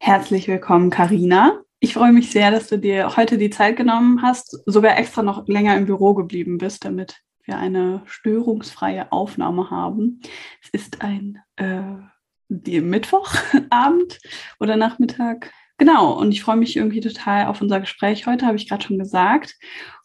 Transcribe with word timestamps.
Herzlich 0.00 0.46
willkommen, 0.46 0.90
Karina. 0.90 1.60
Ich 1.80 1.94
freue 1.94 2.12
mich 2.12 2.30
sehr, 2.30 2.50
dass 2.50 2.68
du 2.68 2.78
dir 2.78 3.16
heute 3.16 3.36
die 3.36 3.50
Zeit 3.50 3.76
genommen 3.76 4.22
hast, 4.22 4.58
sogar 4.64 4.96
extra 4.96 5.22
noch 5.22 5.46
länger 5.48 5.76
im 5.76 5.86
Büro 5.86 6.14
geblieben 6.14 6.56
bist, 6.56 6.84
damit 6.84 7.20
wir 7.44 7.58
eine 7.58 8.02
störungsfreie 8.06 9.10
Aufnahme 9.10 9.70
haben. 9.70 10.20
Es 10.62 10.70
ist 10.70 11.02
ein 11.02 11.38
äh, 11.56 11.82
Mittwochabend 12.48 14.20
oder 14.60 14.76
Nachmittag. 14.76 15.52
Genau, 15.78 16.12
und 16.12 16.32
ich 16.32 16.42
freue 16.42 16.56
mich 16.56 16.76
irgendwie 16.76 17.00
total 17.00 17.46
auf 17.46 17.60
unser 17.60 17.80
Gespräch 17.80 18.26
heute, 18.26 18.46
habe 18.46 18.56
ich 18.56 18.68
gerade 18.68 18.84
schon 18.84 18.98
gesagt. 18.98 19.56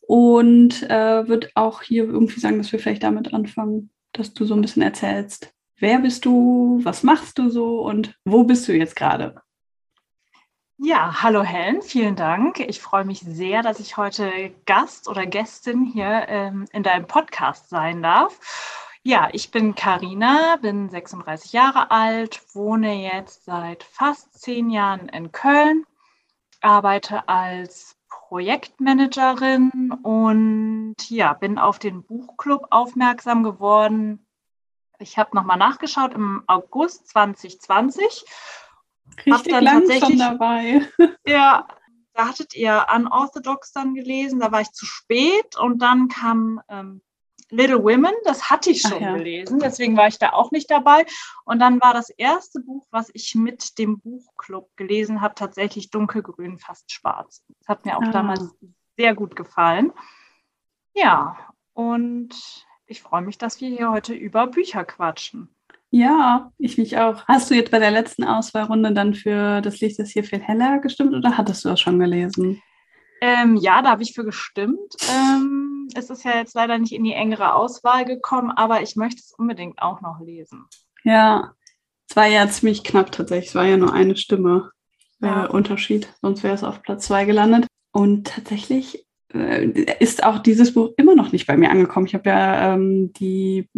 Und 0.02 0.84
äh, 0.90 1.28
würde 1.28 1.50
auch 1.56 1.84
hier 1.84 2.06
irgendwie 2.06 2.40
sagen, 2.40 2.58
dass 2.58 2.72
wir 2.72 2.80
vielleicht 2.80 3.04
damit 3.04 3.34
anfangen, 3.34 3.92
dass 4.12 4.34
du 4.34 4.44
so 4.46 4.56
ein 4.56 4.62
bisschen 4.62 4.82
erzählst, 4.82 5.54
wer 5.78 6.00
bist 6.00 6.26
du, 6.26 6.80
was 6.84 7.04
machst 7.04 7.38
du 7.38 7.50
so 7.50 7.82
und 7.82 8.16
wo 8.26 8.44
bist 8.44 8.68
du 8.68 8.74
jetzt 8.74 8.96
gerade? 8.96 9.36
Ja, 10.86 11.22
hallo 11.24 11.44
Helen, 11.44 11.82
vielen 11.82 12.18
Dank. 12.18 12.60
Ich 12.60 12.82
freue 12.82 13.06
mich 13.06 13.22
sehr, 13.22 13.62
dass 13.62 13.80
ich 13.80 13.96
heute 13.96 14.54
Gast 14.66 15.08
oder 15.08 15.26
Gästin 15.26 15.86
hier 15.86 16.26
ähm, 16.28 16.66
in 16.74 16.84
deinem 16.84 17.08
Podcast 17.08 17.70
sein 17.70 18.04
darf. 18.04 18.38
Ja, 19.02 19.30
ich 19.32 19.50
bin 19.50 19.76
Karina, 19.76 20.58
bin 20.58 20.90
36 20.90 21.54
Jahre 21.54 21.90
alt, 21.90 22.42
wohne 22.54 22.96
jetzt 22.96 23.46
seit 23.46 23.86
fast 23.86 24.38
zehn 24.42 24.70
Jahren 24.70 25.08
in 25.08 25.32
Köln, 25.32 25.86
arbeite 26.60 27.30
als 27.30 27.96
Projektmanagerin 28.10 29.94
und 30.04 30.98
ja, 31.08 31.32
bin 31.32 31.60
auf 31.60 31.80
den 31.80 32.04
Buchclub 32.04 32.68
aufmerksam 32.72 33.44
geworden. 33.44 34.28
Ich 35.00 35.18
habe 35.18 35.34
nochmal 35.34 35.58
nachgeschaut 35.58 36.14
im 36.14 36.44
August 36.48 37.08
2020. 37.08 38.26
Richtig 39.26 39.62
lang 39.62 39.90
schon 40.00 40.18
dabei. 40.18 40.88
Ja, 41.26 41.68
da 42.14 42.28
hattet 42.28 42.56
ihr 42.56 42.86
Unorthodox 42.94 43.72
dann 43.72 43.96
gelesen, 43.96 44.40
da 44.40 44.52
war 44.52 44.62
ich 44.62 44.72
zu 44.72 44.86
spät 44.86 45.58
und 45.58 45.80
dann 45.80 46.10
kam 46.10 46.62
ähm, 46.70 47.02
Little 47.50 47.84
Women, 47.84 48.14
das 48.24 48.50
hatte 48.50 48.72
ich 48.72 48.82
schon 48.82 49.02
ja. 49.02 49.16
gelesen, 49.16 49.60
deswegen 49.60 49.96
war 49.96 50.08
ich 50.08 50.18
da 50.18 50.34
auch 50.34 50.52
nicht 50.52 50.72
dabei. 50.72 51.06
Und 51.46 51.60
dann 51.60 51.80
war 51.82 51.94
das 51.94 52.10
erste 52.10 52.60
Buch, 52.60 52.86
was 52.90 53.12
ich 53.14 53.36
mit 53.36 53.78
dem 53.78 54.00
Buchclub 54.00 54.76
gelesen 54.76 55.22
habe, 55.22 55.36
tatsächlich 55.36 55.92
dunkelgrün, 55.92 56.58
fast 56.58 56.92
schwarz. 56.92 57.44
Das 57.60 57.68
hat 57.68 57.86
mir 57.86 57.98
auch 57.98 58.04
ah. 58.04 58.12
damals 58.12 58.56
sehr 58.98 59.14
gut 59.14 59.36
gefallen. 59.36 59.94
Ja, 60.96 61.38
und 61.74 62.36
ich 62.86 63.02
freue 63.02 63.22
mich, 63.22 63.38
dass 63.38 63.62
wir 63.62 63.70
hier 63.70 63.92
heute 63.92 64.14
über 64.14 64.48
Bücher 64.48 64.84
quatschen. 64.84 65.56
Ja, 65.96 66.52
ich 66.58 66.80
mich 66.80 66.98
auch. 66.98 67.24
Hast 67.28 67.52
du 67.52 67.54
jetzt 67.54 67.70
bei 67.70 67.78
der 67.78 67.92
letzten 67.92 68.24
Auswahlrunde 68.24 68.94
dann 68.94 69.14
für 69.14 69.62
das 69.62 69.80
Licht 69.80 70.00
ist 70.00 70.10
hier 70.10 70.24
viel 70.24 70.40
heller 70.40 70.80
gestimmt 70.80 71.14
oder 71.14 71.38
hattest 71.38 71.64
du 71.64 71.70
das 71.70 71.80
schon 71.80 72.00
gelesen? 72.00 72.60
Ähm, 73.22 73.58
ja, 73.58 73.84
da 73.84 73.92
habe 73.92 74.02
ich 74.02 74.14
für 74.16 74.26
gestimmt. 74.26 74.96
Ähm, 75.08 75.88
es 75.94 76.10
ist 76.10 76.24
ja 76.24 76.36
jetzt 76.36 76.56
leider 76.56 76.80
nicht 76.80 76.94
in 76.94 77.04
die 77.04 77.14
engere 77.14 77.54
Auswahl 77.54 78.06
gekommen, 78.06 78.50
aber 78.50 78.82
ich 78.82 78.96
möchte 78.96 79.20
es 79.20 79.36
unbedingt 79.38 79.84
auch 79.84 80.02
noch 80.02 80.20
lesen. 80.20 80.66
Ja, 81.04 81.54
es 82.10 82.16
war 82.16 82.26
ja 82.26 82.50
ziemlich 82.50 82.84
knapp 82.84 83.12
tatsächlich. 83.12 83.50
Es 83.50 83.56
war 83.56 83.66
ja 83.66 83.78
nur 83.78 83.94
eine 83.94 84.16
Stimme 84.16 84.72
äh, 85.22 85.28
ja. 85.28 85.46
Unterschied, 85.46 86.12
sonst 86.24 86.42
wäre 86.42 86.56
es 86.56 86.64
auf 86.64 86.82
Platz 86.82 87.06
zwei 87.06 87.26
gelandet. 87.26 87.68
Und 87.92 88.30
tatsächlich 88.30 89.06
äh, 89.32 89.68
ist 90.00 90.24
auch 90.24 90.40
dieses 90.40 90.74
Buch 90.74 90.90
immer 90.98 91.14
noch 91.14 91.32
nicht 91.32 91.46
bei 91.46 91.56
mir 91.56 91.70
angekommen. 91.70 92.08
Ich 92.08 92.16
habe 92.16 92.30
ja 92.30 92.74
ähm, 92.74 93.14
die 93.14 93.70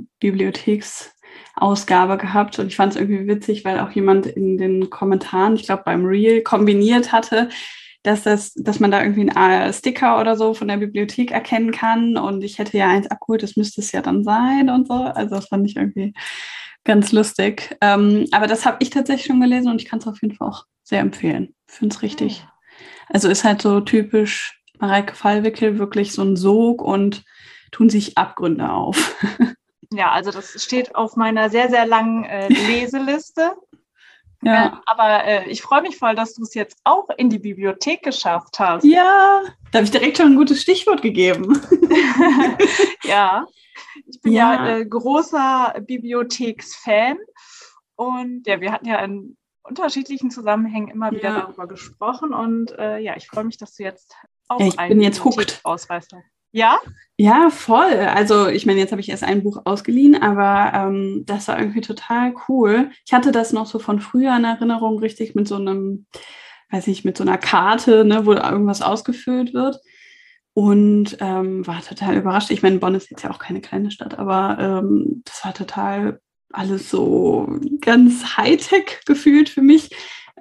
Bibliotheksausgabe 1.55 2.17
gehabt 2.17 2.59
und 2.59 2.67
ich 2.67 2.75
fand 2.75 2.93
es 2.93 2.99
irgendwie 2.99 3.27
witzig, 3.27 3.65
weil 3.65 3.79
auch 3.79 3.91
jemand 3.91 4.25
in 4.27 4.57
den 4.57 4.89
Kommentaren, 4.89 5.55
ich 5.55 5.63
glaube 5.63 5.83
beim 5.85 6.05
Reel, 6.05 6.41
kombiniert 6.41 7.11
hatte, 7.11 7.49
dass, 8.03 8.23
das, 8.23 8.53
dass 8.53 8.79
man 8.79 8.91
da 8.91 9.01
irgendwie 9.01 9.31
einen 9.31 9.73
Sticker 9.73 10.19
oder 10.19 10.35
so 10.35 10.53
von 10.53 10.67
der 10.67 10.77
Bibliothek 10.77 11.31
erkennen 11.31 11.71
kann. 11.71 12.17
Und 12.17 12.43
ich 12.43 12.59
hätte 12.59 12.77
ja 12.77 12.87
eins 12.87 13.09
abgeholt, 13.09 13.41
das 13.41 13.55
müsste 13.55 13.81
es 13.81 13.91
ja 13.91 14.01
dann 14.01 14.23
sein 14.23 14.69
und 14.69 14.87
so. 14.87 14.93
Also 14.93 15.35
das 15.35 15.47
fand 15.47 15.67
ich 15.67 15.75
irgendwie 15.75 16.13
ganz 16.83 17.11
lustig. 17.11 17.75
Ähm, 17.81 18.27
aber 18.31 18.45
das 18.45 18.65
habe 18.65 18.77
ich 18.79 18.91
tatsächlich 18.91 19.25
schon 19.25 19.41
gelesen 19.41 19.71
und 19.71 19.81
ich 19.81 19.87
kann 19.87 19.99
es 19.99 20.07
auf 20.07 20.21
jeden 20.21 20.35
Fall 20.35 20.49
auch 20.49 20.65
sehr 20.83 20.99
empfehlen. 20.99 21.55
Finde 21.67 21.95
es 21.95 22.03
richtig. 22.03 22.39
Ja. 22.39 22.53
Also 23.09 23.27
ist 23.27 23.43
halt 23.43 23.61
so 23.61 23.81
typisch 23.81 24.61
Mareike 24.79 25.15
Fallwickel, 25.15 25.79
wirklich 25.79 26.11
so 26.11 26.21
ein 26.21 26.35
Sog 26.35 26.83
und 26.83 27.23
tun 27.71 27.89
sich 27.89 28.17
Abgründe 28.17 28.69
auf. 28.69 29.15
Ja, 29.91 30.11
also 30.11 30.31
das 30.31 30.63
steht 30.63 30.95
auf 30.95 31.15
meiner 31.15 31.49
sehr, 31.49 31.69
sehr 31.69 31.85
langen 31.85 32.23
äh, 32.25 32.47
Leseliste. 32.67 33.55
Ja. 34.41 34.65
Ähm, 34.65 34.79
aber 34.85 35.23
äh, 35.23 35.49
ich 35.49 35.61
freue 35.61 35.81
mich 35.81 35.97
voll, 35.97 36.15
dass 36.15 36.35
du 36.35 36.43
es 36.43 36.53
jetzt 36.53 36.77
auch 36.83 37.09
in 37.17 37.29
die 37.29 37.39
Bibliothek 37.39 38.03
geschafft 38.03 38.59
hast. 38.59 38.83
Ja, 38.83 39.41
da 39.71 39.79
habe 39.79 39.85
ich 39.85 39.91
direkt 39.91 40.17
schon 40.17 40.33
ein 40.33 40.35
gutes 40.35 40.61
Stichwort 40.61 41.01
gegeben. 41.01 41.59
ja, 43.03 43.47
ich 44.05 44.21
bin 44.21 44.33
ja, 44.33 44.53
ja 44.53 44.77
äh, 44.77 44.85
großer 44.85 45.75
Bibliotheksfan 45.81 47.17
und 47.95 48.45
ja, 48.45 48.61
wir 48.61 48.71
hatten 48.71 48.87
ja 48.87 48.99
in 48.99 49.35
unterschiedlichen 49.63 50.29
Zusammenhängen 50.29 50.89
immer 50.89 51.11
wieder 51.11 51.29
ja. 51.29 51.39
darüber 51.41 51.67
gesprochen 51.67 52.33
und 52.33 52.71
äh, 52.77 52.99
ja, 52.99 53.15
ich 53.17 53.27
freue 53.27 53.45
mich, 53.45 53.57
dass 53.57 53.75
du 53.75 53.83
jetzt 53.83 54.15
auch 54.47 54.59
ja, 54.59 54.67
ich 54.67 54.75
bin 54.75 55.01
jetzt 55.01 55.23
hooked. 55.23 55.59
Ausweis 55.63 56.07
hast. 56.13 56.23
Ja? 56.55 56.79
Ja, 57.17 57.49
voll. 57.49 57.93
Also 58.15 58.47
ich 58.47 58.65
meine, 58.65 58.79
jetzt 58.79 58.91
habe 58.91 59.01
ich 59.01 59.09
erst 59.09 59.25
ein 59.25 59.43
Buch 59.43 59.61
ausgeliehen, 59.65 60.21
aber 60.21 60.71
ähm, 60.73 61.23
das 61.25 61.49
war 61.49 61.59
irgendwie 61.59 61.81
total 61.81 62.33
cool. 62.47 62.91
Ich 63.05 63.13
hatte 63.13 63.33
das 63.33 63.51
noch 63.51 63.65
so 63.65 63.77
von 63.77 63.99
früher 63.99 64.35
in 64.37 64.45
Erinnerung, 64.45 64.99
richtig 64.99 65.35
mit 65.35 65.49
so 65.49 65.55
einem, 65.55 66.05
weiß 66.71 66.87
ich, 66.87 67.03
mit 67.03 67.17
so 67.17 67.23
einer 67.23 67.37
Karte, 67.37 68.05
ne, 68.05 68.25
wo 68.25 68.31
irgendwas 68.33 68.81
ausgefüllt 68.81 69.53
wird. 69.53 69.81
Und 70.53 71.17
ähm, 71.19 71.67
war 71.67 71.81
total 71.81 72.15
überrascht. 72.15 72.51
Ich 72.51 72.63
meine, 72.63 72.79
Bonn 72.79 72.95
ist 72.95 73.11
jetzt 73.11 73.23
ja 73.23 73.31
auch 73.31 73.39
keine 73.39 73.59
kleine 73.59 73.91
Stadt, 73.91 74.17
aber 74.17 74.57
ähm, 74.59 75.23
das 75.25 75.43
war 75.43 75.53
total 75.53 76.21
alles 76.53 76.89
so 76.89 77.49
ganz 77.81 78.37
Hightech 78.37 79.01
gefühlt 79.05 79.49
für 79.49 79.61
mich. 79.61 79.89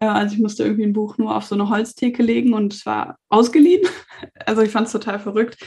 Äh, 0.01 0.07
also 0.07 0.37
ich 0.37 0.41
musste 0.41 0.63
irgendwie 0.63 0.85
ein 0.85 0.93
Buch 0.93 1.19
nur 1.19 1.37
auf 1.37 1.45
so 1.45 1.57
eine 1.57 1.69
Holztheke 1.69 2.23
legen 2.23 2.55
und 2.55 2.73
es 2.73 2.87
war 2.87 3.17
ausgeliehen. 3.29 3.83
Also 4.47 4.63
ich 4.63 4.71
fand 4.71 4.87
es 4.87 4.93
total 4.93 5.19
verrückt. 5.19 5.59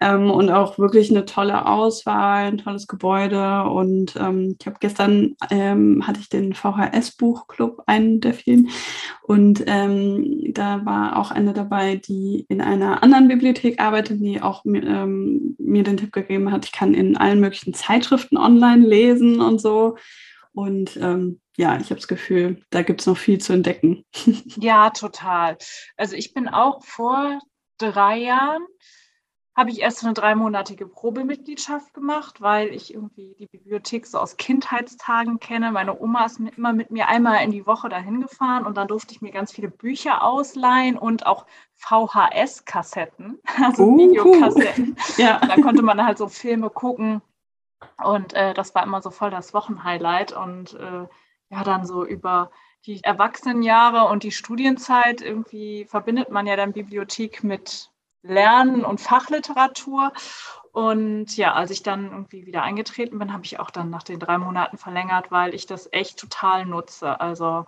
Ähm, 0.00 0.30
und 0.30 0.50
auch 0.50 0.78
wirklich 0.78 1.10
eine 1.10 1.24
tolle 1.24 1.66
Auswahl, 1.66 2.46
ein 2.46 2.58
tolles 2.58 2.86
Gebäude. 2.86 3.64
Und 3.64 4.14
ähm, 4.16 4.56
ich 4.60 4.66
habe 4.66 4.76
gestern 4.80 5.36
ähm, 5.50 6.06
hatte 6.06 6.20
ich 6.20 6.28
den 6.28 6.54
VHS-Buchclub, 6.54 7.82
einen 7.86 8.20
der 8.20 8.34
vielen. 8.34 8.68
Und 9.22 9.64
ähm, 9.66 10.52
da 10.52 10.84
war 10.84 11.18
auch 11.18 11.30
eine 11.30 11.52
dabei, 11.52 11.96
die 11.96 12.44
in 12.48 12.60
einer 12.60 13.02
anderen 13.02 13.28
Bibliothek 13.28 13.80
arbeitet, 13.80 14.20
die 14.20 14.42
auch 14.42 14.64
mir, 14.64 14.82
ähm, 14.82 15.56
mir 15.58 15.82
den 15.82 15.96
Tipp 15.96 16.12
gegeben 16.12 16.52
hat, 16.52 16.64
ich 16.66 16.72
kann 16.72 16.94
in 16.94 17.16
allen 17.16 17.40
möglichen 17.40 17.74
Zeitschriften 17.74 18.36
online 18.36 18.86
lesen 18.86 19.40
und 19.40 19.60
so. 19.60 19.96
Und 20.52 20.96
ähm, 20.96 21.40
ja, 21.58 21.76
ich 21.78 21.90
habe 21.90 21.96
das 21.96 22.08
Gefühl, 22.08 22.62
da 22.70 22.82
gibt 22.82 23.00
es 23.00 23.06
noch 23.06 23.16
viel 23.16 23.38
zu 23.38 23.52
entdecken. 23.52 24.04
Ja, 24.58 24.90
total. 24.90 25.58
Also 25.96 26.16
ich 26.16 26.32
bin 26.32 26.48
auch 26.48 26.82
vor 26.84 27.40
drei 27.78 28.18
Jahren 28.18 28.62
habe 29.56 29.70
ich 29.70 29.80
erst 29.80 30.04
eine 30.04 30.12
dreimonatige 30.12 30.86
Probemitgliedschaft 30.86 31.94
gemacht, 31.94 32.42
weil 32.42 32.68
ich 32.68 32.92
irgendwie 32.92 33.34
die 33.38 33.46
Bibliothek 33.46 34.06
so 34.06 34.18
aus 34.18 34.36
Kindheitstagen 34.36 35.40
kenne. 35.40 35.72
Meine 35.72 35.98
Oma 35.98 36.26
ist 36.26 36.38
immer 36.38 36.74
mit 36.74 36.90
mir 36.90 37.08
einmal 37.08 37.42
in 37.42 37.50
die 37.50 37.66
Woche 37.66 37.88
dahin 37.88 38.20
gefahren 38.20 38.66
und 38.66 38.76
dann 38.76 38.86
durfte 38.86 39.14
ich 39.14 39.22
mir 39.22 39.32
ganz 39.32 39.52
viele 39.52 39.68
Bücher 39.68 40.22
ausleihen 40.22 40.98
und 40.98 41.24
auch 41.24 41.46
VHS-Kassetten, 41.76 43.40
also 43.64 43.84
uh, 43.84 43.98
Videokassetten. 43.98 44.96
Ja. 45.16 45.38
Da 45.38 45.56
konnte 45.62 45.82
man 45.82 46.04
halt 46.04 46.18
so 46.18 46.28
Filme 46.28 46.68
gucken 46.68 47.22
und 48.04 48.34
äh, 48.34 48.52
das 48.52 48.74
war 48.74 48.82
immer 48.82 49.00
so 49.00 49.10
voll 49.10 49.30
das 49.30 49.54
Wochenhighlight 49.54 50.32
und 50.32 50.74
äh, 50.74 51.06
ja, 51.48 51.64
dann 51.64 51.86
so 51.86 52.04
über 52.04 52.50
die 52.84 53.02
Erwachsenenjahre 53.02 54.10
und 54.10 54.22
die 54.22 54.32
Studienzeit 54.32 55.22
irgendwie 55.22 55.86
verbindet 55.86 56.30
man 56.30 56.46
ja 56.46 56.56
dann 56.56 56.72
Bibliothek 56.72 57.42
mit 57.42 57.90
Lernen 58.28 58.84
und 58.84 59.00
Fachliteratur. 59.00 60.12
Und 60.72 61.36
ja, 61.36 61.54
als 61.54 61.70
ich 61.70 61.82
dann 61.82 62.10
irgendwie 62.10 62.46
wieder 62.46 62.62
eingetreten 62.62 63.18
bin, 63.18 63.32
habe 63.32 63.44
ich 63.44 63.58
auch 63.58 63.70
dann 63.70 63.88
nach 63.88 64.02
den 64.02 64.20
drei 64.20 64.36
Monaten 64.36 64.76
verlängert, 64.76 65.30
weil 65.30 65.54
ich 65.54 65.66
das 65.66 65.88
echt 65.92 66.18
total 66.18 66.66
nutze. 66.66 67.18
Also 67.20 67.64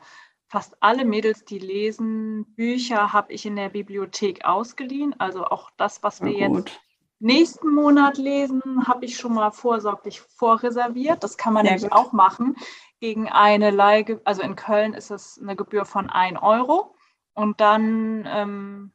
fast 0.49 0.76
alle 0.81 1.05
Mädels, 1.05 1.44
die 1.44 1.58
lesen, 1.58 2.44
Bücher 2.55 3.12
habe 3.12 3.32
ich 3.32 3.46
in 3.46 3.56
der 3.56 3.70
Bibliothek 3.70 4.44
ausgeliehen. 4.44 5.19
Also 5.19 5.44
auch 5.44 5.70
das, 5.76 6.02
was 6.02 6.22
wir 6.22 6.32
jetzt 6.32 6.78
nächsten 7.20 7.75
Monat 7.75 8.16
lesen, 8.16 8.87
habe 8.87 9.05
ich 9.05 9.16
schon 9.16 9.34
mal 9.34 9.50
vorsorglich 9.50 10.20
vorreserviert. 10.20 11.22
Das 11.22 11.37
kann 11.37 11.52
man 11.52 11.64
Sehr 11.64 11.75
nämlich 11.75 11.90
gut. 11.90 11.99
auch 11.99 12.12
machen. 12.12 12.56
Gegen 13.00 13.28
eine 13.28 13.70
Leih, 13.70 14.19
also 14.25 14.43
in 14.43 14.56
Köln 14.56 14.94
ist 14.94 15.10
es 15.10 15.38
eine 15.40 15.56
Gebühr 15.56 15.84
von 15.84 16.10
1 16.10 16.40
Euro. 16.43 16.94
Und 17.34 17.60
dann, 17.60 18.28
ähm, 18.28 18.93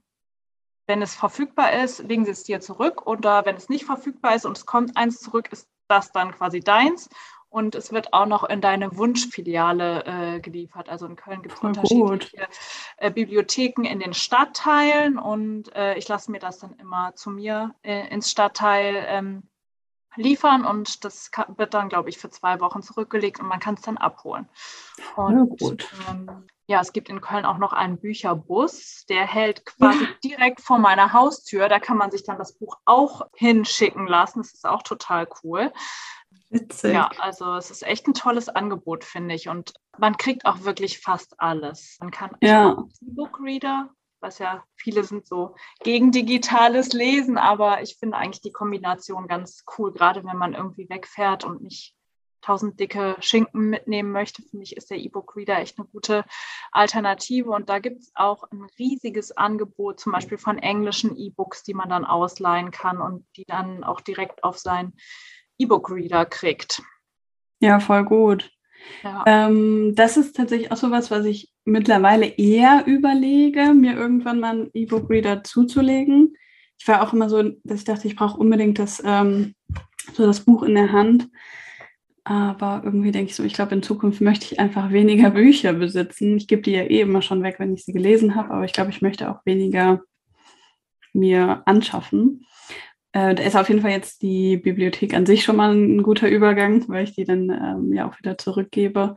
wenn 0.88 1.02
es 1.02 1.16
verfügbar 1.16 1.74
ist, 1.84 2.00
legen 2.00 2.26
sie 2.26 2.32
es 2.32 2.44
dir 2.44 2.60
zurück. 2.60 3.08
Oder 3.08 3.46
wenn 3.46 3.56
es 3.56 3.70
nicht 3.70 3.86
verfügbar 3.86 4.36
ist 4.36 4.46
und 4.46 4.58
es 4.58 4.66
kommt 4.66 4.98
eins 4.98 5.20
zurück, 5.20 5.52
ist 5.52 5.68
das 5.88 6.12
dann 6.12 6.32
quasi 6.32 6.60
deins. 6.60 7.10
Und 7.50 7.76
es 7.76 7.92
wird 7.92 8.14
auch 8.14 8.26
noch 8.26 8.44
in 8.44 8.62
deine 8.62 8.98
Wunschfiliale 8.98 10.06
äh, 10.06 10.40
geliefert. 10.40 10.90
Also 10.90 11.06
in 11.06 11.16
Köln 11.16 11.44
gibt 11.44 11.54
es 11.54 11.62
unterschiedliche 11.62 12.48
äh, 12.98 13.12
Bibliotheken 13.12 13.84
in 13.84 14.00
den 14.00 14.16
Stadtteilen 14.16 15.20
und 15.20 15.74
äh, 15.76 15.96
ich 15.96 16.08
lasse 16.08 16.32
mir 16.32 16.40
das 16.40 16.58
dann 16.58 16.74
immer 16.80 17.14
zu 17.14 17.30
mir 17.30 17.76
äh, 17.84 18.08
ins 18.08 18.32
Stadtteil 18.32 19.06
ähm, 19.08 19.44
liefern 20.16 20.66
und 20.66 21.06
das 21.06 21.30
kann, 21.30 21.58
wird 21.58 21.76
dann, 21.76 21.90
glaube 21.90 22.10
ich, 22.10 22.18
für 22.18 22.32
zwei 22.32 22.60
Wochen 22.60 22.82
zurückgelegt 22.82 23.40
und 23.40 23.48
man 23.48 23.60
kann 23.60 23.76
es 23.76 23.82
dann 23.82 23.98
abholen. 23.98 24.50
Und 25.16 25.88
ähm, 26.10 26.48
ja, 26.74 26.82
es 26.82 26.92
gibt 26.92 27.08
in 27.08 27.22
Köln 27.22 27.46
auch 27.46 27.60
noch 27.60 27.72
einen 27.72 28.00
Bücherbus, 28.00 29.06
der 29.08 29.28
hält 29.28 29.64
quasi 29.64 30.06
ja. 30.06 30.10
direkt 30.24 30.60
vor 30.60 30.80
meiner 30.80 31.14
Haustür. 31.14 31.70
Da 31.70 31.80
kann 31.80 31.98
man 31.98 32.10
sich 32.10 32.24
dann 32.24 32.40
das 32.40 32.58
Buch 32.58 32.78
auch 32.86 33.28
hinschicken 33.36 34.08
lassen. 34.08 34.40
Das 34.42 34.54
ist 34.54 34.66
auch 34.66 34.82
total 34.82 35.28
cool. 35.44 35.72
Witzig. 36.50 36.94
Ja, 36.94 37.12
also 37.20 37.54
es 37.56 37.70
ist 37.70 37.84
echt 37.84 38.08
ein 38.08 38.16
tolles 38.16 38.50
Angebot, 38.50 39.04
finde 39.04 39.36
ich. 39.36 39.50
Und 39.50 39.74
man 40.00 40.18
kriegt 40.18 40.48
auch 40.48 40.64
wirklich 40.64 41.00
fast 41.00 41.40
alles. 41.40 41.98
Man 42.00 42.10
kann 42.10 42.32
ja. 42.42 42.84
E-Book-Reader, 43.02 43.90
was 44.20 44.40
ja 44.40 44.64
viele 44.76 45.04
sind 45.04 45.28
so 45.28 45.54
gegen 45.84 46.12
digitales 46.12 46.92
Lesen, 46.92 47.38
aber 47.38 47.84
ich 47.84 47.98
finde 48.00 48.18
eigentlich 48.18 48.42
die 48.42 48.52
Kombination 48.52 49.28
ganz 49.28 49.64
cool, 49.78 49.94
gerade 49.94 50.24
wenn 50.24 50.38
man 50.38 50.56
irgendwie 50.56 50.90
wegfährt 50.90 51.44
und 51.44 51.62
nicht 51.62 51.94
tausend 52.44 52.80
dicke 52.80 53.16
Schinken 53.20 53.70
mitnehmen 53.70 54.12
möchte, 54.12 54.42
finde 54.42 54.64
ich, 54.64 54.78
ist 54.78 54.92
der 54.92 54.98
E-Book-Reader 54.98 55.60
echt 55.60 55.80
eine 55.80 55.88
gute 55.88 56.26
Alternative. 56.72 57.50
Und 57.50 57.70
da 57.70 57.80
gibt 57.80 58.02
es 58.02 58.12
auch 58.16 58.44
ein 58.52 58.68
riesiges 58.78 59.36
Angebot, 59.36 60.00
zum 60.00 60.12
Beispiel 60.12 60.38
von 60.38 60.60
englischen 60.60 61.16
E-Books, 61.16 61.64
die 61.64 61.74
man 61.74 61.90
dann 61.90 62.06
ausleihen 62.06 62.72
kann 62.72 63.00
und 63.00 63.26
die 63.38 63.46
dann 63.46 63.84
auch 63.84 64.02
direkt 64.02 64.44
auf 64.44 64.60
sein 64.60 64.94
E-Book-Reader 65.58 66.26
kriegt. 66.26 66.82
Ja, 67.60 67.80
voll 67.80 68.04
gut. 68.04 68.52
Ja. 69.04 69.24
Ähm, 69.26 69.94
das 69.96 70.18
ist 70.18 70.36
tatsächlich 70.36 70.72
auch 70.72 70.78
so 70.78 70.92
was, 70.92 71.10
was 71.10 71.26
ich 71.26 71.52
mittlerweile 71.64 72.26
eher 72.26 72.84
überlege, 72.86 73.74
mir 73.74 73.94
irgendwann 73.94 74.42
mal 74.42 74.52
einen 74.52 74.70
E-Book-Reader 74.74 75.44
zuzulegen. 75.44 76.36
Ich 76.78 76.88
war 76.90 77.02
auch 77.02 77.14
immer 77.14 77.30
so, 77.30 77.42
dass 77.64 77.80
ich 77.80 77.86
dachte, 77.86 78.08
ich 78.08 78.18
brauche 78.18 78.38
unbedingt 78.38 78.80
das, 78.80 79.02
ähm, 79.06 79.56
so 80.14 80.26
das 80.26 80.42
Buch 80.42 80.64
in 80.64 80.76
der 80.76 80.92
Hand. 80.92 81.30
Aber 82.26 82.82
irgendwie 82.86 83.12
denke 83.12 83.32
ich 83.32 83.36
so, 83.36 83.44
ich 83.44 83.54
glaube, 83.54 83.76
in 83.76 83.84
Zukunft 83.84 84.22
möchte 84.22 84.46
ich 84.46 84.60
einfach 84.60 84.92
weniger 84.92 85.30
Bücher 85.32 85.74
besitzen. 85.74 86.38
Ich 86.38 86.48
gebe 86.48 86.62
die 86.62 86.72
ja 86.72 86.84
eh 86.84 87.02
immer 87.02 87.22
schon 87.22 87.44
weg, 87.44 87.56
wenn 87.60 87.74
ich 87.74 87.84
sie 87.86 87.94
gelesen 87.94 88.36
habe, 88.36 88.52
aber 88.52 88.66
ich 88.66 88.74
glaube, 88.74 88.92
ich 88.92 89.02
möchte 89.02 89.30
auch 89.30 89.46
weniger 89.46 90.02
mir 91.12 91.62
anschaffen. 91.66 92.46
Äh, 93.12 93.36
da 93.36 93.44
ist 93.44 93.56
auf 93.56 93.70
jeden 93.70 93.82
Fall 93.82 93.92
jetzt 93.92 94.22
die 94.22 94.58
Bibliothek 94.58 95.14
an 95.14 95.26
sich 95.26 95.44
schon 95.44 95.56
mal 95.56 95.74
ein 95.74 96.02
guter 96.02 96.28
Übergang, 96.28 96.88
weil 96.88 97.04
ich 97.04 97.14
die 97.14 97.26
dann 97.26 97.50
ähm, 97.50 97.94
ja 97.94 98.10
auch 98.10 98.18
wieder 98.18 98.38
zurückgebe. 98.38 99.16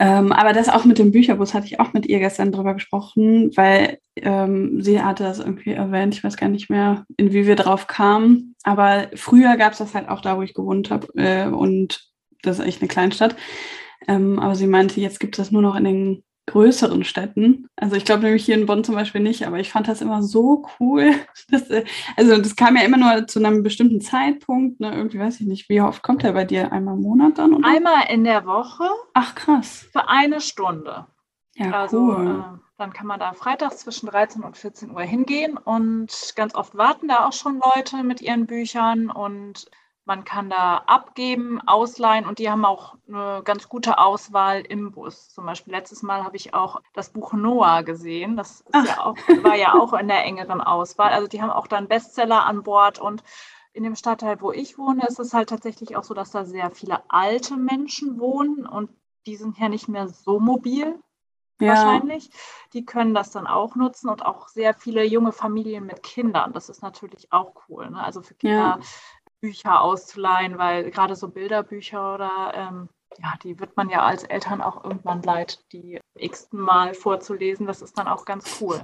Ähm, 0.00 0.32
aber 0.32 0.52
das 0.52 0.68
auch 0.68 0.84
mit 0.84 0.98
dem 0.98 1.12
Bücherbus 1.12 1.54
hatte 1.54 1.66
ich 1.66 1.78
auch 1.78 1.92
mit 1.92 2.06
ihr 2.06 2.18
gestern 2.18 2.50
drüber 2.50 2.74
gesprochen, 2.74 3.56
weil 3.56 3.98
ähm, 4.16 4.82
sie 4.82 5.00
hatte 5.00 5.22
das 5.22 5.38
irgendwie 5.38 5.72
erwähnt. 5.72 6.14
Ich 6.14 6.24
weiß 6.24 6.36
gar 6.36 6.48
nicht 6.48 6.68
mehr, 6.68 7.06
in 7.16 7.32
wie 7.32 7.46
wir 7.46 7.56
drauf 7.56 7.86
kamen. 7.86 8.56
Aber 8.64 9.08
früher 9.14 9.56
gab 9.56 9.72
es 9.72 9.78
das 9.78 9.94
halt 9.94 10.08
auch 10.08 10.20
da, 10.20 10.36
wo 10.36 10.42
ich 10.42 10.54
gewohnt 10.54 10.90
habe. 10.90 11.06
Äh, 11.14 11.46
und 11.46 12.10
das 12.42 12.58
ist 12.58 12.66
echt 12.66 12.82
eine 12.82 12.88
Kleinstadt. 12.88 13.36
Ähm, 14.08 14.38
aber 14.38 14.56
sie 14.56 14.66
meinte, 14.66 15.00
jetzt 15.00 15.20
gibt 15.20 15.36
es 15.36 15.44
das 15.44 15.52
nur 15.52 15.62
noch 15.62 15.76
in 15.76 15.84
den 15.84 16.24
größeren 16.46 17.04
Städten. 17.04 17.68
Also 17.76 17.96
ich 17.96 18.04
glaube 18.04 18.24
nämlich 18.24 18.44
hier 18.44 18.54
in 18.54 18.66
Bonn 18.66 18.84
zum 18.84 18.94
Beispiel 18.94 19.20
nicht, 19.20 19.46
aber 19.46 19.58
ich 19.58 19.70
fand 19.70 19.88
das 19.88 20.02
immer 20.02 20.22
so 20.22 20.66
cool. 20.78 21.12
Dass, 21.48 21.70
äh, 21.70 21.84
also 22.16 22.36
das 22.38 22.56
kam 22.56 22.76
ja 22.76 22.82
immer 22.82 22.96
nur 22.96 23.26
zu 23.26 23.38
einem 23.38 23.62
bestimmten 23.62 24.00
Zeitpunkt. 24.00 24.80
Ne? 24.80 24.94
Irgendwie 24.94 25.18
weiß 25.18 25.40
ich 25.40 25.46
nicht, 25.46 25.68
wie 25.68 25.80
oft 25.80 26.02
kommt 26.02 26.24
er 26.24 26.32
bei 26.32 26.44
dir? 26.44 26.72
Einmal 26.72 26.94
im 26.94 27.02
Monat 27.02 27.38
dann? 27.38 27.54
Oder? 27.54 27.68
Einmal 27.68 28.04
in 28.10 28.24
der 28.24 28.46
Woche. 28.46 28.84
Ach 29.14 29.34
krass. 29.34 29.86
Für 29.92 30.08
eine 30.08 30.40
Stunde. 30.40 31.06
Ja, 31.54 31.70
also, 31.82 31.98
cool. 31.98 32.44
Äh, 32.56 32.58
dann 32.76 32.92
kann 32.92 33.06
man 33.06 33.20
da 33.20 33.32
freitags 33.32 33.78
zwischen 33.78 34.08
13 34.08 34.42
und 34.42 34.56
14 34.56 34.90
Uhr 34.90 35.02
hingehen 35.02 35.56
und 35.56 36.32
ganz 36.34 36.54
oft 36.54 36.76
warten 36.76 37.06
da 37.06 37.26
auch 37.26 37.32
schon 37.32 37.60
Leute 37.74 38.02
mit 38.02 38.20
ihren 38.20 38.46
Büchern 38.46 39.10
und 39.10 39.70
man 40.06 40.24
kann 40.24 40.50
da 40.50 40.82
abgeben, 40.86 41.60
ausleihen 41.66 42.26
und 42.26 42.38
die 42.38 42.50
haben 42.50 42.64
auch 42.64 42.96
eine 43.08 43.42
ganz 43.44 43.68
gute 43.68 43.98
Auswahl 43.98 44.60
im 44.60 44.92
Bus. 44.92 45.30
Zum 45.30 45.46
Beispiel 45.46 45.72
letztes 45.72 46.02
Mal 46.02 46.24
habe 46.24 46.36
ich 46.36 46.52
auch 46.52 46.82
das 46.92 47.10
Buch 47.10 47.32
Noah 47.32 47.82
gesehen. 47.82 48.36
Das 48.36 48.64
ja 48.72 49.00
auch, 49.00 49.16
war 49.42 49.56
ja 49.56 49.74
auch 49.74 49.94
in 49.94 50.08
der 50.08 50.24
engeren 50.24 50.60
Auswahl. 50.60 51.12
Also 51.12 51.26
die 51.26 51.40
haben 51.40 51.50
auch 51.50 51.66
dann 51.66 51.88
Bestseller 51.88 52.44
an 52.44 52.62
Bord 52.62 52.98
und 52.98 53.22
in 53.72 53.82
dem 53.82 53.96
Stadtteil, 53.96 54.40
wo 54.40 54.52
ich 54.52 54.78
wohne, 54.78 55.06
ist 55.06 55.18
es 55.18 55.34
halt 55.34 55.48
tatsächlich 55.48 55.96
auch 55.96 56.04
so, 56.04 56.14
dass 56.14 56.30
da 56.30 56.44
sehr 56.44 56.70
viele 56.70 57.02
alte 57.08 57.56
Menschen 57.56 58.20
wohnen 58.20 58.66
und 58.66 58.90
die 59.26 59.36
sind 59.36 59.58
ja 59.58 59.68
nicht 59.68 59.88
mehr 59.88 60.08
so 60.08 60.38
mobil. 60.38 60.98
Ja. 61.60 61.68
Wahrscheinlich. 61.68 62.30
Die 62.72 62.84
können 62.84 63.14
das 63.14 63.30
dann 63.30 63.46
auch 63.46 63.74
nutzen 63.74 64.08
und 64.08 64.24
auch 64.24 64.48
sehr 64.48 64.74
viele 64.74 65.04
junge 65.04 65.32
Familien 65.32 65.86
mit 65.86 66.02
Kindern. 66.02 66.52
Das 66.52 66.68
ist 66.68 66.82
natürlich 66.82 67.32
auch 67.32 67.54
cool. 67.68 67.90
Ne? 67.90 68.02
Also 68.02 68.22
für 68.22 68.34
Kinder 68.34 68.78
ja. 68.78 68.80
Bücher 69.44 69.82
auszuleihen, 69.82 70.56
weil 70.56 70.90
gerade 70.90 71.16
so 71.16 71.28
Bilderbücher 71.28 72.14
oder 72.14 72.52
ähm, 72.54 72.88
ja, 73.18 73.34
die 73.42 73.60
wird 73.60 73.76
man 73.76 73.90
ja 73.90 74.00
als 74.00 74.24
Eltern 74.24 74.62
auch 74.62 74.82
irgendwann 74.82 75.20
leid, 75.20 75.58
die 75.70 76.00
x 76.14 76.48
Mal 76.50 76.94
vorzulesen. 76.94 77.66
Das 77.66 77.82
ist 77.82 77.98
dann 77.98 78.08
auch 78.08 78.24
ganz 78.24 78.58
cool. 78.62 78.82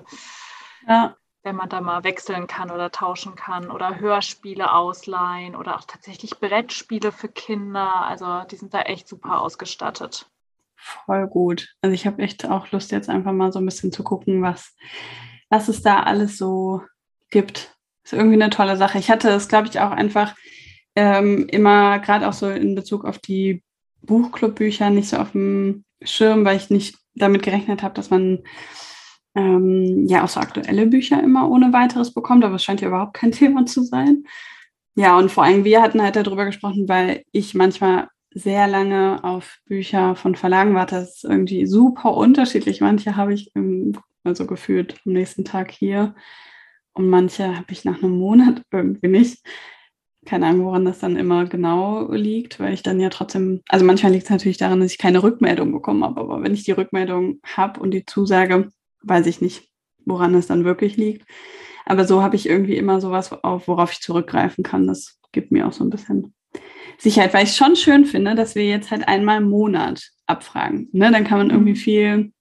Ja. 0.87 1.17
Wenn 1.43 1.57
man 1.57 1.71
da 1.71 1.81
mal 1.81 2.05
wechseln 2.05 2.47
kann 2.47 2.71
oder 2.71 2.91
tauschen 2.91 3.37
kann 3.37 3.71
oder 3.71 3.99
Hörspiele 3.99 4.71
ausleihen 4.75 5.57
oder 5.57 5.77
auch 5.77 5.85
tatsächlich 5.85 6.39
Brettspiele 6.39 7.11
für 7.11 7.29
Kinder. 7.29 7.95
Also 7.95 8.43
die 8.51 8.57
sind 8.57 8.75
da 8.75 8.83
echt 8.83 9.09
super 9.09 9.41
ausgestattet. 9.41 10.31
Voll 10.77 11.27
gut. 11.27 11.75
Also 11.81 11.95
ich 11.95 12.07
habe 12.07 12.23
echt 12.23 12.45
auch 12.45 12.71
Lust, 12.71 12.93
jetzt 12.93 13.09
einfach 13.09 13.33
mal 13.33 13.51
so 13.51 13.61
ein 13.61 13.65
bisschen 13.65 13.93
zu 13.93 14.05
gucken, 14.05 14.43
was, 14.43 14.77
was 15.49 15.69
es 15.69 15.81
da 15.81 16.03
alles 16.03 16.37
so 16.37 16.83
gibt. 17.31 17.75
Ist 18.05 18.13
irgendwie 18.13 18.41
eine 18.41 18.51
tolle 18.51 18.77
Sache. 18.77 18.99
Ich 18.99 19.11
hatte 19.11 19.29
es, 19.31 19.49
glaube 19.49 19.69
ich, 19.69 19.81
auch 19.81 19.91
einfach 19.91 20.35
ähm, 20.97 21.47
immer, 21.49 21.99
gerade 21.99 22.29
auch 22.29 22.33
so 22.33 22.49
in 22.49 22.75
Bezug 22.75 23.05
auf 23.05 23.19
die 23.19 23.63
Buchclubbücher, 24.03 24.91
nicht 24.91 25.09
so 25.09 25.19
auf 25.19 25.33
dem 25.33 25.85
Schirm, 26.03 26.45
weil 26.45 26.57
ich 26.57 26.71
nicht 26.71 26.97
damit 27.15 27.43
gerechnet 27.43 27.83
habe, 27.83 27.95
dass 27.95 28.11
man 28.11 28.41
ähm, 29.35 30.07
ja 30.09 30.25
auch 30.25 30.29
so 30.29 30.41
aktuelle 30.41 30.87
Bücher 30.87 31.23
immer 31.23 31.49
ohne 31.51 31.73
weiteres 31.73 32.13
bekommt, 32.13 32.45
aber 32.45 32.57
es 32.57 32.65
scheint 32.65 32.81
ja 32.81 32.89
überhaupt 32.89 33.15
kein 33.15 33.33
Thema 33.33 33.67
zu 33.67 33.83
sein. 33.83 34.25
Ja, 34.97 35.17
und 35.17 35.31
vor 35.31 35.45
allem 35.45 35.65
wir 35.65 35.83
hatten 35.83 36.03
halt 36.03 36.17
darüber 36.17 36.45
gesprochen, 36.45 36.89
weil 36.89 37.23
ich 37.33 37.55
manchmal 37.55 38.09
sehr 38.33 38.69
lange 38.69 39.23
auf 39.25 39.59
Bücher 39.67 40.15
von 40.15 40.37
Verlagen 40.37 40.75
warte. 40.75 40.97
Das 40.97 41.17
ist 41.17 41.25
irgendwie 41.25 41.67
super 41.67 42.15
unterschiedlich. 42.15 42.81
Manche 42.81 43.17
habe 43.17 43.35
ich 43.35 43.53
also 44.25 44.47
gefühlt 44.47 44.97
am 45.07 45.13
nächsten 45.13 45.45
Tag 45.45 45.71
hier 45.71 46.15
und 46.95 47.09
manche 47.09 47.57
habe 47.57 47.73
ich 47.73 47.85
nach 47.85 48.03
einem 48.03 48.19
Monat 48.19 48.63
irgendwie 48.73 49.09
nicht. 49.09 49.39
Keine 50.27 50.47
Ahnung, 50.47 50.67
woran 50.67 50.85
das 50.85 50.99
dann 50.99 51.17
immer 51.17 51.47
genau 51.47 52.13
liegt, 52.13 52.61
weil 52.61 52.75
ich 52.75 52.83
dann 52.83 53.01
ja 53.01 53.09
trotzdem, 53.09 53.63
also 53.69 53.87
manchmal 53.87 54.13
liegt 54.13 54.25
es 54.25 54.31
natürlich 54.31 54.59
daran, 54.59 54.81
dass 54.81 54.93
ich 54.93 54.99
keine 54.99 55.23
Rückmeldung 55.23 55.73
bekommen 55.73 56.05
habe, 56.05 56.21
aber 56.21 56.43
wenn 56.43 56.53
ich 56.53 56.65
die 56.65 56.73
Rückmeldung 56.73 57.41
habe 57.43 57.81
und 57.81 57.93
die 57.93 58.05
Zusage, 58.05 58.69
weiß 59.03 59.27
ich 59.27 59.41
nicht, 59.41 59.71
woran 60.05 60.35
es 60.35 60.47
dann 60.47 60.65
wirklich 60.65 60.97
liegt. 60.99 61.27
Aber 61.87 62.05
so 62.05 62.23
habe 62.23 62.37
ich 62.37 62.49
irgendwie 62.49 62.77
immer 62.77 63.01
sowas, 63.01 63.33
auf, 63.33 63.67
worauf 63.67 63.93
ich 63.93 64.01
zurückgreifen 64.01 64.63
kann. 64.63 64.87
Das 64.87 65.19
gibt 65.33 65.53
mir 65.53 65.67
auch 65.67 65.73
so 65.73 65.85
ein 65.85 65.91
bisschen 65.91 66.35
Sicherheit, 66.99 67.33
weil 67.33 67.45
ich 67.45 67.57
schon 67.57 67.77
schön 67.77 68.05
finde, 68.05 68.35
dass 68.35 68.55
wir 68.55 68.67
jetzt 68.67 68.91
halt 68.91 69.09
einmal 69.09 69.39
im 69.39 69.49
Monat 69.49 70.11
abfragen. 70.27 70.89
Ne? 70.93 71.11
Dann 71.11 71.25
kann 71.25 71.39
man 71.39 71.51
irgendwie 71.51 71.73
mhm. 71.73 71.77
viel, 71.77 72.33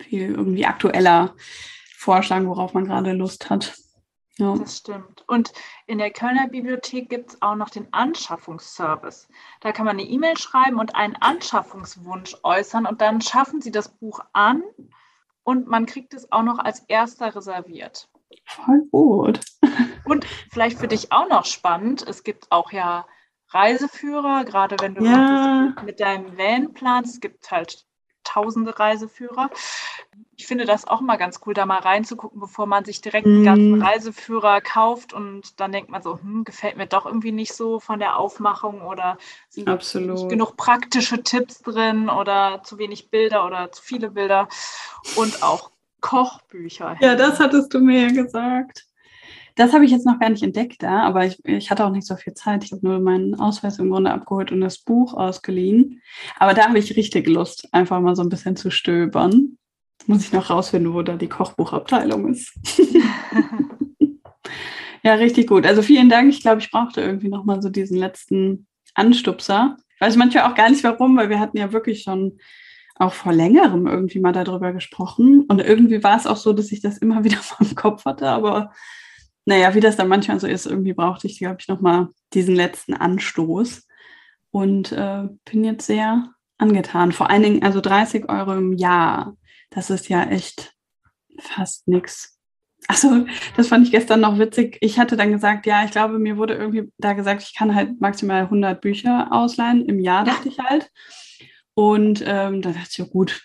viel 0.00 0.30
irgendwie 0.30 0.64
aktueller 0.64 1.34
vorschlagen, 2.00 2.48
worauf 2.48 2.72
man 2.72 2.86
gerade 2.86 3.12
Lust 3.12 3.50
hat. 3.50 3.74
Ja. 4.38 4.56
Das 4.56 4.78
stimmt. 4.78 5.22
Und 5.28 5.52
in 5.86 5.98
der 5.98 6.10
Kölner 6.10 6.48
Bibliothek 6.48 7.10
gibt 7.10 7.30
es 7.30 7.42
auch 7.42 7.56
noch 7.56 7.68
den 7.68 7.92
Anschaffungsservice. 7.92 9.28
Da 9.60 9.72
kann 9.72 9.84
man 9.84 9.98
eine 9.98 10.08
E-Mail 10.08 10.38
schreiben 10.38 10.80
und 10.80 10.96
einen 10.96 11.16
Anschaffungswunsch 11.16 12.36
äußern 12.42 12.86
und 12.86 13.02
dann 13.02 13.20
schaffen 13.20 13.60
sie 13.60 13.70
das 13.70 13.88
Buch 13.88 14.20
an 14.32 14.62
und 15.42 15.68
man 15.68 15.84
kriegt 15.84 16.14
es 16.14 16.32
auch 16.32 16.42
noch 16.42 16.58
als 16.58 16.80
erster 16.88 17.34
reserviert. 17.34 18.08
Voll 18.46 18.86
gut. 18.90 19.40
Und 20.04 20.24
vielleicht 20.50 20.78
für 20.78 20.88
dich 20.88 21.12
auch 21.12 21.28
noch 21.28 21.44
spannend, 21.44 22.04
es 22.06 22.22
gibt 22.22 22.50
auch 22.50 22.72
ja 22.72 23.06
Reiseführer, 23.48 24.44
gerade 24.44 24.76
wenn 24.80 24.94
du 24.94 25.04
ja. 25.04 25.74
mit 25.84 26.00
deinem 26.00 26.36
Van 26.38 26.72
planst. 26.72 27.14
Es 27.14 27.20
gibt 27.20 27.50
halt 27.50 27.84
tausende 28.24 28.78
Reiseführer. 28.78 29.50
Ich 30.36 30.46
finde 30.46 30.64
das 30.64 30.86
auch 30.86 31.00
mal 31.00 31.16
ganz 31.16 31.40
cool, 31.44 31.54
da 31.54 31.66
mal 31.66 31.80
reinzugucken, 31.80 32.40
bevor 32.40 32.66
man 32.66 32.84
sich 32.84 33.00
direkt 33.00 33.26
einen 33.26 33.44
ganzen 33.44 33.76
mhm. 33.76 33.82
Reiseführer 33.82 34.60
kauft 34.60 35.12
und 35.12 35.60
dann 35.60 35.72
denkt 35.72 35.90
man 35.90 36.02
so, 36.02 36.18
hm, 36.20 36.44
gefällt 36.44 36.76
mir 36.76 36.86
doch 36.86 37.06
irgendwie 37.06 37.32
nicht 37.32 37.54
so 37.54 37.80
von 37.80 37.98
der 37.98 38.16
Aufmachung 38.16 38.82
oder 38.82 39.18
sind 39.48 39.68
nicht 39.68 40.28
genug 40.28 40.56
praktische 40.56 41.22
Tipps 41.22 41.60
drin 41.62 42.08
oder 42.08 42.62
zu 42.64 42.78
wenig 42.78 43.10
Bilder 43.10 43.46
oder 43.46 43.70
zu 43.72 43.82
viele 43.82 44.10
Bilder 44.10 44.48
und 45.16 45.42
auch 45.42 45.70
Kochbücher. 46.00 46.96
Ja, 47.00 47.14
das 47.14 47.38
hattest 47.38 47.74
du 47.74 47.80
mir 47.80 48.08
ja 48.08 48.08
gesagt. 48.08 48.86
Das 49.60 49.74
habe 49.74 49.84
ich 49.84 49.90
jetzt 49.90 50.06
noch 50.06 50.18
gar 50.18 50.30
nicht 50.30 50.42
entdeckt 50.42 50.82
da, 50.82 51.02
aber 51.02 51.26
ich, 51.26 51.38
ich 51.44 51.70
hatte 51.70 51.84
auch 51.84 51.90
nicht 51.90 52.06
so 52.06 52.16
viel 52.16 52.32
Zeit. 52.32 52.64
Ich 52.64 52.72
habe 52.72 52.80
nur 52.82 52.98
meinen 52.98 53.34
Ausweis 53.34 53.78
im 53.78 53.90
Grunde 53.90 54.10
abgeholt 54.10 54.52
und 54.52 54.62
das 54.62 54.78
Buch 54.78 55.12
ausgeliehen. 55.12 56.00
Aber 56.38 56.54
da 56.54 56.66
habe 56.66 56.78
ich 56.78 56.96
richtig 56.96 57.28
Lust, 57.28 57.68
einfach 57.70 58.00
mal 58.00 58.16
so 58.16 58.22
ein 58.22 58.30
bisschen 58.30 58.56
zu 58.56 58.70
stöbern. 58.70 59.58
Muss 60.06 60.24
ich 60.24 60.32
noch 60.32 60.48
rausfinden, 60.48 60.94
wo 60.94 61.02
da 61.02 61.16
die 61.16 61.28
Kochbuchabteilung 61.28 62.28
ist. 62.28 62.58
ja, 65.02 65.12
richtig 65.12 65.48
gut. 65.48 65.66
Also 65.66 65.82
vielen 65.82 66.08
Dank. 66.08 66.30
Ich 66.30 66.40
glaube, 66.40 66.62
ich 66.62 66.70
brauchte 66.70 67.02
irgendwie 67.02 67.28
noch 67.28 67.44
mal 67.44 67.60
so 67.60 67.68
diesen 67.68 67.98
letzten 67.98 68.66
Anstupser. 68.94 69.76
Ich 69.94 70.00
weiß 70.00 70.16
manchmal 70.16 70.50
auch 70.50 70.54
gar 70.54 70.70
nicht 70.70 70.84
warum, 70.84 71.18
weil 71.18 71.28
wir 71.28 71.38
hatten 71.38 71.58
ja 71.58 71.70
wirklich 71.70 72.00
schon 72.00 72.38
auch 72.94 73.12
vor 73.12 73.34
längerem 73.34 73.86
irgendwie 73.86 74.20
mal 74.20 74.32
darüber 74.32 74.72
gesprochen. 74.72 75.44
Und 75.48 75.60
irgendwie 75.60 76.02
war 76.02 76.16
es 76.16 76.26
auch 76.26 76.38
so, 76.38 76.54
dass 76.54 76.72
ich 76.72 76.80
das 76.80 76.96
immer 76.96 77.24
wieder 77.24 77.36
mal 77.36 77.68
im 77.68 77.74
Kopf 77.74 78.06
hatte, 78.06 78.26
aber 78.26 78.72
naja, 79.46 79.74
wie 79.74 79.80
das 79.80 79.96
dann 79.96 80.08
manchmal 80.08 80.40
so 80.40 80.46
ist, 80.46 80.66
irgendwie 80.66 80.92
brauchte 80.92 81.26
ich, 81.26 81.38
glaube 81.38 81.56
ich, 81.60 81.68
nochmal 81.68 82.08
diesen 82.32 82.54
letzten 82.54 82.94
Anstoß 82.94 83.86
und 84.50 84.92
äh, 84.92 85.24
bin 85.44 85.64
jetzt 85.64 85.86
sehr 85.86 86.32
angetan. 86.58 87.12
Vor 87.12 87.30
allen 87.30 87.42
Dingen, 87.42 87.62
also 87.62 87.80
30 87.80 88.28
Euro 88.28 88.54
im 88.54 88.74
Jahr, 88.74 89.36
das 89.70 89.90
ist 89.90 90.08
ja 90.08 90.24
echt 90.24 90.74
fast 91.40 91.88
nichts. 91.88 92.38
Achso, 92.88 93.26
das 93.56 93.68
fand 93.68 93.86
ich 93.86 93.92
gestern 93.92 94.20
noch 94.20 94.38
witzig. 94.38 94.78
Ich 94.80 94.98
hatte 94.98 95.16
dann 95.16 95.32
gesagt, 95.32 95.66
ja, 95.66 95.84
ich 95.84 95.90
glaube, 95.90 96.18
mir 96.18 96.36
wurde 96.36 96.54
irgendwie 96.54 96.90
da 96.98 97.12
gesagt, 97.12 97.42
ich 97.42 97.54
kann 97.54 97.74
halt 97.74 98.00
maximal 98.00 98.42
100 98.42 98.80
Bücher 98.80 99.28
ausleihen. 99.30 99.84
Im 99.86 100.00
Jahr 100.00 100.24
dachte 100.24 100.48
ich 100.48 100.58
halt. 100.58 100.90
Und 101.74 102.22
ähm, 102.26 102.62
da 102.62 102.70
dachte 102.70 102.88
ich, 102.90 102.98
ja 102.98 103.04
gut, 103.04 103.42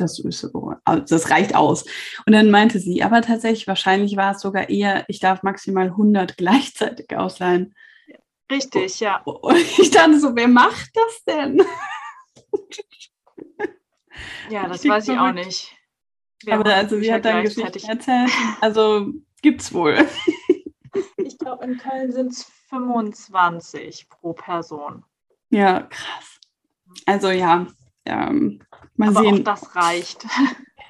das 0.00 0.18
ist 0.18 0.40
so, 0.40 0.74
also 0.84 1.04
das 1.08 1.30
reicht 1.30 1.54
aus. 1.54 1.84
Und 2.26 2.32
dann 2.32 2.50
meinte 2.50 2.78
sie, 2.78 3.02
aber 3.02 3.22
tatsächlich, 3.22 3.66
wahrscheinlich 3.66 4.16
war 4.16 4.32
es 4.32 4.40
sogar 4.40 4.68
eher, 4.68 5.04
ich 5.08 5.20
darf 5.20 5.42
maximal 5.42 5.86
100 5.86 6.36
gleichzeitig 6.36 7.16
ausleihen. 7.16 7.74
Richtig, 8.50 9.00
ja. 9.00 9.20
Und 9.24 9.56
ich 9.78 9.90
dachte 9.90 10.18
so, 10.18 10.34
wer 10.34 10.48
macht 10.48 10.90
das 10.94 11.24
denn? 11.24 11.62
Ja, 14.50 14.68
das 14.68 14.86
weiß 14.86 15.08
ich 15.08 15.18
auch 15.18 15.32
nicht. 15.32 15.74
Wer 16.44 16.54
aber 16.54 16.74
also, 16.74 16.98
sie 16.98 17.12
hat 17.12 17.24
dann 17.24 17.44
Geschichten 17.44 17.88
erzählt. 17.88 18.30
Also, 18.60 19.12
gibt's 19.42 19.72
wohl. 19.72 19.96
Ich 21.18 21.36
glaube, 21.38 21.64
in 21.64 21.76
Köln 21.76 22.10
sind 22.10 22.32
es 22.32 22.50
25 22.70 24.08
pro 24.08 24.32
Person. 24.32 25.04
Ja, 25.50 25.82
krass. 25.82 26.40
Also, 27.06 27.30
ja, 27.30 27.66
ähm, 28.06 28.60
Mal 28.98 29.08
aber 29.08 29.20
sehen. 29.20 29.34
auch 29.34 29.44
das 29.44 29.74
reicht. 29.74 30.26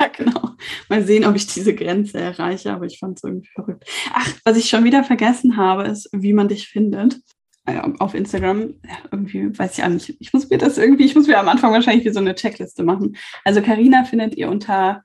Ja, 0.00 0.06
genau. 0.06 0.50
Mal 0.88 1.04
sehen, 1.04 1.24
ob 1.24 1.34
ich 1.34 1.48
diese 1.48 1.74
Grenze 1.74 2.20
erreiche, 2.20 2.72
aber 2.72 2.86
ich 2.86 3.00
fand 3.00 3.16
es 3.16 3.24
irgendwie 3.24 3.48
verrückt. 3.52 3.84
Ach, 4.12 4.32
was 4.44 4.56
ich 4.56 4.68
schon 4.68 4.84
wieder 4.84 5.02
vergessen 5.02 5.56
habe, 5.56 5.88
ist, 5.88 6.08
wie 6.12 6.32
man 6.32 6.46
dich 6.46 6.68
findet. 6.68 7.20
Äh, 7.66 7.80
auf 7.98 8.14
Instagram, 8.14 8.74
ja, 8.84 8.96
irgendwie 9.10 9.58
weiß 9.58 9.76
ich 9.76 9.82
auch 9.82 9.88
nicht. 9.88 10.16
Ich 10.20 10.32
muss 10.32 10.48
mir 10.48 10.58
das 10.58 10.78
irgendwie, 10.78 11.04
ich 11.04 11.16
muss 11.16 11.26
mir 11.26 11.40
am 11.40 11.48
Anfang 11.48 11.72
wahrscheinlich 11.72 12.04
wie 12.04 12.12
so 12.12 12.20
eine 12.20 12.36
Checkliste 12.36 12.84
machen. 12.84 13.16
Also 13.44 13.60
Karina 13.60 14.04
findet 14.04 14.36
ihr 14.36 14.48
unter 14.48 15.02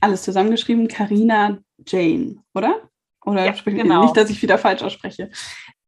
alles 0.00 0.22
zusammengeschrieben, 0.22 0.86
Karina 0.86 1.58
Jane, 1.84 2.36
oder? 2.54 2.88
Oder 3.24 3.46
ja, 3.46 3.54
genau. 3.64 4.02
nicht, 4.02 4.16
dass 4.16 4.30
ich 4.30 4.40
wieder 4.42 4.58
falsch 4.58 4.82
ausspreche. 4.82 5.30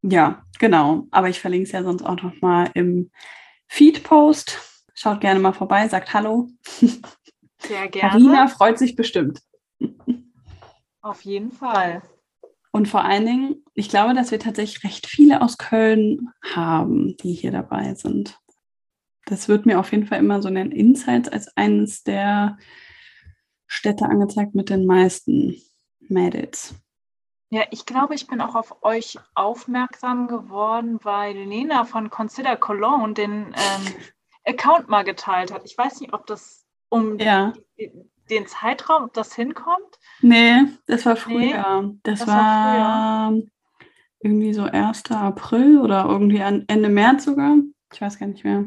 Ja, 0.02 0.44
genau. 0.59 1.06
Aber 1.12 1.28
ich 1.28 1.40
verlinke 1.40 1.66
es 1.66 1.73
ja 1.73 1.85
sonst 1.85 2.02
auch 2.02 2.21
noch 2.21 2.40
mal 2.40 2.71
im 2.75 3.11
Feed-Post. 3.68 4.71
Schaut 4.94 5.20
gerne 5.20 5.40
mal 5.40 5.52
vorbei, 5.52 5.88
sagt 5.88 6.12
Hallo. 6.12 6.49
Sehr 7.58 7.88
gerne. 7.88 8.11
Karina 8.11 8.49
freut 8.49 8.78
sich 8.78 8.96
bestimmt. 8.96 9.40
Auf 11.00 11.22
jeden 11.22 11.52
Fall. 11.52 12.02
Und 12.70 12.88
vor 12.88 13.04
allen 13.04 13.26
Dingen, 13.26 13.64
ich 13.75 13.88
glaube, 13.88 14.14
dass 14.14 14.30
wir 14.30 14.38
tatsächlich 14.38 14.84
recht 14.84 15.06
viele 15.06 15.42
aus 15.42 15.58
Köln 15.58 16.30
haben, 16.54 17.16
die 17.18 17.34
hier 17.34 17.52
dabei 17.52 17.94
sind. 17.94 18.38
Das 19.26 19.49
wird 19.49 19.66
mir 19.66 19.78
auf 19.78 19.92
jeden 19.92 20.06
Fall 20.06 20.18
immer 20.18 20.40
so 20.42 20.49
in 20.49 20.54
den 20.54 20.72
Insights 20.72 21.28
als 21.28 21.54
eines 21.56 22.02
der 22.02 22.58
Städte 23.66 24.06
angezeigt 24.06 24.54
mit 24.54 24.70
den 24.70 24.87
meisten 24.87 25.56
Mädels. 26.00 26.75
Ja, 27.50 27.64
ich 27.70 27.84
glaube, 27.84 28.14
ich 28.14 28.26
bin 28.26 28.40
auch 28.40 28.54
auf 28.54 28.82
euch 28.82 29.18
aufmerksam 29.34 30.26
geworden, 30.26 30.99
weil 31.02 31.37
Lena 31.37 31.84
von 31.84 32.08
Consider 32.08 32.56
Cologne 32.56 33.12
den 33.12 33.54
ähm, 33.54 33.94
Account 34.44 34.88
mal 34.88 35.04
geteilt 35.04 35.52
hat. 35.52 35.62
Ich 35.64 35.76
weiß 35.76 36.00
nicht, 36.00 36.12
ob 36.12 36.26
das 36.26 36.64
um 36.88 37.18
ja. 37.18 37.52
den 38.30 38.46
Zeitraum, 38.46 39.04
ob 39.04 39.14
das 39.14 39.34
hinkommt. 39.34 39.99
Nee, 40.20 40.64
das 40.87 41.06
war 41.06 41.16
früher. 41.16 41.82
Nee, 41.82 41.99
das, 42.02 42.20
das, 42.20 42.28
war, 42.28 42.37
war 42.37 43.30
früher. 43.30 43.42
irgendwie 44.20 44.52
so 44.54 44.64
1. 44.64 45.11
April 45.11 45.78
oder 45.80 46.06
irgendwie 46.06 46.38
Ende 46.38 46.88
März 46.88 47.25
sogar. 47.25 47.56
Ich 47.92 48.00
weiß 48.00 48.18
gar 48.18 48.26
nicht 48.26 48.44
mehr. 48.44 48.64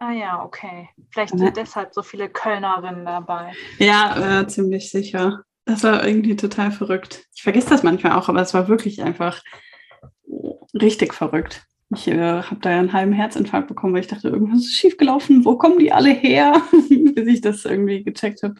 Ah 0.00 0.12
ja, 0.12 0.44
okay. 0.44 0.88
Vielleicht 1.10 1.36
sind 1.36 1.56
deshalb 1.56 1.92
so 1.92 2.02
viele 2.02 2.28
Kölnerinnen 2.28 3.04
dabei. 3.04 3.52
Ja, 3.78 4.40
äh, 4.40 4.46
ziemlich 4.46 4.90
sicher. 4.90 5.42
Das 5.64 5.82
war 5.82 6.06
irgendwie 6.06 6.36
total 6.36 6.70
verrückt. 6.70 7.26
Ich 7.34 7.42
vergesse 7.42 7.70
das 7.70 7.82
manchmal 7.82 8.12
auch, 8.12 8.28
aber 8.28 8.40
es 8.40 8.54
war 8.54 8.68
wirklich 8.68 9.02
einfach 9.02 9.42
richtig 10.72 11.14
verrückt. 11.14 11.66
Ich 11.94 12.06
äh, 12.06 12.42
habe 12.42 12.60
da 12.60 12.70
ja 12.70 12.78
einen 12.78 12.92
halben 12.92 13.12
Herzinfarkt 13.12 13.68
bekommen, 13.68 13.94
weil 13.94 14.02
ich 14.02 14.08
dachte, 14.08 14.28
irgendwas 14.28 14.60
ist 14.60 14.74
schiefgelaufen. 14.74 15.44
Wo 15.44 15.56
kommen 15.56 15.78
die 15.78 15.92
alle 15.92 16.10
her? 16.10 16.62
Bis 16.88 17.26
ich 17.26 17.40
das 17.40 17.64
irgendwie 17.64 18.04
gecheckt 18.04 18.42
habe, 18.42 18.56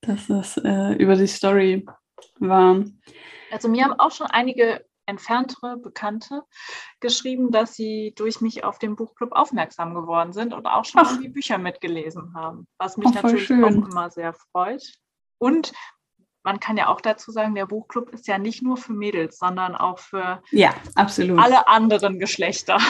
dass 0.00 0.26
das 0.28 0.56
äh, 0.56 0.94
über 0.94 1.16
die 1.16 1.26
Story 1.26 1.86
war. 2.38 2.84
Also 3.50 3.68
mir 3.68 3.84
haben 3.84 3.98
auch 3.98 4.10
schon 4.10 4.26
einige 4.28 4.84
entferntere 5.06 5.76
Bekannte 5.76 6.42
geschrieben, 7.00 7.50
dass 7.50 7.74
sie 7.74 8.14
durch 8.16 8.40
mich 8.40 8.64
auf 8.64 8.78
den 8.78 8.96
Buchclub 8.96 9.32
aufmerksam 9.32 9.94
geworden 9.94 10.32
sind 10.32 10.54
und 10.54 10.66
auch 10.66 10.84
schon 10.84 11.04
irgendwie 11.04 11.28
Bücher 11.28 11.58
mitgelesen 11.58 12.34
haben, 12.34 12.66
was 12.78 12.96
mich 12.96 13.08
Ach, 13.08 13.22
natürlich 13.22 13.46
schön. 13.46 13.64
auch 13.64 13.68
immer 13.68 14.10
sehr 14.10 14.32
freut. 14.32 14.82
Und 15.38 15.72
man 16.44 16.60
kann 16.60 16.76
ja 16.76 16.88
auch 16.88 17.00
dazu 17.00 17.32
sagen, 17.32 17.54
der 17.54 17.66
Buchclub 17.66 18.10
ist 18.10 18.28
ja 18.28 18.38
nicht 18.38 18.62
nur 18.62 18.76
für 18.76 18.92
Mädels, 18.92 19.38
sondern 19.38 19.74
auch 19.74 19.98
für 19.98 20.42
ja, 20.50 20.74
absolut. 20.94 21.40
alle 21.40 21.66
anderen 21.66 22.18
Geschlechter. 22.20 22.78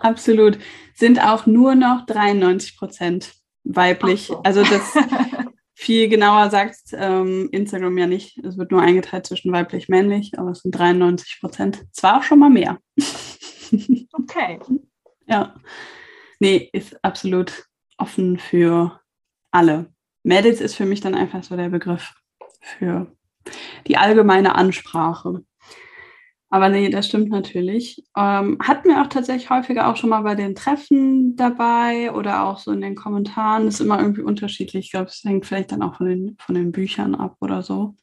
Absolut. 0.00 0.58
Sind 0.94 1.22
auch 1.22 1.46
nur 1.46 1.76
noch 1.76 2.04
93 2.06 2.76
Prozent 2.76 3.32
weiblich. 3.62 4.26
So. 4.26 4.42
Also 4.42 4.64
das 4.64 4.92
viel 5.74 6.08
genauer 6.08 6.50
sagt 6.50 6.76
ähm, 6.94 7.48
Instagram 7.52 7.96
ja 7.98 8.08
nicht. 8.08 8.36
Es 8.38 8.58
wird 8.58 8.72
nur 8.72 8.82
eingeteilt 8.82 9.24
zwischen 9.24 9.52
weiblich 9.52 9.88
und 9.88 9.94
männlich, 9.94 10.36
aber 10.36 10.50
es 10.50 10.62
sind 10.62 10.72
93 10.72 11.38
Prozent. 11.40 11.84
Zwar 11.92 12.18
auch 12.18 12.22
schon 12.24 12.40
mal 12.40 12.50
mehr. 12.50 12.78
okay. 14.14 14.58
Ja. 15.26 15.54
Nee, 16.40 16.70
ist 16.72 17.02
absolut 17.04 17.66
offen 17.96 18.40
für 18.40 19.00
alle. 19.52 19.94
Mädels 20.24 20.60
ist 20.60 20.74
für 20.74 20.86
mich 20.86 21.00
dann 21.00 21.14
einfach 21.14 21.44
so 21.44 21.56
der 21.56 21.68
Begriff 21.68 22.14
für 22.64 23.12
die 23.86 23.96
allgemeine 23.96 24.54
Ansprache. 24.54 25.44
Aber 26.50 26.68
nee, 26.68 26.88
das 26.88 27.08
stimmt 27.08 27.30
natürlich. 27.30 28.04
Ähm, 28.16 28.58
hatten 28.62 28.88
wir 28.88 29.02
auch 29.02 29.08
tatsächlich 29.08 29.50
häufiger 29.50 29.88
auch 29.88 29.96
schon 29.96 30.10
mal 30.10 30.22
bei 30.22 30.36
den 30.36 30.54
Treffen 30.54 31.34
dabei 31.34 32.12
oder 32.12 32.44
auch 32.44 32.58
so 32.58 32.70
in 32.70 32.80
den 32.80 32.94
Kommentaren. 32.94 33.64
Das 33.64 33.74
ist 33.74 33.80
immer 33.80 33.98
irgendwie 33.98 34.22
unterschiedlich. 34.22 34.86
Ich 34.86 34.90
glaube, 34.92 35.08
es 35.08 35.24
hängt 35.24 35.46
vielleicht 35.46 35.72
dann 35.72 35.82
auch 35.82 35.96
von 35.96 36.06
den, 36.06 36.36
von 36.38 36.54
den 36.54 36.70
Büchern 36.70 37.16
ab 37.16 37.36
oder 37.40 37.62
so. 37.62 37.96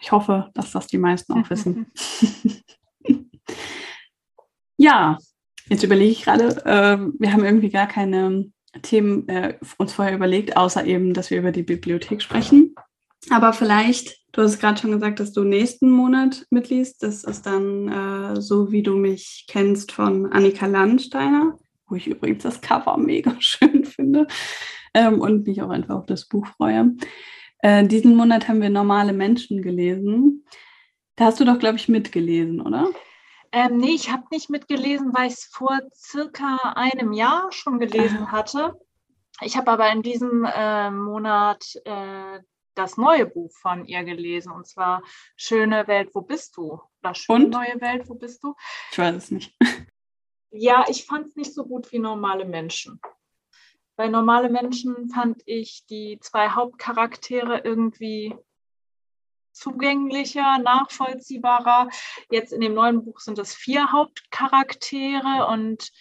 Ich 0.00 0.10
hoffe, 0.10 0.50
dass 0.54 0.72
das 0.72 0.88
die 0.88 0.98
meisten 0.98 1.32
auch 1.34 1.48
wissen. 1.50 1.86
ja, 4.76 5.16
jetzt 5.68 5.84
überlege 5.84 6.10
ich 6.10 6.24
gerade, 6.24 6.48
äh, 6.64 6.98
wir 7.18 7.32
haben 7.32 7.44
irgendwie 7.44 7.70
gar 7.70 7.86
keine 7.86 8.50
Themen 8.82 9.28
äh, 9.28 9.56
uns 9.78 9.92
vorher 9.92 10.14
überlegt, 10.14 10.56
außer 10.56 10.84
eben, 10.84 11.14
dass 11.14 11.30
wir 11.30 11.38
über 11.38 11.52
die 11.52 11.62
Bibliothek 11.62 12.22
sprechen. 12.22 12.74
Aber 13.28 13.52
vielleicht, 13.52 14.18
du 14.32 14.42
hast 14.42 14.58
gerade 14.58 14.80
schon 14.80 14.92
gesagt, 14.92 15.20
dass 15.20 15.32
du 15.32 15.44
nächsten 15.44 15.90
Monat 15.90 16.46
mitliest. 16.50 17.02
Das 17.02 17.24
ist 17.24 17.44
dann 17.44 17.88
äh, 17.88 18.40
so, 18.40 18.72
wie 18.72 18.82
du 18.82 18.96
mich 18.96 19.44
kennst 19.48 19.92
von 19.92 20.32
Annika 20.32 20.66
Landsteiner, 20.66 21.58
wo 21.86 21.96
ich 21.96 22.06
übrigens 22.06 22.42
das 22.42 22.60
Cover 22.60 22.96
mega 22.96 23.36
schön 23.40 23.84
finde 23.84 24.26
ähm, 24.94 25.20
und 25.20 25.46
mich 25.46 25.60
auch 25.62 25.70
einfach 25.70 25.96
auf 25.96 26.06
das 26.06 26.26
Buch 26.26 26.46
freue. 26.46 26.94
Äh, 27.58 27.86
diesen 27.86 28.16
Monat 28.16 28.48
haben 28.48 28.62
wir 28.62 28.70
normale 28.70 29.12
Menschen 29.12 29.60
gelesen. 29.60 30.44
Da 31.16 31.26
hast 31.26 31.40
du 31.40 31.44
doch, 31.44 31.58
glaube 31.58 31.76
ich, 31.76 31.88
mitgelesen, 31.88 32.62
oder? 32.62 32.88
Ähm, 33.52 33.78
nee, 33.78 33.94
ich 33.94 34.10
habe 34.10 34.24
nicht 34.30 34.48
mitgelesen, 34.48 35.12
weil 35.12 35.26
ich 35.26 35.34
es 35.34 35.44
vor 35.52 35.78
circa 35.94 36.56
einem 36.76 37.12
Jahr 37.12 37.50
schon 37.50 37.78
gelesen 37.78 38.20
ah. 38.22 38.32
hatte. 38.32 38.74
Ich 39.42 39.56
habe 39.56 39.70
aber 39.70 39.90
in 39.90 40.02
diesem 40.02 40.44
äh, 40.44 40.90
Monat 40.90 41.64
äh, 41.84 42.40
das 42.80 42.96
neue 42.96 43.26
Buch 43.26 43.52
von 43.52 43.84
ihr 43.84 44.02
gelesen, 44.04 44.52
und 44.52 44.66
zwar 44.66 45.02
Schöne 45.36 45.86
Welt, 45.86 46.10
wo 46.14 46.22
bist 46.22 46.56
du? 46.56 46.80
Oder 47.02 47.14
Schöne 47.14 47.44
und? 47.44 47.50
neue 47.50 47.80
Welt, 47.80 48.08
wo 48.08 48.14
bist 48.14 48.42
du? 48.42 48.54
Ich 48.92 48.98
weiß 48.98 49.14
es 49.16 49.30
nicht. 49.30 49.54
Ja, 50.52 50.84
ich 50.88 51.06
fand 51.06 51.28
es 51.28 51.36
nicht 51.36 51.54
so 51.54 51.64
gut 51.64 51.92
wie 51.92 52.00
normale 52.00 52.44
Menschen. 52.44 53.00
Bei 53.94 54.08
normale 54.08 54.48
Menschen 54.48 55.08
fand 55.08 55.42
ich 55.46 55.86
die 55.88 56.18
zwei 56.20 56.48
Hauptcharaktere 56.48 57.60
irgendwie 57.62 58.34
zugänglicher, 59.52 60.58
nachvollziehbarer. 60.58 61.88
Jetzt 62.30 62.52
in 62.52 62.60
dem 62.60 62.74
neuen 62.74 63.04
Buch 63.04 63.20
sind 63.20 63.38
es 63.38 63.54
vier 63.54 63.92
Hauptcharaktere 63.92 65.46
und 65.46 65.92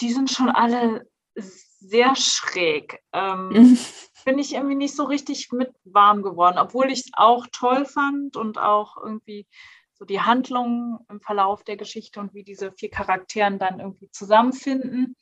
die 0.00 0.12
sind 0.12 0.30
schon 0.30 0.48
alle 0.48 1.08
sehr 1.36 2.16
schräg. 2.16 2.98
Ähm, 3.12 3.78
bin 4.24 4.38
ich 4.38 4.54
irgendwie 4.54 4.74
nicht 4.74 4.96
so 4.96 5.04
richtig 5.04 5.52
mit 5.52 5.72
warm 5.84 6.22
geworden, 6.22 6.58
obwohl 6.58 6.90
ich 6.90 7.00
es 7.00 7.10
auch 7.14 7.46
toll 7.52 7.84
fand 7.84 8.36
und 8.36 8.58
auch 8.58 8.96
irgendwie 8.96 9.46
so 9.94 10.04
die 10.04 10.20
Handlungen 10.20 10.98
im 11.08 11.20
Verlauf 11.20 11.62
der 11.62 11.76
Geschichte 11.76 12.20
und 12.20 12.32
wie 12.32 12.42
diese 12.42 12.72
vier 12.72 12.90
Charakteren 12.90 13.58
dann 13.58 13.80
irgendwie 13.80 14.10
zusammenfinden. 14.10 15.16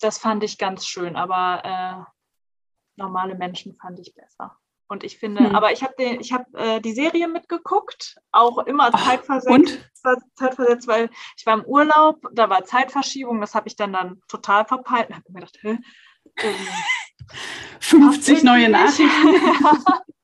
Das 0.00 0.18
fand 0.18 0.44
ich 0.44 0.58
ganz 0.58 0.86
schön, 0.86 1.16
aber 1.16 1.64
äh, 1.64 2.12
normale 2.96 3.34
Menschen 3.34 3.76
fand 3.76 3.98
ich 3.98 4.14
besser. 4.14 4.56
Und 4.88 5.02
ich 5.02 5.18
finde, 5.18 5.44
hm. 5.44 5.54
aber 5.54 5.72
ich 5.72 5.82
habe 5.82 5.94
ich 5.98 6.32
hab, 6.32 6.46
äh, 6.54 6.80
die 6.80 6.92
Serie 6.92 7.26
mitgeguckt, 7.26 8.20
auch 8.30 8.58
immer 8.58 8.92
zeitversetzt, 8.92 9.80
zeitversetzt, 10.34 10.86
weil 10.86 11.10
ich 11.36 11.44
war 11.44 11.54
im 11.54 11.64
Urlaub, 11.64 12.20
da 12.32 12.48
war 12.48 12.64
Zeitverschiebung, 12.64 13.40
das 13.40 13.54
habe 13.54 13.66
ich 13.66 13.74
dann 13.74 13.92
dann 13.92 14.20
total 14.28 14.64
verpeilt 14.64 15.08
und 15.08 15.16
habe 15.16 15.24
mir 15.28 15.40
gedacht, 15.40 15.58
hä, 15.62 15.78
ähm, 16.36 16.66
50 17.80 18.42
neue 18.42 18.68
Nachrichten. 18.68 19.08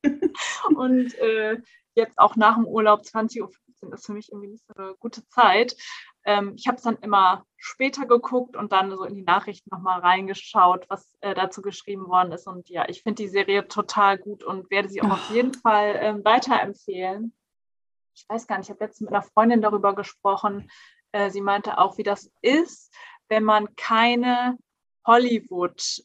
und 0.75 1.15
äh, 1.19 1.61
jetzt 1.95 2.19
auch 2.19 2.37
nach 2.37 2.57
dem 2.57 2.67
Urlaub 2.67 3.03
20.15 3.03 3.43
Uhr 3.43 3.95
ist 3.95 4.07
für 4.07 4.13
mich 4.13 4.31
irgendwie 4.31 4.49
nicht 4.49 4.65
so 4.67 4.75
eine 4.75 4.95
gute 4.99 5.27
Zeit. 5.29 5.77
Ähm, 6.25 6.55
ich 6.57 6.69
habe 6.69 6.77
es 6.77 6.83
dann 6.83 6.97
immer 6.99 7.45
später 7.57 8.07
geguckt 8.07 8.57
und 8.57 8.73
dann 8.73 8.91
so 8.91 9.05
in 9.05 9.15
die 9.15 9.23
Nachrichten 9.23 9.71
nochmal 9.71 10.01
reingeschaut, 10.01 10.87
was 10.89 11.17
äh, 11.21 11.35
dazu 11.35 11.63
geschrieben 11.63 12.07
worden 12.07 12.33
ist. 12.33 12.47
Und 12.47 12.69
ja, 12.69 12.89
ich 12.89 13.03
finde 13.03 13.23
die 13.23 13.29
Serie 13.29 13.67
total 13.67 14.19
gut 14.19 14.45
und 14.45 14.71
werde 14.71 14.89
sie 14.89 15.03
auch 15.03 15.11
Ach. 15.11 15.29
auf 15.29 15.35
jeden 15.35 15.55
Fall 15.55 15.97
ähm, 16.01 16.25
weiterempfehlen. 16.25 17.35
Ich 18.15 18.25
weiß 18.29 18.47
gar 18.47 18.59
nicht, 18.59 18.67
ich 18.67 18.71
habe 18.71 18.85
letztens 18.85 19.11
mit 19.11 19.15
einer 19.15 19.23
Freundin 19.23 19.63
darüber 19.63 19.95
gesprochen. 19.95 20.71
Äh, 21.13 21.31
sie 21.31 21.41
meinte 21.41 21.79
auch, 21.79 21.99
wie 21.99 22.03
das 22.05 22.31
ist, 22.41 22.95
wenn 23.29 23.43
man 23.43 23.75
keine 23.75 24.59
Hollywood 25.07 26.03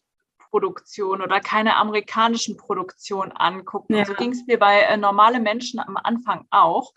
Produktion 0.57 1.21
oder 1.21 1.39
keine 1.39 1.75
amerikanischen 1.75 2.57
Produktionen 2.57 3.31
anguckt. 3.31 3.91
Ja. 3.91 4.05
So 4.05 4.15
ging 4.15 4.31
es 4.31 4.43
mir 4.47 4.57
bei 4.57 4.79
äh, 4.79 4.97
normale 4.97 5.39
Menschen 5.39 5.79
am 5.79 5.97
Anfang 5.97 6.47
auch, 6.49 6.93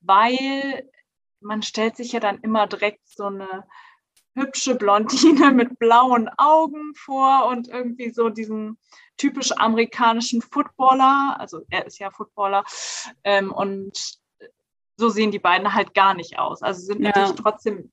weil 0.00 0.88
man 1.40 1.62
stellt 1.62 1.96
sich 1.96 2.10
ja 2.10 2.18
dann 2.18 2.38
immer 2.38 2.66
direkt 2.66 3.08
so 3.08 3.26
eine 3.26 3.64
hübsche 4.34 4.74
Blondine 4.74 5.52
mit 5.52 5.78
blauen 5.78 6.28
Augen 6.36 6.92
vor 6.96 7.46
und 7.46 7.68
irgendwie 7.68 8.10
so 8.10 8.30
diesen 8.30 8.78
typisch 9.16 9.52
amerikanischen 9.52 10.42
Footballer, 10.42 11.36
also 11.38 11.60
er 11.70 11.86
ist 11.86 12.00
ja 12.00 12.10
Footballer, 12.10 12.64
ähm, 13.22 13.52
und 13.52 14.18
so 14.96 15.08
sehen 15.08 15.30
die 15.30 15.38
beiden 15.38 15.72
halt 15.72 15.94
gar 15.94 16.14
nicht 16.14 16.36
aus. 16.40 16.62
Also 16.62 16.80
sind 16.80 17.00
ja. 17.00 17.10
natürlich 17.10 17.40
trotzdem 17.40 17.92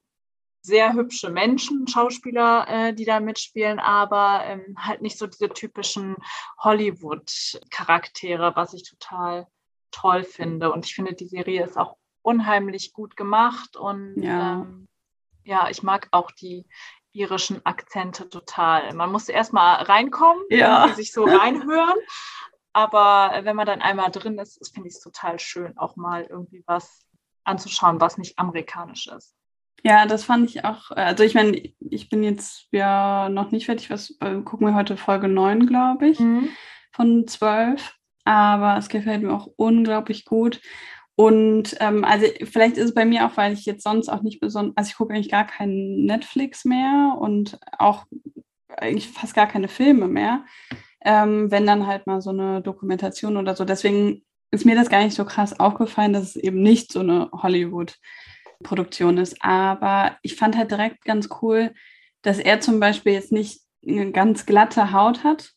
sehr 0.61 0.93
hübsche 0.93 1.29
Menschen, 1.29 1.87
Schauspieler, 1.87 2.67
äh, 2.67 2.93
die 2.93 3.05
da 3.05 3.19
mitspielen, 3.19 3.79
aber 3.79 4.43
ähm, 4.45 4.75
halt 4.77 5.01
nicht 5.01 5.17
so 5.17 5.27
diese 5.27 5.49
typischen 5.49 6.15
Hollywood-Charaktere, 6.59 8.55
was 8.55 8.73
ich 8.73 8.87
total 8.87 9.47
toll 9.89 10.23
finde. 10.23 10.71
Und 10.71 10.85
ich 10.85 10.93
finde, 10.93 11.13
die 11.13 11.27
Serie 11.27 11.65
ist 11.65 11.77
auch 11.77 11.97
unheimlich 12.21 12.93
gut 12.93 13.17
gemacht 13.17 13.75
und 13.75 14.21
ja, 14.21 14.61
ähm, 14.61 14.87
ja 15.43 15.69
ich 15.69 15.81
mag 15.81 16.07
auch 16.11 16.31
die 16.31 16.67
irischen 17.13 17.65
Akzente 17.65 18.29
total. 18.29 18.93
Man 18.93 19.11
muss 19.11 19.27
erstmal 19.27 19.83
reinkommen, 19.83 20.43
ja. 20.49 20.93
sich 20.93 21.11
so 21.11 21.25
reinhören. 21.25 21.97
Aber 22.73 23.43
wenn 23.43 23.55
man 23.55 23.65
dann 23.65 23.81
einmal 23.81 24.11
drin 24.11 24.37
ist, 24.37 24.73
finde 24.73 24.87
ich 24.87 24.95
es 24.95 25.01
total 25.01 25.39
schön, 25.39 25.77
auch 25.77 25.97
mal 25.97 26.23
irgendwie 26.23 26.63
was 26.67 27.05
anzuschauen, 27.43 27.99
was 27.99 28.17
nicht 28.17 28.39
amerikanisch 28.39 29.07
ist. 29.07 29.35
Ja, 29.83 30.05
das 30.05 30.23
fand 30.23 30.49
ich 30.49 30.63
auch. 30.63 30.91
Also 30.91 31.23
ich 31.23 31.33
meine, 31.33 31.59
ich 31.79 32.09
bin 32.09 32.23
jetzt 32.23 32.67
ja 32.71 33.29
noch 33.29 33.51
nicht 33.51 33.65
fertig. 33.65 33.89
Was 33.89 34.15
äh, 34.19 34.41
gucken 34.41 34.67
wir 34.67 34.75
heute 34.75 34.95
Folge 34.95 35.27
9, 35.27 35.65
glaube 35.65 36.09
ich, 36.09 36.19
mhm. 36.19 36.49
von 36.91 37.27
12. 37.27 37.95
Aber 38.23 38.77
es 38.77 38.89
gefällt 38.89 39.23
mir 39.23 39.33
auch 39.33 39.49
unglaublich 39.55 40.25
gut. 40.25 40.61
Und 41.15 41.75
ähm, 41.79 42.03
also 42.03 42.25
vielleicht 42.43 42.77
ist 42.77 42.85
es 42.85 42.93
bei 42.93 43.05
mir 43.05 43.25
auch, 43.25 43.37
weil 43.37 43.53
ich 43.53 43.65
jetzt 43.65 43.83
sonst 43.83 44.09
auch 44.09 44.21
nicht 44.21 44.39
besonders, 44.39 44.77
also 44.77 44.89
ich 44.89 44.95
gucke 44.95 45.13
eigentlich 45.13 45.29
gar 45.29 45.45
keinen 45.45 46.05
Netflix 46.05 46.65
mehr 46.65 47.15
und 47.19 47.59
auch 47.77 48.05
eigentlich 48.77 49.09
fast 49.09 49.33
gar 49.33 49.47
keine 49.47 49.67
Filme 49.67 50.07
mehr, 50.07 50.45
ähm, 51.03 51.51
wenn 51.51 51.67
dann 51.67 51.87
halt 51.87 52.07
mal 52.07 52.21
so 52.21 52.29
eine 52.29 52.61
Dokumentation 52.61 53.37
oder 53.37 53.55
so. 53.55 53.65
Deswegen 53.65 54.23
ist 54.51 54.65
mir 54.65 54.75
das 54.75 54.89
gar 54.89 55.03
nicht 55.03 55.15
so 55.15 55.25
krass 55.25 55.59
aufgefallen, 55.59 56.13
dass 56.13 56.23
es 56.23 56.35
eben 56.35 56.61
nicht 56.61 56.91
so 56.91 56.99
eine 57.01 57.31
Hollywood-Produktion 58.61 59.17
ist. 59.17 59.37
Aber 59.41 60.17
ich 60.21 60.35
fand 60.35 60.57
halt 60.57 60.71
direkt 60.71 61.03
ganz 61.05 61.29
cool, 61.41 61.71
dass 62.21 62.39
er 62.39 62.59
zum 62.61 62.79
Beispiel 62.79 63.13
jetzt 63.13 63.31
nicht 63.31 63.61
eine 63.85 64.11
ganz 64.11 64.45
glatte 64.45 64.91
Haut 64.91 65.23
hat, 65.23 65.51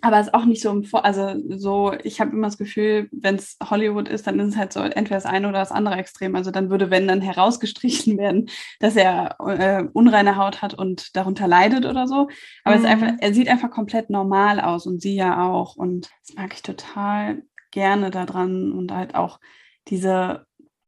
aber 0.00 0.20
es 0.20 0.26
ist 0.26 0.34
auch 0.34 0.44
nicht 0.44 0.60
so 0.60 0.70
im 0.70 0.84
Vor 0.84 1.02
also 1.02 1.34
so, 1.48 1.94
ich 2.02 2.20
habe 2.20 2.32
immer 2.32 2.48
das 2.48 2.58
Gefühl, 2.58 3.08
wenn 3.10 3.36
es 3.36 3.56
Hollywood 3.70 4.06
ist, 4.06 4.26
dann 4.26 4.38
ist 4.38 4.48
es 4.48 4.56
halt 4.56 4.70
so 4.70 4.80
entweder 4.80 5.16
das 5.16 5.24
eine 5.24 5.48
oder 5.48 5.60
das 5.60 5.72
andere 5.72 5.94
Extrem. 5.94 6.36
Also 6.36 6.50
dann 6.50 6.68
würde, 6.68 6.90
wenn 6.90 7.08
dann 7.08 7.22
herausgestrichen 7.22 8.18
werden, 8.18 8.50
dass 8.80 8.96
er 8.96 9.36
äh, 9.40 9.84
unreine 9.94 10.36
Haut 10.36 10.60
hat 10.60 10.74
und 10.74 11.16
darunter 11.16 11.48
leidet 11.48 11.86
oder 11.86 12.06
so. 12.06 12.28
Aber 12.64 12.76
mhm. 12.76 12.80
es 12.80 12.80
ist 12.82 12.86
einfach, 12.86 13.12
er 13.18 13.32
sieht 13.32 13.48
einfach 13.48 13.70
komplett 13.70 14.10
normal 14.10 14.60
aus 14.60 14.86
und 14.86 15.00
sie 15.00 15.14
ja 15.14 15.48
auch. 15.48 15.76
Und 15.76 16.10
das 16.20 16.36
mag 16.36 16.52
ich 16.52 16.60
total 16.60 17.42
gerne 17.70 18.10
daran 18.10 18.72
und 18.72 18.92
halt 18.92 19.14
auch 19.14 19.40
diese, 19.88 20.44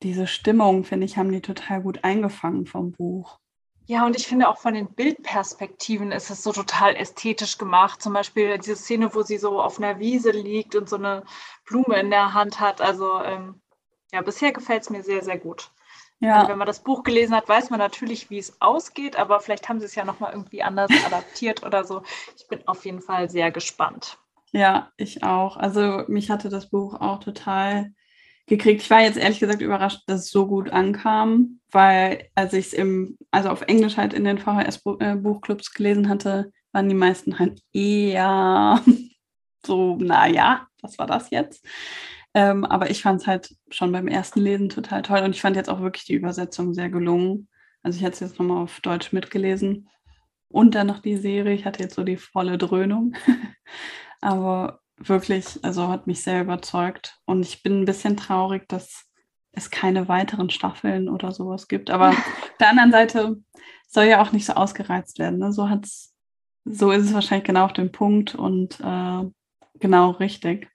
diese 0.07 0.27
Stimmung, 0.27 0.85
finde 0.85 1.05
ich, 1.05 1.19
haben 1.19 1.33
die 1.33 1.41
total 1.41 1.83
gut 1.83 2.05
eingefangen 2.05 2.67
vom 2.67 2.93
Buch. 2.93 3.39
Ja, 3.87 4.05
und 4.07 4.17
ich 4.17 4.27
finde 4.27 4.49
auch 4.49 4.59
von 4.59 4.75
den 4.75 4.89
Bildperspektiven 4.95 6.11
ist 6.11 6.31
es 6.31 6.43
so 6.43 6.53
total 6.53 6.97
ästhetisch 6.97 7.59
gemacht. 7.59 8.03
Zum 8.03 8.13
Beispiel 8.13 8.59
diese 8.59 8.75
Szene, 8.75 9.15
wo 9.15 9.23
sie 9.23 9.39
so 9.39 9.61
auf 9.61 9.79
einer 9.79 9.99
Wiese 9.99 10.31
liegt 10.31 10.75
und 10.75 10.89
so 10.89 10.97
eine 10.97 11.23
Blume 11.67 12.01
in 12.01 12.11
der 12.11 12.35
Hand 12.35 12.59
hat. 12.59 12.81
Also 12.81 13.21
ähm, 13.23 13.61
ja, 14.13 14.23
bisher 14.23 14.53
gefällt 14.53 14.83
es 14.83 14.91
mir 14.91 15.03
sehr, 15.03 15.23
sehr 15.23 15.39
gut. 15.39 15.71
Ja. 16.19 16.37
Also 16.37 16.49
wenn 16.49 16.59
man 16.59 16.67
das 16.67 16.83
Buch 16.83 17.05
gelesen 17.05 17.35
hat, 17.35 17.49
weiß 17.49 17.71
man 17.71 17.79
natürlich, 17.79 18.31
wie 18.31 18.39
es 18.39 18.61
ausgeht, 18.61 19.17
aber 19.17 19.39
vielleicht 19.41 19.69
haben 19.69 19.79
sie 19.79 19.87
es 19.87 19.95
ja 19.95 20.05
nochmal 20.05 20.33
irgendwie 20.33 20.63
anders 20.63 20.91
adaptiert 21.07 21.65
oder 21.65 21.85
so. 21.85 22.03
Ich 22.37 22.49
bin 22.49 22.67
auf 22.67 22.85
jeden 22.85 23.03
Fall 23.03 23.31
sehr 23.31 23.51
gespannt. 23.53 24.19
Ja, 24.53 24.91
ich 24.97 25.23
auch. 25.23 25.57
Also 25.57 26.05
mich 26.09 26.31
hatte 26.31 26.49
das 26.49 26.71
Buch 26.71 26.95
auch 26.95 27.21
total 27.21 27.93
gekriegt. 28.47 28.83
Ich 28.83 28.91
war 28.91 29.03
jetzt 29.03 29.19
ehrlich 29.19 29.41
gesagt 29.41 29.61
überrascht, 29.61 30.03
dass 30.07 30.23
es 30.23 30.31
so 30.31 30.47
gut 30.47 30.71
ankam, 30.71 31.61
weil 31.71 32.29
als 32.35 32.53
ich 32.53 32.67
es 32.67 32.73
im, 32.73 33.17
also 33.31 33.51
auf 33.51 33.63
Englisch 33.63 33.97
halt 33.97 34.15
in 34.15 34.25
den 34.25 34.39
VHS-Buchclubs 34.39 35.73
gelesen 35.73 36.09
hatte, 36.09 36.53
waren 36.73 36.89
die 36.89 36.95
meisten 36.95 37.39
halt 37.39 37.61
eher 37.73 38.81
so, 39.67 39.97
naja, 39.97 40.67
was 40.81 40.99
war 40.99 41.07
das 41.07 41.31
jetzt? 41.31 41.67
Ähm, 42.35 42.65
aber 42.65 42.91
ich 42.91 43.03
fand 43.03 43.23
es 43.23 43.27
halt 43.27 43.57
schon 43.71 43.93
beim 43.93 44.09
ersten 44.09 44.41
Lesen 44.41 44.69
total 44.69 45.03
toll 45.03 45.21
und 45.21 45.31
ich 45.31 45.41
fand 45.41 45.57
jetzt 45.57 45.71
auch 45.71 45.81
wirklich 45.81 46.05
die 46.05 46.15
Übersetzung 46.15 46.75
sehr 46.75 46.91
gelungen. 46.91 47.49
Also 47.83 47.99
ich 47.99 48.05
hatte 48.05 48.15
es 48.15 48.21
jetzt 48.21 48.39
nochmal 48.39 48.63
auf 48.63 48.81
Deutsch 48.81 49.13
mitgelesen 49.13 49.89
und 50.49 50.75
dann 50.75 50.87
noch 50.87 51.01
die 51.01 51.17
Serie. 51.17 51.55
Ich 51.55 51.65
hatte 51.65 51.83
jetzt 51.83 51.95
so 51.95 52.05
die 52.05 52.17
volle 52.17 52.59
Dröhnung. 52.59 53.15
aber 54.21 54.81
wirklich, 54.99 55.63
also 55.63 55.89
hat 55.89 56.07
mich 56.07 56.23
sehr 56.23 56.43
überzeugt. 56.43 57.19
Und 57.25 57.43
ich 57.43 57.63
bin 57.63 57.83
ein 57.83 57.85
bisschen 57.85 58.17
traurig, 58.17 58.69
dass 58.69 59.07
es 59.53 59.71
keine 59.71 60.09
weiteren 60.09 60.51
Staffeln 60.51 61.09
oder 61.09 61.33
sowas 61.33 61.69
gibt. 61.69 61.91
Aber 61.91 62.09
auf 62.11 62.57
der 62.61 62.71
anderen 62.71 62.93
Seite 62.93 63.37
soll 63.89 64.05
ja 64.05 64.23
auch 64.23 64.33
nicht 64.33 64.47
so 64.47 64.55
ausgereizt 64.55 65.19
werden. 65.19 65.39
Ne? 65.39 65.53
So 65.53 65.69
hat's, 65.69 66.15
so 66.65 66.91
ist 66.91 67.05
es 67.05 67.15
wahrscheinlich 67.15 67.47
genau 67.47 67.65
auf 67.65 67.73
dem 67.73 67.93
Punkt 67.93 68.35
und 68.35 68.81
äh, 68.81 69.31
genau 69.79 70.11
richtig. 70.13 70.69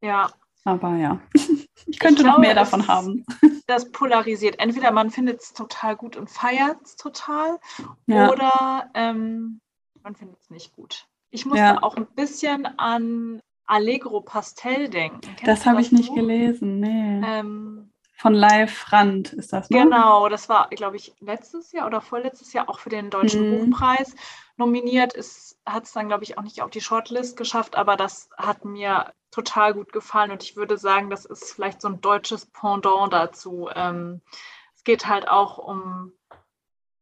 Ja. 0.00 0.30
Aber 0.64 0.96
ja, 0.96 1.20
ich 1.86 1.98
könnte 1.98 2.22
ich 2.22 2.26
noch 2.26 2.38
mehr 2.38 2.54
davon 2.54 2.86
haben. 2.88 3.24
Das 3.68 3.90
polarisiert. 3.92 4.58
Entweder 4.58 4.90
man 4.90 5.10
findet 5.10 5.40
es 5.40 5.52
total 5.54 5.96
gut 5.96 6.16
und 6.16 6.28
feiert 6.28 6.78
es 6.84 6.96
total, 6.96 7.58
ja. 8.06 8.28
oder 8.28 8.90
ähm, 8.92 9.60
man 10.02 10.16
findet 10.16 10.40
es 10.40 10.50
nicht 10.50 10.74
gut. 10.74 11.06
Ich 11.30 11.46
musste 11.46 11.60
ja. 11.60 11.82
auch 11.82 11.96
ein 11.96 12.06
bisschen 12.14 12.66
an 12.78 13.40
Allegro 13.66 14.20
Pastel 14.20 14.88
denken. 14.88 15.20
Kennst 15.22 15.46
das 15.46 15.66
habe 15.66 15.80
ich 15.80 15.92
nicht 15.92 16.14
gelesen, 16.14 16.80
nee. 16.80 17.22
Ähm, 17.24 17.92
von 18.16 18.34
Live 18.34 18.92
Rand 18.92 19.32
ist 19.32 19.52
das, 19.52 19.68
ne? 19.68 19.82
Genau, 19.82 20.28
das 20.28 20.48
war, 20.48 20.68
glaube 20.68 20.96
ich, 20.96 21.12
letztes 21.18 21.72
Jahr 21.72 21.86
oder 21.86 22.00
vorletztes 22.00 22.52
Jahr 22.52 22.68
auch 22.68 22.78
für 22.78 22.88
den 22.88 23.10
Deutschen 23.10 23.50
mhm. 23.50 23.70
Buchpreis 23.70 24.14
nominiert. 24.56 25.14
Es 25.16 25.58
hat 25.66 25.84
es 25.84 25.92
dann, 25.92 26.06
glaube 26.06 26.22
ich, 26.22 26.38
auch 26.38 26.42
nicht 26.42 26.62
auf 26.62 26.70
die 26.70 26.80
Shortlist 26.80 27.36
geschafft, 27.36 27.74
aber 27.74 27.96
das 27.96 28.30
hat 28.36 28.64
mir 28.64 29.12
total 29.32 29.74
gut 29.74 29.92
gefallen 29.92 30.30
und 30.30 30.44
ich 30.44 30.54
würde 30.54 30.78
sagen, 30.78 31.10
das 31.10 31.24
ist 31.24 31.52
vielleicht 31.52 31.80
so 31.80 31.88
ein 31.88 32.00
deutsches 32.00 32.46
Pendant 32.46 33.12
dazu. 33.12 33.68
Ähm, 33.74 34.20
es 34.76 34.84
geht 34.84 35.08
halt 35.08 35.26
auch 35.28 35.58
um 35.58 36.12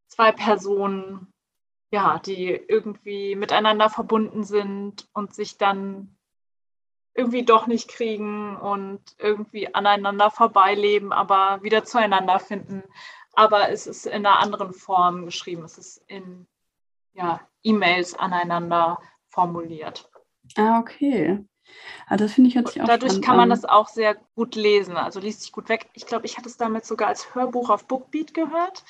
zwei 0.07 0.33
Personen, 0.33 1.33
ja, 1.91 2.19
die 2.19 2.49
irgendwie 2.49 3.35
miteinander 3.37 3.91
verbunden 3.91 4.45
sind 4.45 5.09
und 5.13 5.35
sich 5.35 5.59
dann 5.59 6.17
irgendwie 7.15 7.45
doch 7.45 7.67
nicht 7.67 7.89
kriegen 7.89 8.57
und 8.57 9.01
irgendwie 9.19 9.75
aneinander 9.75 10.31
vorbeileben, 10.31 11.13
aber 11.13 11.63
wieder 11.63 11.85
zueinander 11.85 12.39
finden. 12.39 12.83
Aber 13.35 13.71
es 13.71 13.87
ist 13.87 14.07
in 14.07 14.27
einer 14.27 14.39
anderen 14.39 14.73
Form 14.73 15.25
geschrieben. 15.25 15.65
Es 15.65 15.79
ist 15.79 16.03
in 16.07 16.47
ja, 17.13 17.41
E-Mails 17.63 18.15
aneinander 18.15 18.99
formuliert. 19.29 20.11
Ah, 20.57 20.79
okay. 20.79 21.45
Ah, 22.07 22.17
das 22.17 22.33
finde 22.33 22.49
ich 22.49 22.55
jetzt 22.55 22.79
auch 22.81 22.87
Dadurch 22.87 23.23
kann 23.23 23.37
man 23.37 23.45
an. 23.45 23.51
das 23.51 23.65
auch 23.65 23.89
sehr 23.89 24.17
gut 24.35 24.57
lesen, 24.57 24.97
also 24.97 25.21
liest 25.21 25.43
sich 25.43 25.53
gut 25.53 25.69
weg. 25.69 25.89
Ich 25.93 26.07
glaube, 26.07 26.27
ich 26.27 26.37
hatte 26.37 26.49
es 26.49 26.57
damit 26.57 26.85
sogar 26.85 27.09
als 27.09 27.35
Hörbuch 27.35 27.71
auf 27.71 27.87
Bookbeat 27.87 28.35
gehört. 28.35 28.85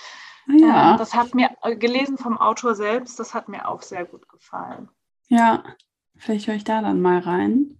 Ah, 0.48 0.52
ja. 0.56 0.90
Ähm, 0.92 0.98
das 0.98 1.14
hat 1.14 1.34
mir 1.34 1.50
äh, 1.62 1.76
gelesen 1.76 2.16
vom 2.16 2.38
Autor 2.38 2.74
selbst, 2.74 3.18
das 3.18 3.34
hat 3.34 3.48
mir 3.48 3.68
auch 3.68 3.82
sehr 3.82 4.04
gut 4.06 4.28
gefallen. 4.28 4.88
Ja, 5.28 5.64
vielleicht 6.16 6.46
höre 6.46 6.54
ich 6.54 6.64
da 6.64 6.80
dann 6.80 7.02
mal 7.02 7.18
rein. 7.18 7.79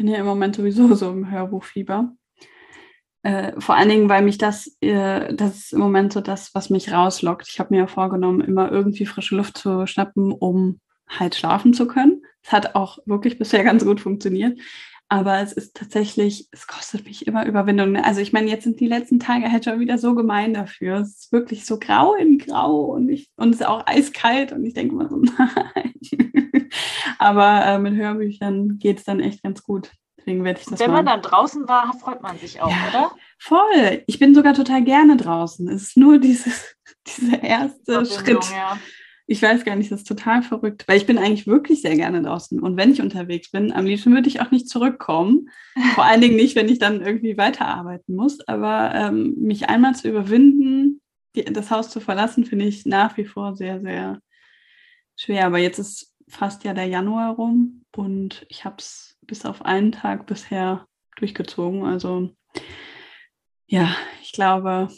Bin 0.00 0.08
ja 0.08 0.16
im 0.16 0.24
Moment 0.24 0.56
sowieso 0.56 0.94
so 0.94 1.10
im 1.10 1.30
Hörbuchfieber. 1.30 2.14
Äh, 3.22 3.52
vor 3.60 3.74
allen 3.74 3.90
Dingen, 3.90 4.08
weil 4.08 4.22
mich 4.22 4.38
das, 4.38 4.78
äh, 4.80 5.34
das 5.34 5.56
ist 5.58 5.72
im 5.74 5.80
Moment 5.80 6.14
so 6.14 6.22
das, 6.22 6.54
was 6.54 6.70
mich 6.70 6.90
rauslockt. 6.90 7.46
Ich 7.50 7.60
habe 7.60 7.74
mir 7.74 7.80
ja 7.80 7.86
vorgenommen, 7.86 8.40
immer 8.40 8.72
irgendwie 8.72 9.04
frische 9.04 9.36
Luft 9.36 9.58
zu 9.58 9.86
schnappen, 9.86 10.32
um 10.32 10.80
halt 11.06 11.34
schlafen 11.34 11.74
zu 11.74 11.86
können. 11.86 12.22
Es 12.42 12.50
hat 12.50 12.76
auch 12.76 12.96
wirklich 13.04 13.38
bisher 13.38 13.62
ganz 13.70 13.84
gut 13.84 14.00
funktioniert. 14.00 14.58
Aber 15.12 15.40
es 15.40 15.52
ist 15.52 15.76
tatsächlich, 15.76 16.46
es 16.52 16.68
kostet 16.68 17.04
mich 17.04 17.26
immer 17.26 17.44
Überwindung. 17.44 17.96
Also 17.96 18.20
ich 18.20 18.32
meine, 18.32 18.48
jetzt 18.48 18.62
sind 18.62 18.78
die 18.78 18.86
letzten 18.86 19.18
Tage 19.18 19.50
halt 19.50 19.64
schon 19.64 19.80
wieder 19.80 19.98
so 19.98 20.14
gemein 20.14 20.54
dafür. 20.54 20.98
Es 20.98 21.16
ist 21.16 21.32
wirklich 21.32 21.66
so 21.66 21.80
grau 21.80 22.14
in 22.14 22.38
grau 22.38 22.84
und, 22.84 23.08
ich, 23.08 23.28
und 23.34 23.52
es 23.52 23.60
ist 23.60 23.66
auch 23.66 23.84
eiskalt 23.88 24.52
und 24.52 24.64
ich 24.64 24.72
denke 24.72 24.94
immer 24.94 25.08
so, 25.08 25.16
nein. 25.38 26.70
Aber 27.18 27.66
äh, 27.66 27.78
mit 27.80 27.96
Hörbüchern 27.96 28.78
geht 28.78 28.98
es 28.98 29.04
dann 29.04 29.18
echt 29.18 29.42
ganz 29.42 29.64
gut. 29.64 29.90
Deswegen 30.16 30.44
werde 30.44 30.60
ich 30.60 30.66
das 30.66 30.78
Wenn 30.78 30.92
man 30.92 31.06
dann 31.06 31.22
draußen 31.22 31.66
war, 31.66 31.92
freut 31.98 32.22
man 32.22 32.38
sich 32.38 32.62
auch, 32.62 32.70
ja, 32.70 32.88
oder? 32.88 33.10
Voll. 33.38 34.04
Ich 34.06 34.20
bin 34.20 34.32
sogar 34.32 34.54
total 34.54 34.84
gerne 34.84 35.16
draußen. 35.16 35.68
Es 35.70 35.82
ist 35.82 35.96
nur 35.96 36.18
dieses, 36.18 36.76
dieser 37.08 37.42
erste 37.42 38.06
Schritt. 38.06 38.44
Ja 38.52 38.78
ich 39.30 39.40
weiß 39.40 39.64
gar 39.64 39.76
nicht, 39.76 39.92
das 39.92 40.00
ist 40.00 40.08
total 40.08 40.42
verrückt, 40.42 40.88
weil 40.88 40.96
ich 40.96 41.06
bin 41.06 41.16
eigentlich 41.16 41.46
wirklich 41.46 41.82
sehr 41.82 41.94
gerne 41.94 42.20
draußen. 42.20 42.58
Und 42.58 42.76
wenn 42.76 42.90
ich 42.90 43.00
unterwegs 43.00 43.52
bin, 43.52 43.70
am 43.70 43.84
liebsten 43.86 44.12
würde 44.12 44.28
ich 44.28 44.40
auch 44.40 44.50
nicht 44.50 44.68
zurückkommen. 44.68 45.50
Vor 45.94 46.02
allen 46.02 46.20
Dingen 46.20 46.34
nicht, 46.34 46.56
wenn 46.56 46.68
ich 46.68 46.80
dann 46.80 47.00
irgendwie 47.00 47.38
weiterarbeiten 47.38 48.16
muss. 48.16 48.40
Aber 48.48 48.92
ähm, 48.92 49.36
mich 49.38 49.68
einmal 49.68 49.94
zu 49.94 50.08
überwinden, 50.08 51.00
die, 51.36 51.44
das 51.44 51.70
Haus 51.70 51.90
zu 51.90 52.00
verlassen, 52.00 52.44
finde 52.44 52.64
ich 52.64 52.86
nach 52.86 53.16
wie 53.18 53.24
vor 53.24 53.54
sehr, 53.54 53.80
sehr 53.80 54.18
schwer. 55.14 55.46
Aber 55.46 55.58
jetzt 55.58 55.78
ist 55.78 56.12
fast 56.26 56.64
ja 56.64 56.74
der 56.74 56.86
Januar 56.86 57.36
rum 57.36 57.84
und 57.94 58.44
ich 58.48 58.64
habe 58.64 58.76
es 58.78 59.16
bis 59.22 59.44
auf 59.44 59.64
einen 59.64 59.92
Tag 59.92 60.26
bisher 60.26 60.88
durchgezogen. 61.18 61.84
Also 61.84 62.30
ja, 63.68 63.94
ich 64.22 64.32
glaube, 64.32 64.88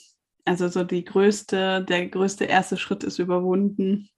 also 0.46 0.68
so 0.68 0.84
die 0.84 1.04
größte, 1.04 1.84
der 1.86 2.08
größte 2.08 2.46
erste 2.46 2.78
Schritt 2.78 3.04
ist 3.04 3.18
überwunden. 3.18 4.08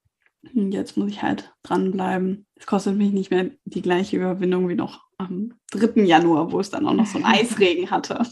Jetzt 0.52 0.96
muss 0.96 1.10
ich 1.10 1.22
halt 1.22 1.54
dranbleiben. 1.62 2.46
Es 2.56 2.66
kostet 2.66 2.96
mich 2.96 3.12
nicht 3.12 3.30
mehr 3.30 3.50
die 3.64 3.82
gleiche 3.82 4.16
Überwindung 4.16 4.68
wie 4.68 4.74
noch 4.74 5.02
am 5.18 5.54
3. 5.72 6.02
Januar, 6.02 6.52
wo 6.52 6.60
es 6.60 6.70
dann 6.70 6.86
auch 6.86 6.94
noch 6.94 7.06
so 7.06 7.18
einen 7.18 7.26
Eisregen 7.34 7.90
hatte. 7.90 8.26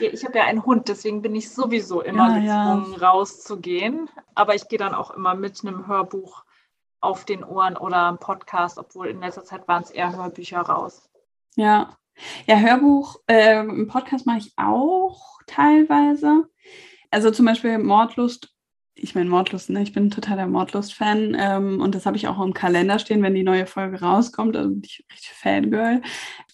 Ich 0.00 0.24
habe 0.24 0.38
ja 0.38 0.44
einen 0.44 0.64
Hund, 0.64 0.88
deswegen 0.88 1.20
bin 1.20 1.34
ich 1.34 1.50
sowieso 1.50 2.00
immer 2.00 2.38
ja, 2.38 2.74
gezwungen, 2.74 2.98
ja. 2.98 3.08
rauszugehen. 3.08 4.08
Aber 4.34 4.54
ich 4.54 4.68
gehe 4.68 4.78
dann 4.78 4.94
auch 4.94 5.10
immer 5.10 5.34
mit 5.34 5.60
einem 5.64 5.86
Hörbuch 5.86 6.44
auf 7.00 7.24
den 7.24 7.44
Ohren 7.44 7.76
oder 7.76 8.08
einem 8.08 8.18
Podcast, 8.18 8.78
obwohl 8.78 9.08
in 9.08 9.20
letzter 9.20 9.44
Zeit 9.44 9.68
waren 9.68 9.82
es 9.82 9.90
eher 9.90 10.16
Hörbücher 10.16 10.60
raus. 10.60 11.10
Ja, 11.56 11.96
ja, 12.46 12.56
Hörbuch, 12.58 13.16
äh, 13.26 13.64
Podcast 13.86 14.26
mache 14.26 14.38
ich 14.38 14.52
auch 14.56 15.40
teilweise. 15.46 16.48
Also 17.10 17.30
zum 17.30 17.46
Beispiel 17.46 17.78
Mordlust 17.78 18.54
ich 18.94 19.14
meine 19.14 19.30
Mordlust, 19.30 19.70
ne? 19.70 19.82
ich 19.82 19.92
bin 19.92 20.10
totaler 20.10 20.46
Mordlust-Fan 20.46 21.36
ähm, 21.38 21.80
und 21.80 21.94
das 21.94 22.06
habe 22.06 22.16
ich 22.16 22.28
auch 22.28 22.40
im 22.40 22.52
Kalender 22.52 22.98
stehen, 22.98 23.22
wenn 23.22 23.34
die 23.34 23.42
neue 23.42 23.66
Folge 23.66 24.00
rauskommt. 24.00 24.56
Also 24.56 24.70
bin 24.70 24.82
ich 24.84 25.04
richtig 25.10 25.30
Fangirl. 25.30 26.02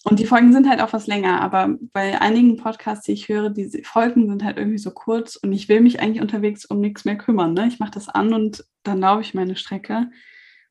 Und 0.03 0.19
die 0.19 0.25
Folgen 0.25 0.53
sind 0.53 0.69
halt 0.69 0.81
auch 0.81 0.93
was 0.93 1.07
länger, 1.07 1.41
aber 1.41 1.75
bei 1.91 2.21
einigen 2.21 2.55
Podcasts, 2.57 3.05
die 3.05 3.11
ich 3.11 3.27
höre, 3.27 3.49
diese 3.49 3.83
Folgen 3.83 4.29
sind 4.29 4.43
halt 4.43 4.57
irgendwie 4.57 4.77
so 4.77 4.91
kurz 4.91 5.35
und 5.35 5.51
ich 5.51 5.67
will 5.67 5.81
mich 5.81 5.99
eigentlich 5.99 6.21
unterwegs 6.21 6.65
um 6.65 6.79
nichts 6.79 7.05
mehr 7.05 7.17
kümmern. 7.17 7.53
Ne? 7.53 7.67
Ich 7.67 7.79
mache 7.79 7.91
das 7.91 8.07
an 8.07 8.33
und 8.33 8.63
dann 8.83 8.99
laufe 8.99 9.21
ich 9.21 9.33
meine 9.33 9.55
Strecke. 9.55 10.09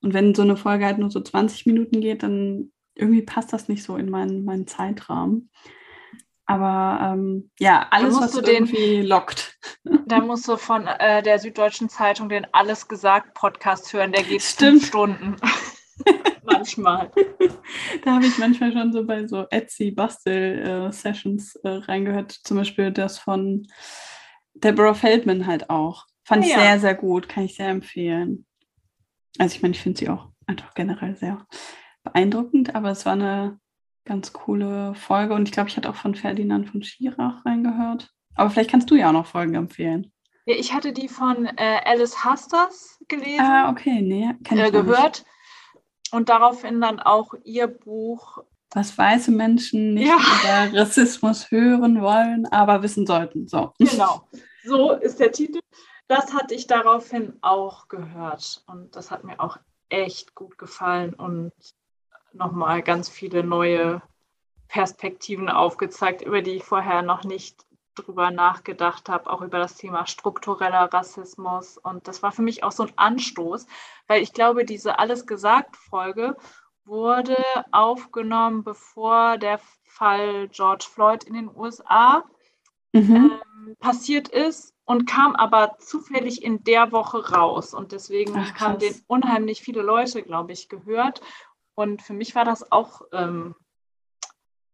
Und 0.01 0.15
wenn 0.15 0.35
so 0.35 0.43
eine 0.43 0.57
Folge 0.57 0.87
halt 0.87 0.99
nur 0.99 1.11
so 1.11 1.21
20 1.21 1.67
Minuten 1.67 2.01
geht, 2.01 2.23
dann 2.23 2.71
irgendwie 2.95 3.23
passt 3.23 3.53
das 3.53 3.69
nicht 3.69 3.83
so 3.83 3.97
in 3.97 4.09
meinen, 4.09 4.45
meinen 4.45 4.67
Zeitrahmen. 4.67 5.51
Aber 6.47 7.13
ähm, 7.13 7.51
ja, 7.59 7.89
alles, 7.91 8.21
was 8.21 8.33
du 8.33 8.41
irgendwie 8.41 8.99
den, 8.99 9.07
lockt. 9.07 9.59
Da 10.07 10.21
musst 10.21 10.47
du 10.47 10.57
von 10.57 10.87
äh, 10.87 11.23
der 11.23 11.41
Süddeutschen 11.41 11.89
Zeitung 11.89 12.29
den 12.29 12.47
Alles 12.53 12.87
gesagt 12.87 13.35
Podcast 13.35 13.93
hören. 13.93 14.13
Der 14.13 14.23
geht 14.23 14.43
Stimmt. 14.43 14.83
fünf 14.83 14.87
Stunden. 14.87 15.37
manchmal. 16.45 17.11
Da 18.05 18.15
habe 18.15 18.27
ich 18.27 18.39
manchmal 18.39 18.73
schon 18.73 18.93
so 18.93 19.05
bei 19.05 19.27
so 19.27 19.47
Etsy 19.51 19.91
Bastel-Sessions 19.91 21.57
äh, 21.57 21.69
äh, 21.69 21.77
reingehört. 21.79 22.31
Zum 22.31 22.57
Beispiel 22.57 22.93
das 22.93 23.19
von 23.19 23.67
Deborah 24.55 24.95
Feldman 24.95 25.47
halt 25.47 25.69
auch. 25.71 26.07
Fand 26.25 26.45
ich 26.45 26.53
ja. 26.53 26.61
sehr, 26.61 26.81
sehr 26.81 26.95
gut. 26.95 27.29
Kann 27.29 27.45
ich 27.45 27.57
sehr 27.57 27.69
empfehlen. 27.69 28.47
Also 29.39 29.57
ich 29.57 29.63
meine, 29.63 29.75
ich 29.75 29.81
finde 29.81 29.99
sie 29.99 30.09
auch 30.09 30.29
einfach 30.47 30.75
generell 30.75 31.17
sehr 31.17 31.47
beeindruckend, 32.05 32.75
aber 32.75 32.91
es 32.91 33.05
war 33.05 33.15
eine 33.15 33.59
ganz 34.07 34.33
coole 34.33 34.95
Folge. 34.95 35.35
Und 35.35 35.49
ich 35.49 35.53
glaube, 35.53 35.69
ich 35.69 35.77
hatte 35.77 35.91
auch 35.91 35.97
von 35.97 36.15
Ferdinand 36.15 36.71
von 36.71 36.83
Schirach 36.83 37.45
reingehört. 37.45 38.11
Aber 38.35 38.51
vielleicht 38.51 38.71
kannst 38.71 38.91
du 38.91 38.95
ja 38.95 39.09
auch 39.09 39.13
noch 39.13 39.27
Folgen 39.27 39.55
empfehlen. 39.55 40.13
Ja, 40.47 40.55
ich 40.55 40.73
hatte 40.73 40.93
die 40.93 41.09
von 41.09 41.47
äh, 41.47 41.81
Alice 41.85 42.25
Hasters 42.25 42.99
gelesen. 43.09 43.41
Ah, 43.41 43.71
okay, 43.71 44.01
nee, 44.01 44.33
kenn 44.45 44.59
äh, 44.59 44.71
gehört. 44.71 45.25
Und 46.13 46.29
daraufhin 46.29 46.81
dann 46.81 47.01
auch 47.01 47.35
ihr 47.45 47.67
Buch. 47.67 48.39
Was 48.71 48.97
weiße 48.97 49.33
Menschen 49.33 49.95
nicht 49.95 50.09
ja. 50.09 50.69
über 50.69 50.81
Rassismus 50.81 51.51
hören 51.51 52.01
wollen, 52.01 52.47
aber 52.47 52.83
wissen 52.83 53.07
sollten. 53.07 53.49
So. 53.49 53.73
Genau, 53.79 54.29
so 54.65 54.93
ist 54.93 55.19
der 55.19 55.33
Titel. 55.33 55.61
Das 56.09 56.33
hatte 56.33 56.55
ich 56.55 56.69
daraufhin 56.69 57.35
auch 57.41 57.89
gehört. 57.89 58.63
Und 58.69 58.95
das 58.95 59.11
hat 59.11 59.25
mir 59.25 59.41
auch 59.41 59.57
echt 59.89 60.35
gut 60.35 60.59
gefallen. 60.59 61.15
Und 61.15 61.53
nochmal 62.37 62.83
ganz 62.83 63.09
viele 63.09 63.43
neue 63.45 64.03
Perspektiven 64.69 65.49
aufgezeigt, 65.49 66.23
über 66.23 66.43
die 66.43 66.53
ich 66.53 66.65
vorher 66.65 67.03
noch 67.03 67.25
nicht 67.25 67.67
drüber 67.95 68.31
nachgedacht 68.31 69.09
habe, 69.09 69.31
auch 69.31 69.41
über 69.41 69.59
das 69.59 69.77
Thema 69.77 70.07
struktureller 70.07 70.93
Rassismus. 70.93 71.79
Und 71.79 72.09
das 72.09 72.23
war 72.23 72.33
für 72.33 72.43
mich 72.43 72.63
auch 72.63 72.73
so 72.73 72.85
ein 72.85 72.93
Anstoß, 72.97 73.67
weil 74.07 74.23
ich 74.23 74.33
glaube, 74.33 74.65
diese 74.65 74.99
Alles 74.99 75.27
gesagt 75.27 75.77
Folge 75.77 76.37
wurde 76.85 77.37
aufgenommen, 77.73 78.63
bevor 78.63 79.39
der 79.39 79.59
Fall 79.85 80.49
George 80.49 80.87
Floyd 80.89 81.25
in 81.25 81.35
den 81.35 81.51
USA 81.55 82.25
mhm. 82.93 83.33
ähm, 83.67 83.77
passiert 83.81 84.29
ist 84.29 84.75
und 84.85 85.07
kam 85.07 85.35
aber 85.35 85.77
zufällig 85.79 86.43
in 86.45 86.63
der 86.63 86.93
Woche 86.93 87.33
raus. 87.33 87.75
Und 87.75 87.93
deswegen 87.93 88.37
Ach, 88.37 88.61
haben 88.61 88.79
den 88.79 88.95
unheimlich 89.09 89.61
viele 89.61 89.83
Leute, 89.83 90.23
glaube 90.23 90.53
ich, 90.53 90.69
gehört. 90.69 91.21
Und 91.77 92.03
für 92.03 92.15
mich 92.15 92.35
war 92.35 92.45
das 92.45 92.73
auch 92.73 93.03
ähm, 93.13 93.55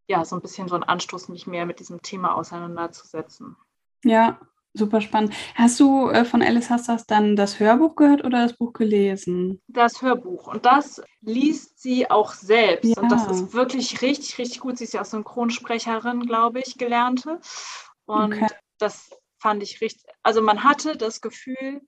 ja 0.09 0.25
so 0.25 0.37
ein 0.37 0.43
bisschen 0.43 0.69
so 0.69 0.77
ein 0.77 0.83
Anstoß, 0.83 1.29
mich 1.29 1.47
mehr 1.47 1.67
mit 1.67 1.81
diesem 1.81 2.01
Thema 2.01 2.35
auseinanderzusetzen. 2.35 3.57
Ja, 4.05 4.41
super 4.73 5.01
spannend. 5.01 5.35
Hast 5.55 5.79
du 5.81 6.09
äh, 6.09 6.25
von 6.25 6.43
Alice 6.43 6.71
Hassas 6.71 7.07
dann 7.07 7.37
das 7.37 7.61
Hörbuch 7.61 7.97
gehört 7.97 8.25
oder 8.25 8.43
das 8.43 8.57
Buch 8.57 8.73
gelesen? 8.73 9.61
Das 9.67 10.01
Hörbuch. 10.01 10.47
Und 10.47 10.65
das 10.65 11.03
liest 11.21 11.81
sie 11.81 12.11
auch 12.11 12.33
selbst. 12.33 12.97
Ja. 12.97 13.03
Und 13.03 13.11
das 13.11 13.27
ist 13.27 13.53
wirklich 13.53 14.01
richtig, 14.03 14.39
richtig 14.39 14.61
gut. 14.61 14.79
Sie 14.79 14.85
ist 14.85 14.95
ja 14.95 15.03
auch 15.03 15.07
Synchronsprecherin, 15.07 16.27
glaube 16.27 16.61
ich, 16.61 16.79
gelernte. 16.79 17.41
Und 18.07 18.35
okay. 18.35 18.47
das 18.79 19.11
fand 19.39 19.63
ich 19.63 19.81
richtig. 19.81 20.05
Also 20.23 20.41
man 20.41 20.65
hatte 20.65 20.97
das 20.97 21.21
Gefühl, 21.21 21.81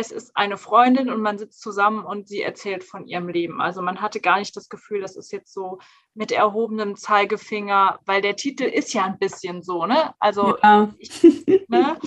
es 0.00 0.10
ist 0.10 0.36
eine 0.36 0.56
Freundin 0.56 1.10
und 1.10 1.20
man 1.20 1.38
sitzt 1.38 1.60
zusammen 1.60 2.04
und 2.04 2.28
sie 2.28 2.42
erzählt 2.42 2.82
von 2.82 3.06
ihrem 3.06 3.28
Leben. 3.28 3.60
Also 3.60 3.82
man 3.82 4.00
hatte 4.00 4.20
gar 4.20 4.38
nicht 4.38 4.56
das 4.56 4.68
Gefühl, 4.68 5.00
das 5.00 5.16
ist 5.16 5.32
jetzt 5.32 5.52
so 5.52 5.78
mit 6.14 6.32
erhobenem 6.32 6.96
Zeigefinger, 6.96 8.00
weil 8.06 8.20
der 8.22 8.36
Titel 8.36 8.64
ist 8.64 8.92
ja 8.92 9.04
ein 9.04 9.18
bisschen 9.18 9.62
so, 9.62 9.86
ne? 9.86 10.14
Also 10.18 10.56
ja. 10.62 10.92
ich, 10.98 11.22
ne? 11.68 11.98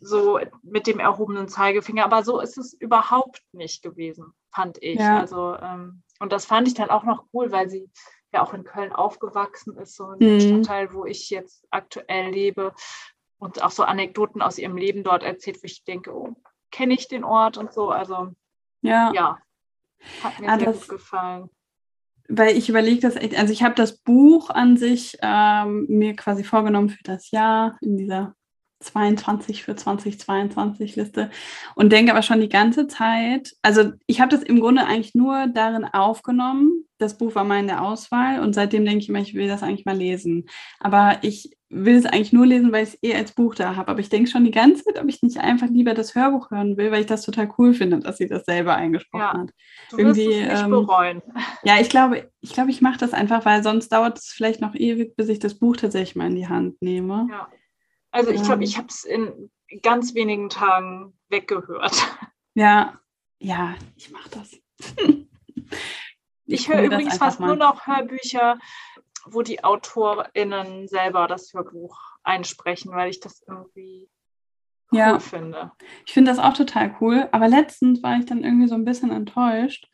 so 0.00 0.40
mit 0.62 0.86
dem 0.86 0.98
erhobenen 0.98 1.48
Zeigefinger, 1.48 2.04
aber 2.04 2.24
so 2.24 2.40
ist 2.40 2.58
es 2.58 2.74
überhaupt 2.74 3.42
nicht 3.52 3.82
gewesen, 3.82 4.32
fand 4.52 4.82
ich. 4.82 4.98
Ja. 4.98 5.20
Also 5.20 5.56
ähm, 5.56 6.02
und 6.18 6.32
das 6.32 6.44
fand 6.44 6.68
ich 6.68 6.74
dann 6.74 6.90
auch 6.90 7.04
noch 7.04 7.24
cool, 7.32 7.50
weil 7.50 7.70
sie 7.70 7.88
ja 8.32 8.42
auch 8.42 8.52
in 8.54 8.64
Köln 8.64 8.92
aufgewachsen 8.92 9.76
ist, 9.78 9.96
so 9.96 10.08
ein 10.08 10.18
mhm. 10.18 10.40
Stadtteil, 10.40 10.92
wo 10.92 11.04
ich 11.04 11.30
jetzt 11.30 11.66
aktuell 11.70 12.30
lebe 12.30 12.74
und 13.38 13.62
auch 13.62 13.70
so 13.70 13.82
Anekdoten 13.82 14.42
aus 14.42 14.58
ihrem 14.58 14.76
Leben 14.76 15.02
dort 15.02 15.22
erzählt, 15.22 15.62
wo 15.62 15.64
ich 15.64 15.82
denke, 15.84 16.14
oh, 16.14 16.36
kenne 16.70 16.94
ich 16.94 17.08
den 17.08 17.24
Ort 17.24 17.56
und 17.58 17.72
so. 17.72 17.90
Also 17.90 18.34
ja, 18.82 19.12
ja 19.12 19.38
hat 20.22 20.40
mir 20.40 20.48
ah, 20.48 20.58
sehr 20.58 20.72
gut 20.72 20.88
gefallen. 20.88 21.50
Weil 22.28 22.56
ich 22.56 22.68
überlege 22.68 23.00
das 23.00 23.16
echt, 23.16 23.36
also 23.36 23.52
ich 23.52 23.62
habe 23.62 23.74
das 23.74 23.98
Buch 23.98 24.50
an 24.50 24.76
sich 24.76 25.18
ähm, 25.20 25.86
mir 25.88 26.14
quasi 26.14 26.44
vorgenommen 26.44 26.90
für 26.90 27.02
das 27.02 27.30
Jahr 27.30 27.76
in 27.80 27.96
dieser 27.96 28.34
22 28.80 29.62
für 29.62 29.76
2022 29.76 30.96
Liste 30.96 31.30
und 31.74 31.92
denke 31.92 32.12
aber 32.12 32.22
schon 32.22 32.40
die 32.40 32.48
ganze 32.48 32.86
Zeit, 32.86 33.52
also 33.60 33.92
ich 34.06 34.20
habe 34.20 34.30
das 34.30 34.42
im 34.42 34.60
Grunde 34.60 34.86
eigentlich 34.86 35.14
nur 35.14 35.48
darin 35.48 35.84
aufgenommen. 35.84 36.86
Das 36.96 37.18
Buch 37.18 37.34
war 37.34 37.44
mal 37.44 37.60
in 37.60 37.66
der 37.66 37.82
Auswahl 37.82 38.40
und 38.40 38.54
seitdem 38.54 38.84
denke 38.84 39.00
ich 39.00 39.08
immer, 39.10 39.18
ich 39.18 39.34
will 39.34 39.48
das 39.48 39.62
eigentlich 39.62 39.84
mal 39.84 39.96
lesen. 39.96 40.46
Aber 40.78 41.18
ich 41.22 41.50
will 41.70 41.94
es 41.94 42.04
eigentlich 42.04 42.32
nur 42.32 42.46
lesen, 42.46 42.72
weil 42.72 42.82
ich 42.82 42.94
es 42.94 42.98
eh 43.02 43.14
als 43.14 43.32
Buch 43.32 43.54
da 43.54 43.76
habe. 43.76 43.88
Aber 43.88 44.00
ich 44.00 44.08
denke 44.08 44.28
schon 44.28 44.44
die 44.44 44.50
ganze 44.50 44.84
Zeit, 44.84 45.00
ob 45.00 45.08
ich 45.08 45.22
nicht 45.22 45.38
einfach 45.38 45.68
lieber 45.68 45.94
das 45.94 46.16
Hörbuch 46.16 46.50
hören 46.50 46.76
will, 46.76 46.90
weil 46.90 47.02
ich 47.02 47.06
das 47.06 47.22
total 47.22 47.48
cool 47.58 47.74
finde, 47.74 48.00
dass 48.00 48.18
sie 48.18 48.26
das 48.26 48.44
selber 48.44 48.74
eingesprochen 48.74 49.20
ja, 49.20 49.38
hat. 49.38 49.50
Du 49.90 49.98
Irgendwie, 49.98 50.26
wirst 50.26 50.40
es 50.40 50.52
nicht 50.52 50.64
ähm, 50.64 50.70
bereuen. 50.70 51.22
Ja, 51.62 51.78
ich 51.80 51.88
glaube, 51.88 52.30
ich 52.40 52.52
glaube, 52.52 52.70
ich 52.70 52.80
mache 52.80 52.98
das 52.98 53.12
einfach, 53.12 53.44
weil 53.44 53.62
sonst 53.62 53.90
dauert 53.90 54.18
es 54.18 54.26
vielleicht 54.26 54.60
noch 54.60 54.74
ewig, 54.74 55.14
bis 55.14 55.28
ich 55.28 55.38
das 55.38 55.58
Buch 55.58 55.76
tatsächlich 55.76 56.16
mal 56.16 56.26
in 56.26 56.34
die 56.34 56.48
Hand 56.48 56.82
nehme. 56.82 57.28
Ja. 57.30 57.48
Also 58.10 58.30
ich 58.30 58.42
glaube, 58.42 58.64
ich 58.64 58.76
habe 58.76 58.88
es 58.88 59.04
in 59.04 59.50
ganz 59.82 60.14
wenigen 60.14 60.48
Tagen 60.48 61.14
weggehört. 61.28 61.94
Ja, 62.54 62.98
ja, 63.38 63.76
ich 63.94 64.10
mache 64.10 64.28
das. 64.30 64.50
ich, 65.06 65.26
ich 66.46 66.68
höre 66.68 66.82
übrigens 66.82 67.16
fast 67.16 67.38
mal. 67.38 67.46
nur 67.46 67.56
noch 67.56 67.86
Hörbücher, 67.86 68.58
wo 69.26 69.42
die 69.42 69.64
AutorInnen 69.64 70.88
selber 70.88 71.26
das 71.26 71.52
Hörbuch 71.52 71.98
einsprechen, 72.22 72.92
weil 72.92 73.10
ich 73.10 73.20
das 73.20 73.42
irgendwie 73.46 74.08
cool 74.92 74.98
ja. 74.98 75.18
finde. 75.18 75.72
Ich 76.06 76.12
finde 76.12 76.30
das 76.30 76.38
auch 76.38 76.54
total 76.54 76.94
cool, 77.00 77.28
aber 77.32 77.48
letztens 77.48 78.02
war 78.02 78.18
ich 78.18 78.26
dann 78.26 78.44
irgendwie 78.44 78.68
so 78.68 78.74
ein 78.74 78.84
bisschen 78.84 79.10
enttäuscht. 79.10 79.88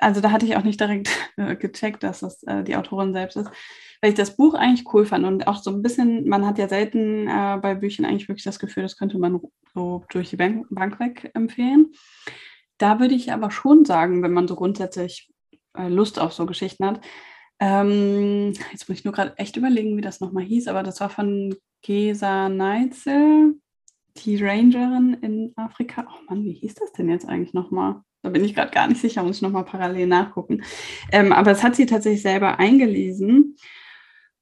Also 0.00 0.20
da 0.20 0.30
hatte 0.30 0.46
ich 0.46 0.56
auch 0.56 0.64
nicht 0.64 0.80
direkt 0.80 1.08
äh, 1.36 1.56
gecheckt, 1.56 2.02
dass 2.02 2.20
das 2.20 2.42
äh, 2.44 2.62
die 2.62 2.76
Autorin 2.76 3.12
selbst 3.12 3.36
ist 3.36 3.50
weil 4.00 4.10
ich 4.10 4.16
das 4.16 4.36
Buch 4.36 4.54
eigentlich 4.54 4.92
cool 4.92 5.04
fand 5.04 5.24
und 5.24 5.46
auch 5.46 5.56
so 5.56 5.70
ein 5.70 5.82
bisschen, 5.82 6.28
man 6.28 6.46
hat 6.46 6.58
ja 6.58 6.68
selten 6.68 7.26
äh, 7.28 7.58
bei 7.60 7.74
Büchern 7.74 8.06
eigentlich 8.06 8.28
wirklich 8.28 8.44
das 8.44 8.58
Gefühl, 8.58 8.84
das 8.84 8.96
könnte 8.96 9.18
man 9.18 9.40
so 9.74 10.04
durch 10.10 10.30
die 10.30 10.36
Bank, 10.36 10.66
Bank 10.70 11.00
weg 11.00 11.30
empfehlen. 11.34 11.92
Da 12.78 13.00
würde 13.00 13.14
ich 13.14 13.32
aber 13.32 13.50
schon 13.50 13.84
sagen, 13.84 14.22
wenn 14.22 14.32
man 14.32 14.46
so 14.46 14.54
grundsätzlich 14.54 15.30
äh, 15.76 15.88
Lust 15.88 16.20
auf 16.20 16.32
so 16.32 16.46
Geschichten 16.46 16.86
hat, 16.86 17.00
ähm, 17.60 18.52
jetzt 18.72 18.88
muss 18.88 18.98
ich 18.98 19.04
nur 19.04 19.14
gerade 19.14 19.36
echt 19.38 19.56
überlegen, 19.56 19.96
wie 19.96 20.02
das 20.02 20.20
nochmal 20.20 20.44
hieß, 20.44 20.68
aber 20.68 20.82
das 20.82 21.00
war 21.00 21.10
von 21.10 21.54
Gesa 21.82 22.48
Neitzel, 22.48 23.54
die 24.16 24.42
Rangerin 24.42 25.14
in 25.22 25.52
Afrika. 25.56 26.06
Oh 26.08 26.24
Mann, 26.28 26.44
wie 26.44 26.52
hieß 26.52 26.74
das 26.74 26.92
denn 26.92 27.08
jetzt 27.08 27.28
eigentlich 27.28 27.54
nochmal? 27.54 28.02
Da 28.22 28.30
bin 28.30 28.44
ich 28.44 28.54
gerade 28.54 28.72
gar 28.72 28.88
nicht 28.88 29.00
sicher, 29.00 29.22
muss 29.22 29.36
ich 29.36 29.42
nochmal 29.42 29.64
parallel 29.64 30.06
nachgucken. 30.06 30.62
Ähm, 31.12 31.32
aber 31.32 31.52
es 31.52 31.62
hat 31.62 31.76
sie 31.76 31.86
tatsächlich 31.86 32.22
selber 32.22 32.58
eingelesen. 32.58 33.56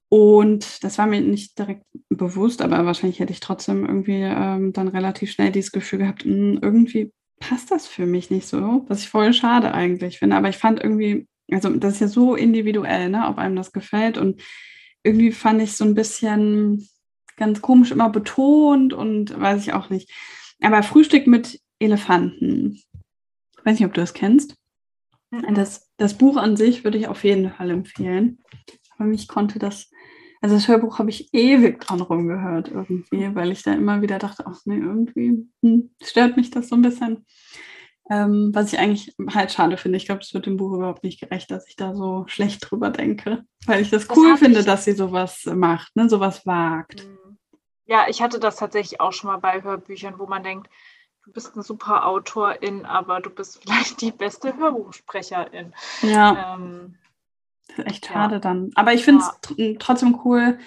Und 0.09 0.85
das 0.85 0.99
war 0.99 1.07
mir 1.07 1.21
nicht 1.21 1.59
direkt 1.59 1.85
bewusst, 2.09 2.63
aber 2.63 2.87
wahrscheinlich 2.87 3.21
hätte 3.21 3.33
ich 3.33 3.41
trotzdem 3.41 3.85
irgendwie 3.85 4.23
ähm, 4.23 4.73
dann 4.73 4.89
relativ 4.89 5.33
schnell 5.33 5.51
dieses 5.51 5.73
Gefühl 5.73 5.99
gehabt, 5.99 6.25
mh, 6.25 6.33
hm, 6.33 6.59
irgendwie 6.63 7.13
passt 7.41 7.71
das 7.71 7.87
für 7.87 8.07
mich 8.07 8.31
nicht 8.31 8.47
so, 8.47 8.85
was 8.89 9.03
ich 9.03 9.09
voll 9.09 9.33
schade 9.33 9.75
eigentlich 9.75 10.19
finde. 10.19 10.37
Aber 10.37 10.49
ich 10.49 10.57
fand 10.57 10.83
irgendwie, 10.83 11.27
also 11.51 11.71
das 11.71 11.95
ist 11.95 12.01
ja 12.01 12.09
so 12.09 12.35
individuell, 12.35 13.09
ne, 13.09 13.27
ob 13.29 13.39
einem 13.39 13.57
das 13.57 13.73
gefällt. 13.73 14.19
Und 14.19 14.43
irgendwie 15.03 15.33
fand 15.33 15.63
ich 15.63 15.77
so 15.77 15.85
ein 15.85 15.95
bisschen 15.95 16.89
ganz 17.37 17.61
komisch 17.61 17.91
immer 17.91 18.11
betont 18.11 18.93
und 18.93 19.39
weiß 19.39 19.63
ich 19.63 19.73
auch 19.73 19.91
nicht. 19.91 20.13
Aber 20.61 20.83
Frühstück 20.83 21.27
mit 21.27 21.61
Elefanten. 21.79 22.81
Ich 23.59 23.65
weiß 23.65 23.79
nicht, 23.79 23.87
ob 23.87 23.95
du 23.95 24.01
das 24.01 24.15
kennst. 24.15 24.57
Mhm. 25.31 25.55
Das, 25.55 25.91
das 25.97 26.17
Buch 26.17 26.37
an 26.37 26.57
sich 26.57 26.85
würde 26.85 26.99
ich 26.99 27.09
auf 27.09 27.25
jeden 27.25 27.51
Fall 27.51 27.71
empfehlen. 27.71 28.39
Aber 28.97 29.07
mich 29.07 29.29
konnte 29.29 29.59
das 29.59 29.91
also 30.41 30.55
das 30.55 30.69
Hörbuch 30.69 30.99
habe 30.99 31.11
ich 31.11 31.33
ewig 31.33 31.81
dran 31.81 32.01
rumgehört 32.01 32.69
irgendwie, 32.69 33.35
weil 33.35 33.51
ich 33.51 33.63
da 33.63 33.73
immer 33.73 34.03
wieder 34.03 34.19
dachte, 34.19 34.45
ach 34.47 34.61
nee, 34.65 34.77
irgendwie 34.77 35.49
hm, 35.63 35.91
stört 36.03 36.37
mich 36.37 36.51
das 36.51 36.69
so 36.69 36.77
ein 36.77 36.83
bisschen. 36.83 37.25
Ähm, 38.09 38.51
was 38.55 38.73
ich 38.73 38.79
eigentlich 38.79 39.17
halt 39.35 39.51
schade 39.51 39.77
finde. 39.77 39.97
Ich 39.97 40.07
glaube, 40.07 40.21
es 40.21 40.33
wird 40.33 40.47
dem 40.47 40.57
Buch 40.57 40.73
überhaupt 40.73 41.03
nicht 41.03 41.21
gerecht, 41.21 41.51
dass 41.51 41.67
ich 41.69 41.75
da 41.75 41.95
so 41.95 42.25
schlecht 42.29 42.71
drüber 42.71 42.91
denke, 42.91 43.45
weil 43.67 43.83
ich 43.83 43.91
das, 43.91 44.07
das 44.07 44.17
cool 44.17 44.37
finde, 44.37 44.63
dass 44.63 44.85
sie 44.85 44.93
sowas 44.93 45.45
macht, 45.47 45.97
ne, 45.97 46.09
sowas 46.09 46.47
wagt. 46.47 47.05
Mhm. 47.05 47.39
Ja, 47.87 48.07
ich 48.09 48.21
hatte 48.21 48.41
das 48.41 48.57
tatsächlich 48.57 49.01
auch 49.01 49.13
schon 49.13 49.31
mal 49.31 49.39
bei 49.39 49.63
Hörbüchern, 49.63 50.19
wo 50.19 50.27
man 50.27 50.43
denkt, 50.43 50.69
du 51.25 51.33
bist 51.33 51.55
eine 51.55 51.63
super 51.63 52.07
Autorin, 52.07 52.85
aber 52.85 53.21
du 53.21 53.31
bist 53.31 53.61
vielleicht 53.63 54.01
die 54.01 54.13
beste 54.13 54.57
Hörbuchsprecherin. 54.57 55.75
Ja. 56.03 56.55
Ähm, 56.55 56.97
das 57.69 57.79
ist 57.79 57.87
echt 57.87 58.07
schade 58.07 58.37
ja. 58.37 58.41
dann. 58.41 58.71
Aber 58.75 58.93
ich 58.93 59.05
finde 59.05 59.25
es 59.25 59.57
ja. 59.57 59.75
trotzdem 59.79 60.21
cool. 60.25 60.59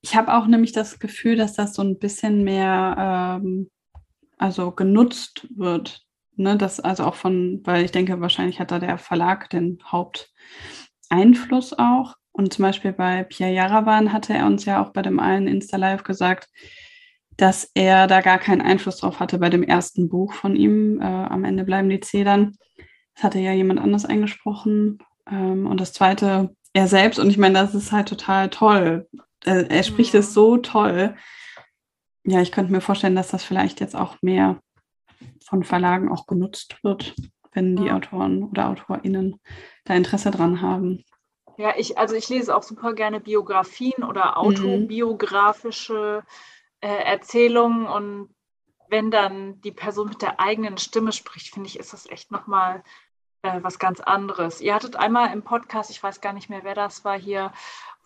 Ich 0.00 0.14
habe 0.14 0.34
auch 0.34 0.46
nämlich 0.46 0.72
das 0.72 1.00
Gefühl, 1.00 1.36
dass 1.36 1.54
das 1.54 1.74
so 1.74 1.82
ein 1.82 1.98
bisschen 1.98 2.44
mehr 2.44 3.40
ähm, 3.42 3.70
also 4.38 4.70
genutzt 4.70 5.46
wird. 5.56 6.05
Ne? 6.36 6.56
Das 6.56 6.80
also 6.80 7.04
auch 7.04 7.14
von, 7.14 7.60
weil 7.64 7.84
ich 7.84 7.92
denke, 7.92 8.20
wahrscheinlich 8.20 8.60
hat 8.60 8.70
da 8.70 8.78
der 8.78 8.98
Verlag 8.98 9.50
den 9.50 9.78
Haupteinfluss 9.84 11.72
auch. 11.78 12.14
Und 12.32 12.52
zum 12.52 12.64
Beispiel 12.64 12.92
bei 12.92 13.24
Pierre 13.24 13.52
Jarawan 13.52 14.12
hatte 14.12 14.34
er 14.34 14.46
uns 14.46 14.64
ja 14.66 14.82
auch 14.82 14.90
bei 14.90 15.02
dem 15.02 15.18
einen 15.20 15.46
Insta-Live 15.46 16.04
gesagt, 16.04 16.48
dass 17.36 17.70
er 17.74 18.06
da 18.06 18.20
gar 18.20 18.38
keinen 18.38 18.60
Einfluss 18.60 18.98
drauf 18.98 19.20
hatte 19.20 19.38
bei 19.38 19.50
dem 19.50 19.62
ersten 19.62 20.08
Buch 20.08 20.34
von 20.34 20.56
ihm. 20.56 21.00
Äh, 21.00 21.04
am 21.04 21.44
Ende 21.44 21.64
bleiben 21.64 21.88
die 21.88 22.00
Zedern. 22.00 22.56
Das 23.14 23.24
hatte 23.24 23.38
ja 23.38 23.52
jemand 23.52 23.80
anders 23.80 24.04
eingesprochen. 24.04 24.98
Ähm, 25.30 25.66
und 25.66 25.80
das 25.80 25.92
zweite, 25.92 26.54
er 26.72 26.88
selbst. 26.88 27.18
Und 27.18 27.30
ich 27.30 27.38
meine, 27.38 27.54
das 27.54 27.74
ist 27.74 27.92
halt 27.92 28.08
total 28.08 28.50
toll. 28.50 29.08
Er, 29.44 29.70
er 29.70 29.82
spricht 29.82 30.14
es 30.14 30.34
so 30.34 30.58
toll. 30.58 31.14
Ja, 32.24 32.42
ich 32.42 32.52
könnte 32.52 32.72
mir 32.72 32.80
vorstellen, 32.80 33.16
dass 33.16 33.28
das 33.28 33.44
vielleicht 33.44 33.80
jetzt 33.80 33.96
auch 33.96 34.16
mehr 34.20 34.60
von 35.44 35.64
Verlagen 35.64 36.10
auch 36.10 36.26
genutzt 36.26 36.76
wird, 36.82 37.14
wenn 37.52 37.76
die 37.76 37.90
Autoren 37.90 38.44
oder 38.44 38.68
AutorInnen 38.68 39.40
da 39.84 39.94
Interesse 39.94 40.30
dran 40.30 40.60
haben. 40.60 41.04
Ja, 41.58 41.74
ich, 41.76 41.96
also 41.96 42.14
ich 42.14 42.28
lese 42.28 42.54
auch 42.54 42.62
super 42.62 42.92
gerne 42.92 43.20
Biografien 43.20 44.04
oder 44.04 44.26
mhm. 44.26 44.34
autobiografische 44.34 46.22
äh, 46.80 47.04
Erzählungen 47.04 47.86
und 47.86 48.34
wenn 48.88 49.10
dann 49.10 49.60
die 49.62 49.72
Person 49.72 50.10
mit 50.10 50.22
der 50.22 50.38
eigenen 50.38 50.78
Stimme 50.78 51.12
spricht, 51.12 51.52
finde 51.52 51.68
ich, 51.68 51.78
ist 51.78 51.92
das 51.92 52.08
echt 52.08 52.30
nochmal 52.30 52.82
äh, 53.46 53.62
was 53.62 53.78
ganz 53.78 54.00
anderes. 54.00 54.60
Ihr 54.60 54.74
hattet 54.74 54.96
einmal 54.96 55.32
im 55.32 55.42
Podcast, 55.42 55.90
ich 55.90 56.02
weiß 56.02 56.20
gar 56.20 56.32
nicht 56.32 56.50
mehr, 56.50 56.64
wer 56.64 56.74
das 56.74 57.04
war, 57.04 57.18
hier 57.18 57.52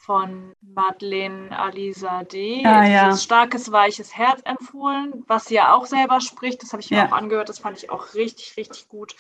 von 0.01 0.55
Madeleine 0.63 1.57
Alisa 1.57 2.25
D. 2.25 2.65
Ah, 2.65 2.87
ja. 2.87 3.17
Starkes, 3.17 3.71
weiches 3.71 4.17
Herz 4.17 4.41
empfohlen, 4.45 5.25
was 5.27 5.45
sie 5.45 5.57
ja 5.57 5.75
auch 5.75 5.85
selber 5.85 6.23
spricht. 6.23 6.63
Das 6.63 6.73
habe 6.73 6.81
ich 6.81 6.91
mir 6.91 6.97
ja. 6.97 7.07
auch 7.07 7.13
angehört. 7.13 7.51
Das 7.51 7.59
fand 7.59 7.77
ich 7.77 7.91
auch 7.91 8.15
richtig, 8.15 8.57
richtig 8.57 8.89
gut. 8.89 9.15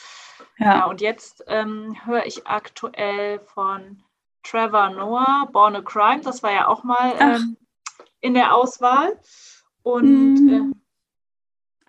Ja. 0.57 0.79
ja 0.79 0.85
und 0.87 1.03
jetzt 1.03 1.45
ähm, 1.49 1.95
höre 2.07 2.25
ich 2.25 2.47
aktuell 2.47 3.41
von 3.41 4.03
Trevor 4.43 4.91
Noah, 4.91 5.51
Born 5.53 5.77
a 5.77 5.83
Crime. 5.83 6.23
Das 6.23 6.43
war 6.43 6.53
ja 6.53 6.67
auch 6.67 6.83
mal 6.83 7.15
ähm, 7.21 7.59
in 8.21 8.33
der 8.33 8.55
Auswahl. 8.55 9.19
Und. 9.83 10.35
Mhm. 10.41 10.73
Äh, 10.73 10.77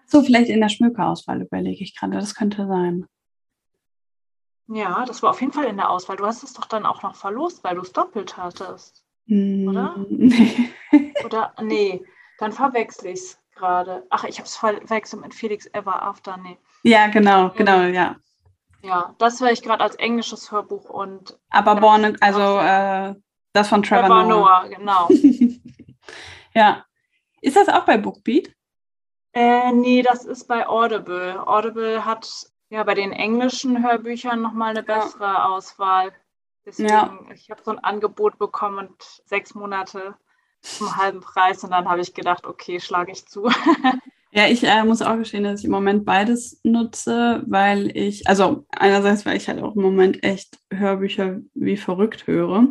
so, 0.06 0.22
vielleicht 0.22 0.50
in 0.50 0.60
der 0.60 0.68
Schmökerauswahl 0.68 1.42
überlege 1.42 1.82
ich 1.82 1.96
gerade. 1.96 2.18
Das 2.18 2.36
könnte 2.36 2.68
sein. 2.68 3.06
Ja, 4.74 5.04
das 5.06 5.22
war 5.22 5.32
auf 5.32 5.42
jeden 5.42 5.52
Fall 5.52 5.66
in 5.66 5.76
der 5.76 5.90
Auswahl. 5.90 6.16
Du 6.16 6.26
hast 6.26 6.44
es 6.44 6.54
doch 6.54 6.66
dann 6.66 6.86
auch 6.86 7.04
noch 7.04 7.16
verlost, 7.16 7.62
weil 7.64 7.76
du 7.76 7.82
es 7.82 7.92
doppelt 7.92 8.38
hattest. 8.38 9.04
Oder? 9.28 9.96
Nee. 10.10 10.72
Oder? 11.26 11.54
Nee, 11.62 12.02
dann 12.40 12.54
verwechsel 12.54 13.08
ich 13.08 13.20
es 13.20 13.40
gerade. 13.54 14.06
Ach, 14.10 14.24
ich 14.24 14.38
habe 14.38 14.48
es 14.48 14.56
verwechselt 14.56 15.22
mit 15.22 15.34
Felix 15.34 15.68
Ever 15.74 16.02
After. 16.02 16.38
Nee. 16.38 16.58
Ja, 16.84 17.08
genau, 17.08 17.50
genau, 17.50 17.82
ja. 17.82 18.16
Ja, 18.82 19.14
das 19.18 19.42
höre 19.42 19.52
ich 19.52 19.62
gerade 19.62 19.84
als 19.84 19.96
englisches 19.96 20.52
Hörbuch 20.52 20.90
und. 20.90 21.38
Aber 21.50 21.76
Born, 21.76 22.18
also 22.22 22.60
äh, 22.60 23.14
das 23.54 23.68
von 23.68 23.84
Trevor, 23.84 24.08
Trevor 24.08 24.24
Noah. 24.24 24.64
Noah 24.64 24.70
genau. 24.70 25.10
ja. 26.54 26.86
Ist 27.42 27.58
das 27.58 27.68
auch 27.68 27.86
bei 27.86 27.98
Bookbeat? 27.98 28.54
Äh, 29.34 29.72
nee, 29.74 30.02
das 30.02 30.26
ist 30.26 30.48
bei 30.48 30.68
Audible. 30.68 31.46
Audible 31.46 32.06
hat 32.06 32.51
ja 32.72 32.84
bei 32.84 32.96
den 32.96 33.12
englischen 33.12 33.84
Hörbüchern 33.84 34.42
nochmal 34.42 34.72
eine 34.72 34.84
bessere 34.84 35.24
ja. 35.24 35.46
Auswahl. 35.46 36.12
Deswegen, 36.66 36.90
ja. 36.90 37.20
ich 37.34 37.50
habe 37.52 37.62
so 37.64 37.72
ein 37.72 37.80
Angebot 37.80 38.38
bekommen 38.38 38.88
und 38.88 39.04
sechs 39.26 39.54
Monate 39.56 40.16
zum 40.62 40.96
halben 40.96 41.22
Preis 41.22 41.64
und 41.64 41.72
dann 41.72 41.90
habe 41.90 42.02
ich 42.02 42.14
gedacht, 42.14 42.46
okay, 42.46 42.80
schlage 42.80 43.12
ich 43.12 43.28
zu. 43.28 43.50
Ja, 44.34 44.48
ich 44.48 44.64
äh, 44.64 44.86
muss 44.86 45.02
auch 45.02 45.18
gestehen, 45.18 45.44
dass 45.44 45.60
ich 45.60 45.66
im 45.66 45.72
Moment 45.72 46.06
beides 46.06 46.62
nutze, 46.64 47.44
weil 47.48 47.92
ich, 47.98 48.28
also 48.28 48.66
einerseits, 48.70 49.26
weil 49.26 49.36
ich 49.36 49.50
halt 49.50 49.62
auch 49.62 49.76
im 49.76 49.82
Moment 49.82 50.24
echt 50.24 50.58
Hörbücher 50.74 51.42
wie 51.54 51.76
verrückt 51.76 52.28
höre. 52.28 52.70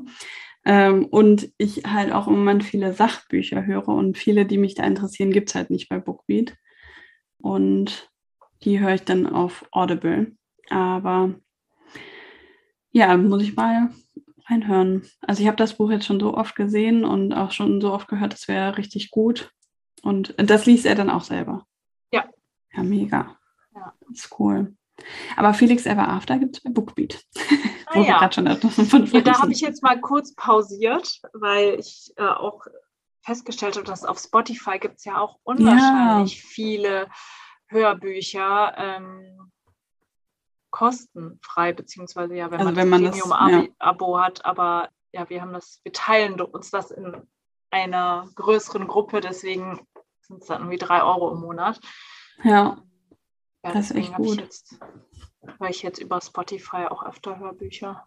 Ähm, 0.65 1.05
und 1.05 1.53
ich 1.59 1.83
halt 1.85 2.13
auch 2.13 2.29
im 2.29 2.37
Moment 2.39 2.65
viele 2.65 2.95
Sachbücher 2.95 3.67
höre 3.67 3.89
und 3.89 4.17
viele, 4.17 4.47
die 4.47 4.57
mich 4.57 4.75
da 4.75 4.85
interessieren, 4.85 5.33
gibt 5.33 5.51
es 5.51 5.55
halt 5.55 5.69
nicht 5.69 5.91
bei 5.91 5.99
Bookbeat. 5.99 6.57
Und 7.37 8.11
die 8.63 8.81
höre 8.81 8.95
ich 8.95 9.05
dann 9.05 9.27
auf 9.27 9.67
Audible. 9.73 10.33
Aber 10.69 11.35
ja, 12.93 13.17
muss 13.17 13.43
ich 13.43 13.57
mal 13.57 13.91
reinhören. 14.47 15.07
Also 15.21 15.43
ich 15.43 15.47
habe 15.47 15.57
das 15.57 15.75
Buch 15.75 15.91
jetzt 15.91 16.07
schon 16.07 16.21
so 16.21 16.35
oft 16.35 16.57
gesehen 16.57 17.05
und 17.05 17.33
auch 17.33 17.53
schon 17.53 17.81
so 17.81 17.93
oft 17.93 18.09
gehört, 18.09 18.33
das 18.33 18.49
wäre 18.49 18.77
richtig 18.77 19.11
gut. 19.11 19.53
Und 20.03 20.35
das 20.39 20.67
liest 20.67 20.87
er 20.87 20.95
dann 20.95 21.11
auch 21.11 21.23
selber. 21.23 21.67
Ja. 22.13 22.25
Ja, 22.73 22.83
mega. 22.83 23.37
Ja. 23.75 23.95
Das 24.09 24.19
ist 24.19 24.39
cool. 24.39 24.75
Aber 25.37 25.55
Felix 25.55 25.87
Ever 25.87 26.09
After 26.09 26.39
gibt 26.39 26.57
es 26.57 26.63
bei 26.63 26.71
Bookbeat. 26.71 27.25
Ah, 27.93 28.03
ja. 28.03 28.31
schon 28.31 28.47
von 28.47 29.05
ja, 29.07 29.21
da 29.21 29.43
habe 29.43 29.51
ich 29.51 29.63
jetzt 29.63 29.83
mal 29.83 30.01
kurz 30.01 30.33
pausiert, 30.37 31.21
weil 31.33 31.75
ich 31.81 32.13
äh, 32.15 32.23
auch 32.23 32.65
festgestellt 33.21 33.75
habe, 33.75 33.85
dass 33.85 34.05
auf 34.05 34.21
Spotify 34.21 34.79
gibt 34.79 34.99
es 34.99 35.05
ja 35.05 35.19
auch 35.19 35.41
unwahrscheinlich 35.43 36.37
ja. 36.37 36.45
viele 36.49 37.09
Hörbücher 37.71 38.75
ähm, 38.77 39.53
kostenfrei, 40.71 41.73
beziehungsweise 41.73 42.35
ja, 42.37 42.51
wenn 42.51 42.61
also 42.61 42.73
man 42.73 42.77
wenn 42.77 42.89
man 42.89 43.11
Premium-Abo 43.11 44.17
ja. 44.17 44.25
hat, 44.25 44.45
aber 44.45 44.89
ja, 45.13 45.29
wir 45.29 45.41
haben 45.41 45.53
das, 45.53 45.81
wir 45.83 45.93
teilen 45.93 46.41
uns 46.41 46.71
das 46.71 46.91
in 46.91 47.17
einer 47.71 48.29
größeren 48.35 48.87
Gruppe, 48.87 49.21
deswegen 49.21 49.81
sind 50.21 50.43
es 50.43 50.49
dann 50.49 50.63
irgendwie 50.63 50.79
drei 50.79 51.03
Euro 51.03 51.33
im 51.33 51.41
Monat. 51.41 51.81
Ja, 52.43 52.83
ja 53.65 53.73
das 53.73 53.91
ist 53.91 53.97
echt 53.97 54.15
gut. 54.15 54.35
Ich 54.35 54.37
jetzt, 54.37 54.81
weil 55.59 55.71
ich 55.71 55.83
jetzt 55.83 55.99
über 55.99 56.21
Spotify 56.21 56.87
auch 56.89 57.05
öfter 57.05 57.39
Hörbücher. 57.39 58.07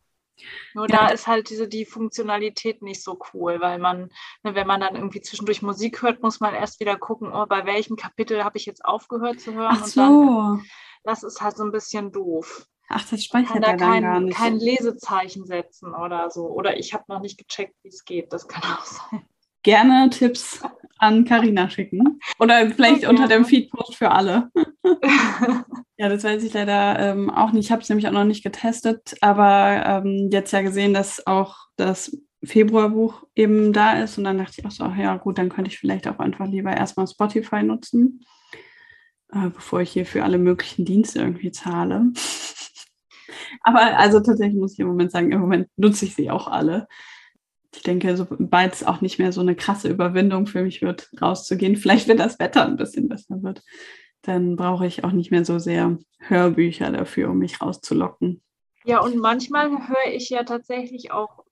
Nur 0.73 0.89
ja. 0.89 0.97
da 0.97 1.07
ist 1.07 1.27
halt 1.27 1.49
diese 1.49 1.67
die 1.67 1.85
Funktionalität 1.85 2.81
nicht 2.81 3.03
so 3.03 3.19
cool, 3.33 3.61
weil 3.61 3.79
man, 3.79 4.09
ne, 4.43 4.55
wenn 4.55 4.67
man 4.67 4.81
dann 4.81 4.95
irgendwie 4.95 5.21
zwischendurch 5.21 5.61
Musik 5.61 6.01
hört, 6.01 6.21
muss 6.21 6.39
man 6.39 6.53
erst 6.53 6.79
wieder 6.79 6.97
gucken, 6.97 7.31
oh, 7.33 7.45
bei 7.45 7.65
welchem 7.65 7.95
Kapitel 7.95 8.43
habe 8.43 8.57
ich 8.57 8.65
jetzt 8.65 8.83
aufgehört 8.83 9.39
zu 9.39 9.53
hören. 9.53 9.77
Ach 9.79 9.85
so. 9.85 10.01
Dann, 10.01 10.65
das 11.03 11.23
ist 11.23 11.41
halt 11.41 11.57
so 11.57 11.63
ein 11.63 11.71
bisschen 11.71 12.11
doof. 12.11 12.65
Ach, 12.89 13.07
das 13.09 13.23
speichert 13.23 13.53
kann 13.53 13.61
da 13.61 13.75
kein, 13.75 14.03
gar 14.03 14.19
nicht. 14.19 14.37
kein 14.37 14.57
Lesezeichen 14.57 15.45
setzen 15.45 15.93
oder 15.95 16.29
so. 16.29 16.47
Oder 16.47 16.77
ich 16.77 16.93
habe 16.93 17.05
noch 17.07 17.21
nicht 17.21 17.37
gecheckt, 17.37 17.75
wie 17.83 17.89
es 17.89 18.05
geht. 18.05 18.33
Das 18.33 18.47
kann 18.47 18.63
auch 18.63 18.85
sein 18.85 19.25
gerne 19.63 20.09
Tipps 20.09 20.61
an 20.99 21.25
Karina 21.25 21.69
schicken. 21.69 22.19
Oder 22.37 22.69
vielleicht 22.69 23.05
okay. 23.05 23.07
unter 23.07 23.27
dem 23.27 23.45
Feedpost 23.45 23.95
für 23.95 24.11
alle. 24.11 24.51
ja, 25.97 26.09
das 26.09 26.23
weiß 26.23 26.43
ich 26.43 26.53
leider 26.53 26.99
ähm, 26.99 27.29
auch 27.29 27.51
nicht. 27.51 27.65
Ich 27.65 27.71
habe 27.71 27.81
es 27.81 27.89
nämlich 27.89 28.07
auch 28.07 28.11
noch 28.11 28.25
nicht 28.25 28.43
getestet, 28.43 29.15
aber 29.21 29.83
ähm, 29.85 30.29
jetzt 30.31 30.51
ja 30.51 30.61
gesehen, 30.61 30.93
dass 30.93 31.25
auch 31.25 31.55
das 31.77 32.17
Februarbuch 32.43 33.23
eben 33.35 33.71
da 33.71 34.03
ist. 34.03 34.17
Und 34.17 34.25
dann 34.25 34.37
dachte 34.37 34.55
ich 34.57 34.65
auch 34.65 34.71
so, 34.71 34.85
ja 34.85 35.15
gut, 35.17 35.37
dann 35.37 35.49
könnte 35.49 35.71
ich 35.71 35.79
vielleicht 35.79 36.07
auch 36.07 36.19
einfach 36.19 36.47
lieber 36.47 36.75
erstmal 36.75 37.07
Spotify 37.07 37.63
nutzen, 37.63 38.25
äh, 39.31 39.49
bevor 39.49 39.81
ich 39.81 39.91
hier 39.91 40.05
für 40.05 40.23
alle 40.23 40.37
möglichen 40.37 40.85
Dienste 40.85 41.19
irgendwie 41.19 41.51
zahle. 41.51 42.11
aber 43.61 43.97
also 43.97 44.19
tatsächlich 44.19 44.59
muss 44.59 44.73
ich 44.73 44.79
im 44.79 44.87
Moment 44.87 45.11
sagen, 45.11 45.31
im 45.31 45.39
Moment 45.39 45.69
nutze 45.77 46.05
ich 46.05 46.15
sie 46.15 46.29
auch 46.29 46.47
alle 46.47 46.87
ich 47.75 47.83
denke, 47.83 48.15
sobald 48.15 48.73
es 48.73 48.83
auch 48.83 49.01
nicht 49.01 49.19
mehr 49.19 49.31
so 49.31 49.41
eine 49.41 49.55
krasse 49.55 49.89
Überwindung 49.89 50.47
für 50.47 50.63
mich 50.63 50.81
wird, 50.81 51.09
rauszugehen, 51.21 51.75
vielleicht 51.77 52.07
wenn 52.07 52.17
das 52.17 52.39
Wetter 52.39 52.65
ein 52.65 52.77
bisschen 52.77 53.07
besser 53.07 53.41
wird, 53.41 53.61
dann 54.23 54.55
brauche 54.55 54.87
ich 54.87 55.03
auch 55.03 55.11
nicht 55.11 55.31
mehr 55.31 55.45
so 55.45 55.59
sehr 55.59 55.97
Hörbücher 56.19 56.91
dafür, 56.91 57.29
um 57.29 57.37
mich 57.37 57.61
rauszulocken. 57.61 58.41
Ja, 58.85 58.99
und 59.01 59.17
manchmal 59.17 59.69
höre 59.69 60.13
ich 60.13 60.29
ja 60.29 60.43
tatsächlich 60.43 61.11
auch 61.11 61.43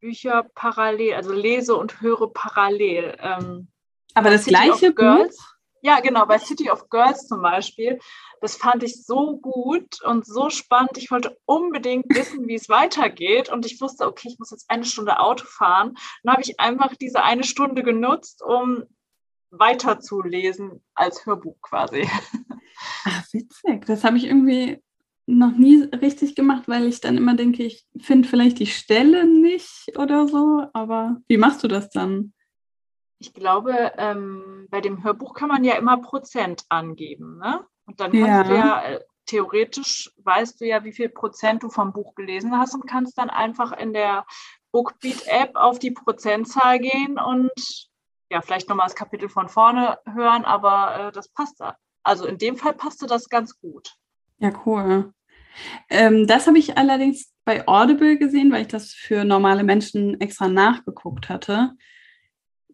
Bücher 0.00 0.46
parallel, 0.54 1.14
also 1.14 1.32
lese 1.32 1.74
und 1.76 2.00
höre 2.00 2.32
parallel. 2.32 3.16
Ähm, 3.20 3.68
Aber 4.14 4.30
das 4.30 4.44
City 4.44 4.50
gleiche 4.50 4.92
Buch? 4.92 5.30
Ja, 5.82 6.00
genau, 6.00 6.26
bei 6.26 6.38
City 6.38 6.70
of 6.70 6.88
Girls 6.90 7.28
zum 7.28 7.42
Beispiel. 7.42 7.98
Das 8.40 8.56
fand 8.56 8.82
ich 8.82 9.04
so 9.04 9.36
gut 9.36 10.02
und 10.02 10.26
so 10.26 10.50
spannend. 10.50 10.98
Ich 10.98 11.10
wollte 11.10 11.38
unbedingt 11.44 12.06
wissen, 12.08 12.48
wie 12.48 12.54
es 12.54 12.68
weitergeht. 12.68 13.50
Und 13.50 13.64
ich 13.66 13.80
wusste, 13.80 14.06
okay, 14.06 14.28
ich 14.28 14.38
muss 14.38 14.50
jetzt 14.50 14.68
eine 14.68 14.84
Stunde 14.84 15.20
Auto 15.20 15.44
fahren. 15.46 15.94
Dann 16.22 16.32
habe 16.32 16.42
ich 16.42 16.58
einfach 16.58 16.94
diese 16.96 17.22
eine 17.22 17.44
Stunde 17.44 17.82
genutzt, 17.82 18.42
um 18.42 18.84
weiterzulesen 19.50 20.82
als 20.94 21.26
Hörbuch 21.26 21.60
quasi. 21.62 22.08
Ach, 23.04 23.24
witzig. 23.32 23.86
Das 23.86 24.04
habe 24.04 24.16
ich 24.16 24.24
irgendwie 24.24 24.82
noch 25.26 25.56
nie 25.56 25.82
richtig 25.82 26.34
gemacht, 26.34 26.64
weil 26.66 26.86
ich 26.86 27.00
dann 27.00 27.16
immer 27.16 27.34
denke, 27.34 27.64
ich 27.64 27.84
finde 28.00 28.28
vielleicht 28.28 28.58
die 28.58 28.66
Stelle 28.66 29.26
nicht 29.26 29.92
oder 29.96 30.28
so. 30.28 30.66
Aber 30.72 31.16
wie 31.26 31.36
machst 31.36 31.64
du 31.64 31.68
das 31.68 31.90
dann? 31.90 32.32
ich 33.18 33.32
glaube, 33.32 33.92
ähm, 33.96 34.66
bei 34.70 34.80
dem 34.80 35.02
Hörbuch 35.02 35.34
kann 35.34 35.48
man 35.48 35.64
ja 35.64 35.74
immer 35.76 35.98
Prozent 35.98 36.64
angeben. 36.68 37.38
Ne? 37.38 37.64
Und 37.86 38.00
dann 38.00 38.12
kannst 38.12 38.28
ja. 38.28 38.42
du 38.44 38.54
ja, 38.54 38.84
äh, 38.84 39.00
theoretisch 39.26 40.12
weißt 40.18 40.60
du 40.60 40.66
ja, 40.66 40.84
wie 40.84 40.92
viel 40.92 41.08
Prozent 41.08 41.62
du 41.62 41.68
vom 41.68 41.92
Buch 41.92 42.14
gelesen 42.14 42.56
hast 42.56 42.74
und 42.74 42.86
kannst 42.86 43.18
dann 43.18 43.30
einfach 43.30 43.72
in 43.72 43.92
der 43.92 44.26
Bookbeat-App 44.72 45.52
auf 45.54 45.78
die 45.78 45.90
Prozentzahl 45.90 46.78
gehen 46.78 47.18
und 47.18 47.50
ja, 48.30 48.40
vielleicht 48.42 48.68
nochmal 48.68 48.86
das 48.86 48.96
Kapitel 48.96 49.28
von 49.28 49.48
vorne 49.48 49.98
hören, 50.06 50.44
aber 50.44 51.08
äh, 51.08 51.12
das 51.12 51.28
passt 51.28 51.60
da. 51.60 51.76
Also 52.02 52.26
in 52.26 52.38
dem 52.38 52.56
Fall 52.56 52.74
passte 52.74 53.06
das 53.06 53.28
ganz 53.28 53.58
gut. 53.58 53.94
Ja, 54.38 54.52
cool. 54.64 55.12
Ähm, 55.88 56.26
das 56.26 56.46
habe 56.46 56.58
ich 56.58 56.76
allerdings 56.76 57.32
bei 57.44 57.66
Audible 57.66 58.18
gesehen, 58.18 58.52
weil 58.52 58.62
ich 58.62 58.68
das 58.68 58.92
für 58.92 59.24
normale 59.24 59.64
Menschen 59.64 60.20
extra 60.20 60.48
nachgeguckt 60.48 61.28
hatte 61.28 61.72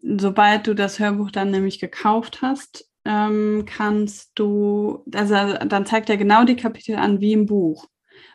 sobald 0.03 0.67
du 0.67 0.75
das 0.75 0.99
Hörbuch 0.99 1.31
dann 1.31 1.51
nämlich 1.51 1.79
gekauft 1.79 2.41
hast, 2.41 2.89
ähm, 3.05 3.65
kannst 3.65 4.31
du, 4.35 5.03
also 5.13 5.35
dann 5.65 5.85
zeigt 5.85 6.09
er 6.09 6.17
genau 6.17 6.43
die 6.43 6.55
Kapitel 6.55 6.95
an 6.95 7.21
wie 7.21 7.33
im 7.33 7.45
Buch. 7.45 7.85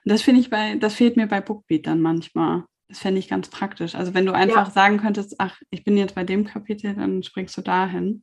Und 0.04 0.12
das 0.12 0.22
finde 0.22 0.40
ich 0.40 0.50
bei, 0.50 0.76
das 0.76 0.94
fehlt 0.94 1.16
mir 1.16 1.26
bei 1.26 1.40
Bookbeat 1.40 1.86
dann 1.86 2.00
manchmal. 2.00 2.64
Das 2.88 3.00
fände 3.00 3.18
ich 3.18 3.28
ganz 3.28 3.48
praktisch. 3.50 3.94
Also 3.94 4.14
wenn 4.14 4.24
du 4.24 4.32
einfach 4.32 4.66
ja. 4.66 4.70
sagen 4.70 4.98
könntest, 4.98 5.36
ach, 5.38 5.60
ich 5.70 5.84
bin 5.84 5.96
jetzt 5.96 6.14
bei 6.14 6.24
dem 6.24 6.46
Kapitel, 6.46 6.94
dann 6.94 7.22
springst 7.22 7.56
du 7.56 7.62
dahin. 7.62 8.22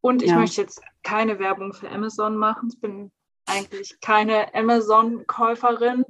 Und 0.00 0.22
ich 0.22 0.30
ja. 0.30 0.38
möchte 0.38 0.60
jetzt 0.62 0.80
keine 1.02 1.38
Werbung 1.38 1.72
für 1.72 1.90
Amazon 1.90 2.36
machen. 2.36 2.70
Ich 2.72 2.80
bin 2.80 3.10
eigentlich 3.46 4.00
keine 4.00 4.54
Amazon-Käuferin. 4.54 6.04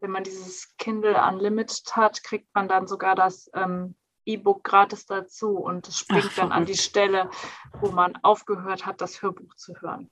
Wenn 0.00 0.10
man 0.10 0.24
dieses 0.24 0.74
Kindle 0.78 1.22
Unlimited 1.22 1.94
hat, 1.94 2.24
kriegt 2.24 2.52
man 2.54 2.68
dann 2.68 2.86
sogar 2.86 3.14
das 3.14 3.50
ähm, 3.54 3.94
E-Book 4.24 4.64
gratis 4.64 5.06
dazu 5.06 5.58
und 5.58 5.86
es 5.88 5.98
springt 5.98 6.30
Ach, 6.30 6.36
dann 6.36 6.52
an 6.52 6.64
die 6.64 6.76
Stelle, 6.76 7.30
wo 7.80 7.90
man 7.90 8.16
aufgehört 8.22 8.86
hat, 8.86 9.00
das 9.00 9.22
Hörbuch 9.22 9.54
zu 9.54 9.74
hören. 9.80 10.10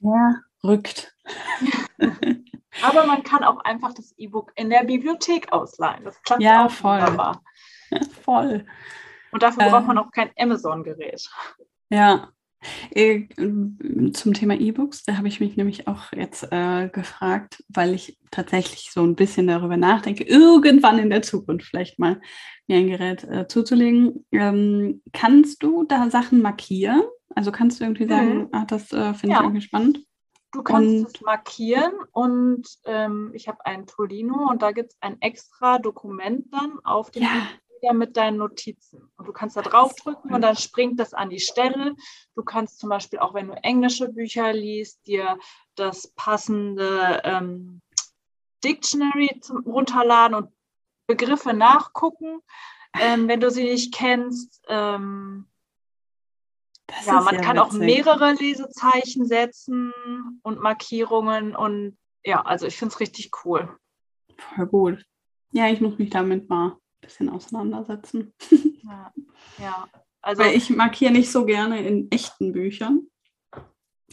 Ja, 0.00 0.34
rückt. 0.62 1.14
Aber 2.82 3.06
man 3.06 3.22
kann 3.22 3.44
auch 3.44 3.60
einfach 3.64 3.92
das 3.94 4.14
E-Book 4.16 4.52
in 4.54 4.70
der 4.70 4.84
Bibliothek 4.84 5.52
ausleihen. 5.52 6.04
Das 6.04 6.22
klappt 6.22 6.42
ja, 6.42 6.66
auch 6.66 6.70
voll. 6.70 7.00
wunderbar. 7.00 7.42
voll. 8.22 8.66
Und 9.32 9.42
dafür 9.42 9.66
äh, 9.66 9.70
braucht 9.70 9.86
man 9.86 9.98
auch 9.98 10.10
kein 10.10 10.30
Amazon-Gerät. 10.36 11.28
Ja, 11.88 12.28
äh, 12.90 13.26
zum 14.12 14.34
Thema 14.34 14.54
E-Books, 14.54 15.04
da 15.04 15.16
habe 15.16 15.28
ich 15.28 15.40
mich 15.40 15.56
nämlich 15.56 15.88
auch 15.88 16.12
jetzt 16.12 16.46
äh, 16.50 16.88
gefragt, 16.88 17.64
weil 17.68 17.94
ich 17.94 18.18
tatsächlich 18.30 18.90
so 18.92 19.02
ein 19.02 19.16
bisschen 19.16 19.46
darüber 19.46 19.76
nachdenke, 19.76 20.24
irgendwann 20.24 20.98
in 20.98 21.10
der 21.10 21.22
Zukunft 21.22 21.66
vielleicht 21.66 21.98
mal 21.98 22.20
mir 22.66 22.78
ein 22.78 22.88
Gerät 22.88 23.24
äh, 23.24 23.48
zuzulegen. 23.48 24.26
Ähm, 24.32 25.02
kannst 25.12 25.62
du 25.62 25.84
da 25.84 26.10
Sachen 26.10 26.42
markieren? 26.42 27.02
Also 27.34 27.50
kannst 27.50 27.80
du 27.80 27.84
irgendwie 27.84 28.06
sagen, 28.06 28.38
mhm. 28.38 28.48
ach, 28.52 28.66
das 28.66 28.92
äh, 28.92 29.14
finde 29.14 29.34
ja. 29.34 29.40
ich 29.40 29.44
irgendwie 29.44 29.62
spannend? 29.62 30.00
Du 30.52 30.62
kannst 30.62 31.06
und, 31.06 31.16
es 31.16 31.20
markieren 31.20 31.92
und 32.12 32.66
ähm, 32.84 33.30
ich 33.34 33.46
habe 33.46 33.64
ein 33.64 33.86
Tolino 33.86 34.50
und 34.50 34.62
da 34.62 34.72
gibt 34.72 34.92
es 34.92 34.98
ein 35.00 35.20
extra 35.22 35.78
Dokument 35.78 36.52
dann 36.52 36.78
auf 36.84 37.10
dem 37.10 37.22
ja 37.22 37.46
wieder 37.80 37.94
mit 37.94 38.16
deinen 38.16 38.38
Notizen. 38.38 39.10
Und 39.16 39.26
du 39.26 39.32
kannst 39.32 39.56
da 39.56 39.62
draufdrücken 39.62 40.32
und 40.34 40.42
dann 40.42 40.56
springt 40.56 41.00
das 41.00 41.14
an 41.14 41.30
die 41.30 41.40
Stelle. 41.40 41.94
Du 42.34 42.42
kannst 42.42 42.78
zum 42.78 42.90
Beispiel 42.90 43.18
auch, 43.18 43.34
wenn 43.34 43.48
du 43.48 43.54
englische 43.54 44.08
Bücher 44.08 44.52
liest, 44.52 45.06
dir 45.06 45.38
das 45.74 46.08
passende 46.14 47.20
ähm, 47.24 47.80
Dictionary 48.62 49.40
zum, 49.40 49.64
runterladen 49.64 50.34
und 50.34 50.52
Begriffe 51.06 51.52
nachgucken, 51.52 52.40
ähm, 52.98 53.28
wenn 53.28 53.40
du 53.40 53.50
sie 53.50 53.64
nicht 53.64 53.94
kennst. 53.94 54.62
Ähm, 54.68 55.46
Das 56.96 57.06
ja, 57.06 57.20
man 57.20 57.34
ja 57.34 57.40
kann 57.40 57.56
witzig. 57.56 57.72
auch 57.72 57.72
mehrere 57.72 58.32
Lesezeichen 58.34 59.26
setzen 59.26 59.92
und 60.42 60.60
Markierungen 60.60 61.54
und 61.54 61.96
ja, 62.24 62.42
also 62.42 62.66
ich 62.66 62.76
finde 62.76 62.92
es 62.92 63.00
richtig 63.00 63.30
cool. 63.44 63.76
Voll 64.36 64.66
gut. 64.66 65.04
Ja, 65.52 65.68
ich 65.68 65.80
muss 65.80 65.98
mich 65.98 66.10
damit 66.10 66.48
mal 66.48 66.72
ein 66.72 66.76
bisschen 67.00 67.28
auseinandersetzen. 67.28 68.32
Ja, 68.82 69.12
ja. 69.58 69.88
Also, 70.22 70.42
Weil 70.42 70.56
ich 70.56 70.70
markiere 70.70 71.12
nicht 71.12 71.30
so 71.30 71.44
gerne 71.44 71.86
in 71.86 72.10
echten 72.10 72.52
Büchern. 72.52 73.06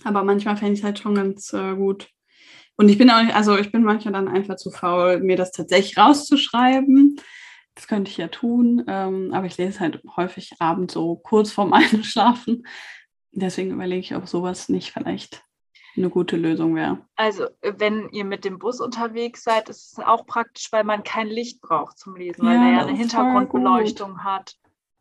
Aber 0.04 0.24
manchmal 0.24 0.58
fände 0.58 0.74
ich 0.74 0.80
es 0.80 0.86
halt 0.86 1.00
schon 1.00 1.16
ganz 1.16 1.52
äh, 1.54 1.74
gut. 1.74 2.10
Und 2.76 2.90
ich 2.90 2.98
bin 2.98 3.10
auch 3.10 3.22
nicht, 3.24 3.34
also 3.34 3.58
ich 3.58 3.72
bin 3.72 3.84
manchmal 3.84 4.14
dann 4.14 4.28
einfach 4.28 4.58
zu 4.58 4.70
faul, 4.70 5.20
mir 5.20 5.36
das 5.36 5.52
tatsächlich 5.52 5.98
rauszuschreiben. 5.98 7.20
Das 7.78 7.88
könnte 7.88 8.10
ich 8.10 8.18
ja 8.18 8.28
tun, 8.28 8.84
ähm, 8.88 9.32
aber 9.36 9.46
ich 9.46 9.56
lese 9.58 9.82
halt 9.82 10.02
häufig 10.16 10.56
abends 10.58 10.96
so 10.96 11.16
kurz 11.16 11.52
vorm 11.52 11.74
Einschlafen. 11.74 12.66
Deswegen 13.32 13.70
überlege 13.70 14.00
ich, 14.00 14.16
ob 14.16 14.28
sowas 14.28 14.68
nicht 14.68 14.92
vielleicht 14.92 15.44
eine 15.96 16.10
gute 16.10 16.38
Lösung 16.38 16.74
wäre. 16.74 17.06
Also, 17.16 17.46
wenn 17.62 18.10
ihr 18.10 18.26
mit 18.26 18.46
dem 18.46 18.58
Bus 18.58 18.82
unterwegs 18.82 19.44
seid, 19.44 19.70
ist 19.70 19.94
es 19.94 20.04
auch 20.04 20.26
praktisch, 20.26 20.72
weil 20.72 20.86
man 20.86 21.04
kein 21.04 21.28
Licht 21.28 21.62
braucht 21.62 22.00
zum 22.00 22.16
Lesen, 22.16 22.44
weil 22.48 22.56
ja, 22.56 22.64
er 22.64 22.72
ja 22.72 22.80
eine 22.88 22.98
Hintergrundbeleuchtung 22.98 24.24
hat. 24.24 24.56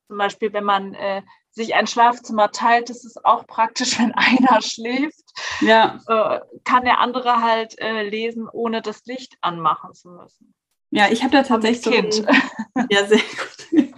Zum 0.09 0.19
Beispiel, 0.19 0.53
wenn 0.53 0.65
man 0.65 0.93
äh, 0.93 1.23
sich 1.53 1.75
ein 1.75 1.87
Schlafzimmer 1.87 2.51
teilt, 2.51 2.91
ist 2.91 3.07
es 3.07 3.17
auch 3.25 3.47
praktisch, 3.47 3.99
wenn 3.99 4.13
einer 4.13 4.61
schläft, 4.61 5.25
ja. 5.63 5.99
äh, 6.09 6.41
kann 6.65 6.85
der 6.85 7.01
andere 7.01 7.41
halt 7.41 7.79
äh, 7.79 8.07
lesen, 8.07 8.51
ohne 8.53 8.83
das 8.83 9.07
Licht 9.07 9.39
anmachen 9.41 9.95
zu 9.95 10.11
müssen. 10.11 10.55
Ja, 10.91 11.09
ich 11.11 11.23
habe 11.23 11.33
da 11.33 11.43
tatsächlich 11.43 11.83
so 11.83 11.91
ein, 11.91 12.11
ja 12.91 13.07
sehr 13.07 13.19
gut. 13.19 13.93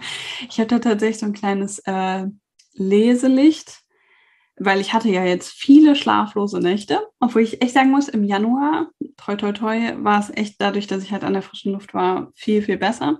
Ich 0.49 0.59
habe 0.59 0.67
da 0.67 0.79
tatsächlich 0.79 1.19
so 1.19 1.25
ein 1.25 1.33
kleines 1.33 1.79
äh, 1.79 2.25
Leselicht, 2.73 3.81
weil 4.57 4.81
ich 4.81 4.93
hatte 4.93 5.09
ja 5.09 5.23
jetzt 5.23 5.51
viele 5.51 5.95
schlaflose 5.95 6.59
Nächte, 6.59 7.07
obwohl 7.19 7.43
ich 7.43 7.61
echt 7.61 7.73
sagen 7.73 7.91
muss, 7.91 8.09
im 8.09 8.23
Januar, 8.23 8.89
toi 9.17 9.35
toi 9.35 9.51
toi, 9.51 9.93
war 9.97 10.19
es 10.19 10.29
echt 10.35 10.55
dadurch, 10.59 10.87
dass 10.87 11.03
ich 11.03 11.11
halt 11.11 11.23
an 11.23 11.33
der 11.33 11.41
frischen 11.41 11.71
Luft 11.71 11.93
war, 11.93 12.31
viel, 12.35 12.61
viel 12.61 12.77
besser. 12.77 13.19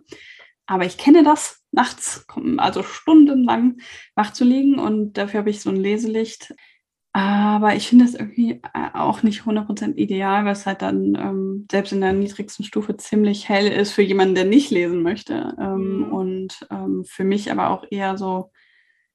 Aber 0.66 0.86
ich 0.86 0.98
kenne 0.98 1.24
das, 1.24 1.64
nachts, 1.72 2.26
also 2.58 2.84
stundenlang 2.84 3.78
wach 4.16 4.34
zu 4.34 4.44
liegen 4.44 4.80
und 4.80 5.14
dafür 5.14 5.40
habe 5.40 5.50
ich 5.50 5.62
so 5.62 5.70
ein 5.70 5.76
Leselicht. 5.76 6.54
Aber 7.12 7.76
ich 7.76 7.88
finde 7.88 8.06
es 8.06 8.14
irgendwie 8.14 8.62
äh, 8.74 8.90
auch 8.94 9.24
nicht 9.24 9.42
100% 9.42 9.96
ideal, 9.96 10.46
weil 10.46 10.52
es 10.52 10.66
halt 10.66 10.84
dann 10.84 11.16
ähm, 11.16 11.68
selbst 11.72 11.92
in 11.92 12.02
der 12.02 12.14
niedrigsten 12.14 12.64
Stufe 12.64 12.98
ziemlich 12.98 13.50
hell 13.50 13.68
ist 13.68 13.94
für 13.94 14.04
jemanden, 14.04 14.36
der 14.36 14.46
nicht 14.46 14.70
lesen 14.70 15.02
möchte. 15.02 15.56
Ähm, 15.60 15.98
mhm. 15.98 16.14
Und 16.14 16.68
ähm, 16.70 17.04
für 17.06 17.24
mich 17.24 17.52
aber 17.52 17.72
auch 17.72 17.84
eher 17.90 18.18
so, 18.18 18.52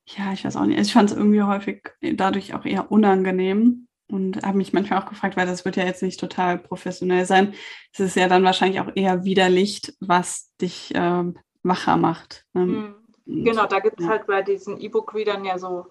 ja, 0.06 0.32
ich 0.32 0.44
weiß 0.44 0.56
auch 0.56 0.66
nicht, 0.66 0.80
ich 0.80 0.92
fand 0.92 1.10
es 1.10 1.16
irgendwie 1.16 1.42
häufig 1.42 1.82
dadurch 2.00 2.54
auch 2.54 2.64
eher 2.64 2.90
unangenehm 2.90 3.86
und 4.08 4.42
habe 4.44 4.58
mich 4.58 4.72
manchmal 4.72 5.00
auch 5.00 5.08
gefragt, 5.08 5.36
weil 5.36 5.46
das 5.46 5.64
wird 5.64 5.76
ja 5.76 5.84
jetzt 5.84 6.02
nicht 6.02 6.18
total 6.18 6.58
professionell 6.58 7.26
sein. 7.26 7.54
Es 7.92 8.00
ist 8.00 8.16
ja 8.16 8.28
dann 8.28 8.44
wahrscheinlich 8.44 8.80
auch 8.80 8.90
eher 8.94 9.24
wieder 9.24 9.48
Licht, 9.48 9.94
was 10.00 10.52
dich 10.60 10.94
äh, 10.94 11.24
wacher 11.62 11.96
macht. 11.96 12.44
Ne? 12.54 12.66
Mhm. 12.66 12.94
Genau, 13.26 13.66
da 13.66 13.78
gibt 13.78 14.00
es 14.00 14.04
ja. 14.04 14.12
halt 14.12 14.26
bei 14.26 14.42
diesen 14.42 14.78
E-Book-Readern 14.78 15.44
ja 15.44 15.58
so 15.58 15.86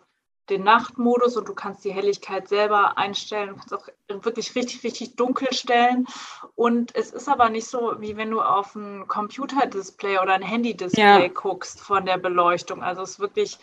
den 0.49 0.63
Nachtmodus 0.63 1.37
und 1.37 1.47
du 1.47 1.53
kannst 1.53 1.85
die 1.85 1.93
Helligkeit 1.93 2.47
selber 2.47 2.97
einstellen. 2.97 3.49
Du 3.49 3.55
kannst 3.55 3.73
auch 3.73 3.87
wirklich 4.25 4.55
richtig, 4.55 4.83
richtig 4.83 5.15
dunkel 5.15 5.53
stellen. 5.53 6.05
Und 6.55 6.95
es 6.95 7.11
ist 7.11 7.29
aber 7.29 7.49
nicht 7.49 7.67
so, 7.67 7.95
wie 7.99 8.17
wenn 8.17 8.31
du 8.31 8.41
auf 8.41 8.75
ein 8.75 9.07
Computerdisplay 9.07 10.19
oder 10.19 10.33
ein 10.33 10.41
Handy-Display 10.41 11.01
ja. 11.01 11.27
guckst 11.29 11.79
von 11.79 12.05
der 12.05 12.17
Beleuchtung. 12.17 12.83
Also 12.83 13.03
es 13.03 13.11
ist 13.11 13.19
wirklich 13.19 13.57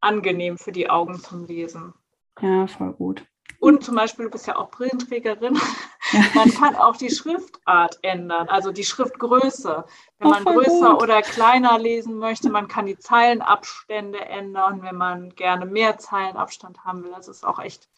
angenehm 0.00 0.58
für 0.58 0.72
die 0.72 0.88
Augen 0.88 1.20
zum 1.20 1.46
Lesen. 1.46 1.92
Ja, 2.40 2.66
voll 2.66 2.92
gut. 2.92 3.24
Und 3.60 3.84
zum 3.84 3.96
Beispiel, 3.96 4.26
du 4.26 4.30
bist 4.30 4.46
ja 4.46 4.56
auch 4.56 4.70
Brillenträgerin. 4.70 5.58
Man 6.34 6.50
kann 6.52 6.76
auch 6.76 6.96
die 6.96 7.10
Schriftart 7.10 7.98
ändern, 8.02 8.48
also 8.48 8.72
die 8.72 8.84
Schriftgröße. 8.84 9.84
Wenn 10.18 10.30
man 10.30 10.44
größer 10.44 10.92
gut. 10.92 11.02
oder 11.02 11.22
kleiner 11.22 11.78
lesen 11.78 12.18
möchte, 12.18 12.50
man 12.50 12.66
kann 12.66 12.86
die 12.86 12.98
Zeilenabstände 12.98 14.18
ändern, 14.18 14.82
wenn 14.82 14.96
man 14.96 15.30
gerne 15.30 15.66
mehr 15.66 15.98
Zeilenabstand 15.98 16.84
haben 16.84 17.04
will. 17.04 17.12
Das 17.14 17.28
ist 17.28 17.46
auch 17.46 17.58
echt 17.58 17.88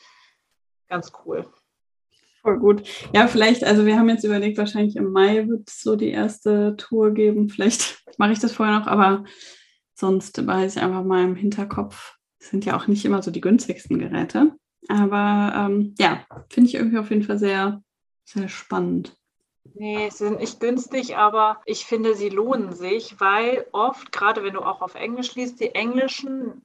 ganz 0.88 1.12
cool. 1.24 1.46
Voll 2.42 2.58
gut. 2.58 2.82
Ja, 3.14 3.26
vielleicht, 3.26 3.64
also 3.64 3.84
wir 3.84 3.98
haben 3.98 4.08
jetzt 4.08 4.24
überlegt, 4.24 4.56
wahrscheinlich 4.58 4.96
im 4.96 5.12
Mai 5.12 5.46
wird 5.46 5.68
es 5.68 5.82
so 5.82 5.94
die 5.94 6.10
erste 6.10 6.74
Tour 6.76 7.12
geben. 7.12 7.48
Vielleicht 7.48 8.02
mache 8.18 8.32
ich 8.32 8.38
das 8.38 8.52
vorher 8.52 8.78
noch, 8.78 8.86
aber 8.86 9.24
sonst 9.94 10.46
weiß 10.46 10.76
ich 10.76 10.82
einfach 10.82 11.04
mal 11.04 11.24
im 11.24 11.36
Hinterkopf. 11.36 12.16
Das 12.38 12.48
sind 12.48 12.64
ja 12.64 12.76
auch 12.76 12.86
nicht 12.86 13.04
immer 13.04 13.22
so 13.22 13.30
die 13.30 13.42
günstigsten 13.42 13.98
Geräte. 13.98 14.52
Aber 14.88 15.52
ähm, 15.54 15.94
ja, 15.98 16.24
finde 16.48 16.68
ich 16.68 16.74
irgendwie 16.74 16.98
auf 16.98 17.10
jeden 17.10 17.22
Fall 17.22 17.38
sehr, 17.38 17.82
sehr 18.32 18.48
spannend. 18.48 19.16
Nee, 19.74 20.08
sie 20.10 20.24
sind 20.24 20.40
nicht 20.40 20.60
günstig, 20.60 21.16
aber 21.16 21.60
ich 21.64 21.84
finde, 21.84 22.14
sie 22.14 22.28
lohnen 22.28 22.72
sich, 22.72 23.20
weil 23.20 23.66
oft, 23.72 24.10
gerade 24.10 24.42
wenn 24.42 24.54
du 24.54 24.60
auch 24.60 24.80
auf 24.80 24.94
Englisch 24.94 25.34
liest, 25.34 25.60
die 25.60 25.74
englischen 25.74 26.62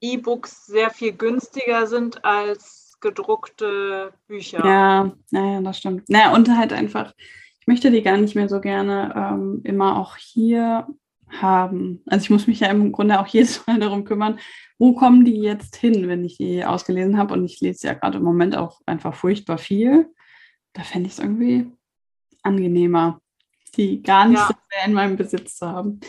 E-Books 0.00 0.66
sehr 0.66 0.90
viel 0.90 1.12
günstiger 1.12 1.86
sind 1.86 2.24
als 2.24 2.98
gedruckte 3.00 4.12
Bücher. 4.26 4.64
Ja, 4.64 5.12
naja, 5.30 5.60
das 5.60 5.78
stimmt. 5.78 6.08
Naja, 6.08 6.34
und 6.34 6.48
halt 6.56 6.72
einfach, 6.72 7.12
ich 7.60 7.66
möchte 7.66 7.90
die 7.90 8.02
gar 8.02 8.16
nicht 8.16 8.34
mehr 8.34 8.48
so 8.48 8.60
gerne 8.60 9.12
ähm, 9.16 9.60
immer 9.64 9.98
auch 9.98 10.16
hier 10.16 10.86
haben. 11.28 12.02
Also 12.06 12.24
ich 12.24 12.30
muss 12.30 12.46
mich 12.46 12.60
ja 12.60 12.68
im 12.68 12.92
Grunde 12.92 13.20
auch 13.20 13.26
jedes 13.28 13.66
Mal 13.66 13.78
darum 13.78 14.04
kümmern, 14.04 14.38
wo 14.78 14.94
kommen 14.94 15.24
die 15.24 15.40
jetzt 15.40 15.76
hin, 15.76 16.08
wenn 16.08 16.24
ich 16.24 16.36
die 16.36 16.64
ausgelesen 16.64 17.16
habe. 17.16 17.34
Und 17.34 17.44
ich 17.44 17.60
lese 17.60 17.86
ja 17.86 17.94
gerade 17.94 18.18
im 18.18 18.24
Moment 18.24 18.56
auch 18.56 18.80
einfach 18.86 19.14
furchtbar 19.14 19.58
viel. 19.58 20.12
Da 20.72 20.82
fände 20.82 21.06
ich 21.06 21.14
es 21.14 21.18
irgendwie 21.18 21.70
angenehmer, 22.42 23.20
die 23.76 24.02
gar 24.02 24.26
nicht 24.26 24.38
ja. 24.38 24.48
so 24.48 24.54
sehr 24.70 24.86
in 24.86 24.94
meinem 24.94 25.16
Besitz 25.16 25.56
zu 25.56 25.68
haben. 25.68 26.00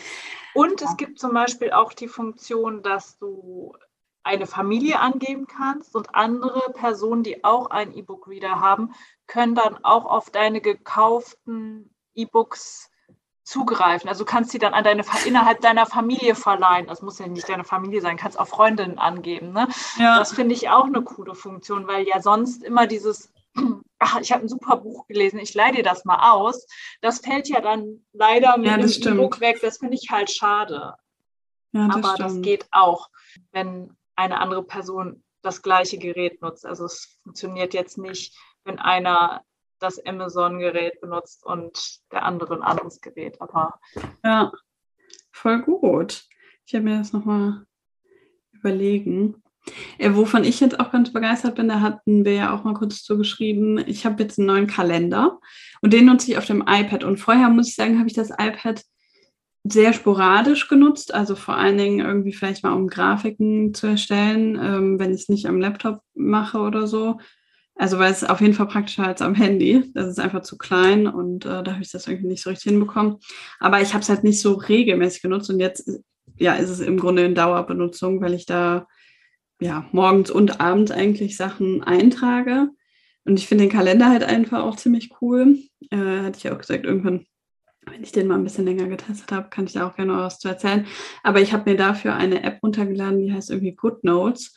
Und 0.54 0.80
es 0.82 0.96
gibt 0.96 1.18
zum 1.18 1.32
Beispiel 1.32 1.72
auch 1.72 1.92
die 1.92 2.08
Funktion, 2.08 2.82
dass 2.82 3.18
du 3.18 3.74
eine 4.22 4.46
Familie 4.46 5.00
angeben 5.00 5.46
kannst 5.46 5.94
und 5.94 6.14
andere 6.14 6.72
Personen, 6.72 7.22
die 7.22 7.44
auch 7.44 7.70
einen 7.70 7.94
E-Book-Reader 7.94 8.60
haben, 8.60 8.94
können 9.26 9.54
dann 9.54 9.84
auch 9.84 10.06
auf 10.06 10.30
deine 10.30 10.60
gekauften 10.60 11.94
E-Books 12.14 12.90
zugreifen. 13.42 14.08
Also 14.08 14.24
du 14.24 14.30
kannst 14.30 14.50
sie 14.50 14.58
dann 14.58 14.72
an 14.72 14.84
deine 14.84 15.04
innerhalb 15.26 15.60
deiner 15.60 15.84
Familie 15.84 16.34
verleihen. 16.34 16.86
Das 16.86 17.02
muss 17.02 17.18
ja 17.18 17.26
nicht 17.26 17.48
deine 17.48 17.64
Familie 17.64 18.00
sein, 18.00 18.16
kannst 18.16 18.38
auch 18.38 18.48
Freundinnen 18.48 18.98
angeben. 18.98 19.52
Ne? 19.52 19.68
Ja. 19.98 20.18
Das 20.18 20.32
finde 20.32 20.54
ich 20.54 20.70
auch 20.70 20.84
eine 20.84 21.02
coole 21.02 21.34
Funktion, 21.34 21.86
weil 21.86 22.06
ja 22.06 22.22
sonst 22.22 22.64
immer 22.64 22.86
dieses 22.86 23.30
ach, 24.04 24.20
ich 24.20 24.32
habe 24.32 24.42
ein 24.42 24.48
super 24.48 24.76
Buch 24.76 25.06
gelesen, 25.06 25.38
ich 25.38 25.54
leih 25.54 25.72
dir 25.72 25.82
das 25.82 26.04
mal 26.04 26.30
aus. 26.32 26.66
Das 27.00 27.20
fällt 27.20 27.48
ja 27.48 27.60
dann 27.60 28.04
leider 28.12 28.56
mit 28.58 28.66
ja, 28.66 28.76
dem 28.76 29.18
E-Book 29.18 29.40
weg. 29.40 29.58
Das 29.62 29.78
finde 29.78 29.94
ich 29.94 30.10
halt 30.10 30.30
schade. 30.30 30.94
Ja, 31.72 31.88
das 31.88 31.96
Aber 31.96 32.14
stimmt. 32.14 32.20
das 32.20 32.40
geht 32.42 32.66
auch, 32.70 33.08
wenn 33.52 33.96
eine 34.14 34.38
andere 34.38 34.62
Person 34.62 35.24
das 35.42 35.62
gleiche 35.62 35.98
Gerät 35.98 36.40
nutzt. 36.42 36.66
Also 36.66 36.84
es 36.84 37.18
funktioniert 37.22 37.74
jetzt 37.74 37.98
nicht, 37.98 38.36
wenn 38.64 38.78
einer 38.78 39.42
das 39.78 40.04
Amazon-Gerät 40.04 41.00
benutzt 41.00 41.44
und 41.44 42.00
der 42.12 42.24
andere 42.24 42.54
ein 42.54 42.62
anderes 42.62 43.00
Gerät. 43.00 43.40
Aber 43.40 43.80
ja, 44.22 44.52
voll 45.32 45.62
gut. 45.62 46.24
Ich 46.66 46.74
habe 46.74 46.84
mir 46.84 46.98
das 46.98 47.12
nochmal 47.12 47.66
überlegen. 48.52 49.42
Äh, 49.98 50.14
wovon 50.14 50.44
ich 50.44 50.60
jetzt 50.60 50.78
auch 50.80 50.92
ganz 50.92 51.12
begeistert 51.12 51.54
bin, 51.54 51.68
da 51.68 51.80
hatten 51.80 52.24
wir 52.24 52.34
ja 52.34 52.54
auch 52.54 52.64
mal 52.64 52.74
kurz 52.74 53.02
zu 53.02 53.16
geschrieben, 53.16 53.82
ich 53.86 54.04
habe 54.04 54.22
jetzt 54.22 54.38
einen 54.38 54.46
neuen 54.46 54.66
Kalender 54.66 55.38
und 55.80 55.92
den 55.92 56.06
nutze 56.06 56.30
ich 56.30 56.38
auf 56.38 56.46
dem 56.46 56.64
iPad. 56.66 57.04
Und 57.04 57.18
vorher 57.18 57.48
muss 57.48 57.68
ich 57.68 57.76
sagen, 57.76 57.98
habe 57.98 58.08
ich 58.08 58.14
das 58.14 58.30
iPad 58.30 58.82
sehr 59.66 59.94
sporadisch 59.94 60.68
genutzt, 60.68 61.14
also 61.14 61.34
vor 61.34 61.56
allen 61.56 61.78
Dingen 61.78 62.04
irgendwie 62.04 62.34
vielleicht 62.34 62.64
mal 62.64 62.74
um 62.74 62.86
Grafiken 62.86 63.72
zu 63.72 63.86
erstellen, 63.86 64.58
ähm, 64.60 64.98
wenn 64.98 65.14
ich 65.14 65.22
es 65.22 65.28
nicht 65.30 65.46
am 65.46 65.58
Laptop 65.58 66.00
mache 66.14 66.58
oder 66.58 66.86
so. 66.86 67.18
Also 67.76 67.98
weil 67.98 68.12
es 68.12 68.22
auf 68.22 68.40
jeden 68.40 68.54
Fall 68.54 68.68
praktischer 68.68 69.06
als 69.06 69.22
am 69.22 69.34
Handy. 69.34 69.90
Das 69.94 70.06
ist 70.06 70.20
einfach 70.20 70.42
zu 70.42 70.58
klein 70.58 71.06
und 71.08 71.44
äh, 71.46 71.62
da 71.62 71.72
habe 71.72 71.82
ich 71.82 71.90
das 71.90 72.06
irgendwie 72.06 72.28
nicht 72.28 72.42
so 72.42 72.50
richtig 72.50 72.70
hinbekommen. 72.70 73.16
Aber 73.58 73.80
ich 73.80 73.94
habe 73.94 74.02
es 74.02 74.08
halt 74.08 74.22
nicht 74.22 74.40
so 74.40 74.52
regelmäßig 74.52 75.22
genutzt 75.22 75.50
und 75.50 75.58
jetzt 75.60 75.90
ja, 76.36 76.54
ist 76.54 76.70
es 76.70 76.80
im 76.80 76.98
Grunde 76.98 77.24
in 77.24 77.34
Dauerbenutzung, 77.34 78.20
weil 78.20 78.34
ich 78.34 78.46
da 78.46 78.86
ja, 79.60 79.88
morgens 79.92 80.30
und 80.30 80.60
abends 80.60 80.90
eigentlich 80.90 81.36
Sachen 81.36 81.82
eintrage. 81.82 82.68
Und 83.24 83.38
ich 83.38 83.46
finde 83.48 83.64
den 83.64 83.72
Kalender 83.72 84.10
halt 84.10 84.24
einfach 84.24 84.62
auch 84.62 84.76
ziemlich 84.76 85.10
cool. 85.20 85.58
Äh, 85.90 85.96
hatte 85.96 86.38
ich 86.38 86.44
ja 86.44 86.54
auch 86.54 86.58
gesagt, 86.58 86.84
irgendwann, 86.84 87.26
wenn 87.86 88.02
ich 88.02 88.12
den 88.12 88.26
mal 88.26 88.34
ein 88.34 88.44
bisschen 88.44 88.66
länger 88.66 88.86
getestet 88.86 89.32
habe, 89.32 89.48
kann 89.48 89.64
ich 89.64 89.72
da 89.72 89.88
auch 89.88 89.96
gerne 89.96 90.16
was 90.16 90.38
zu 90.38 90.48
erzählen. 90.48 90.86
Aber 91.22 91.40
ich 91.40 91.52
habe 91.52 91.70
mir 91.70 91.76
dafür 91.76 92.14
eine 92.14 92.42
App 92.42 92.62
runtergeladen, 92.62 93.20
die 93.20 93.32
heißt 93.32 93.50
irgendwie 93.50 93.74
Good 93.74 94.04
Notes. 94.04 94.54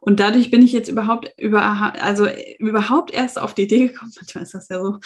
Und 0.00 0.18
dadurch 0.18 0.50
bin 0.50 0.62
ich 0.62 0.72
jetzt 0.72 0.88
überhaupt 0.88 1.32
über, 1.38 1.62
also 2.02 2.26
überhaupt 2.58 3.12
erst 3.12 3.40
auf 3.40 3.54
die 3.54 3.62
Idee 3.62 3.86
gekommen, 3.88 4.12
manchmal 4.16 4.44
ist 4.44 4.54
das 4.54 4.68
ja 4.68 4.82
so, 4.82 4.98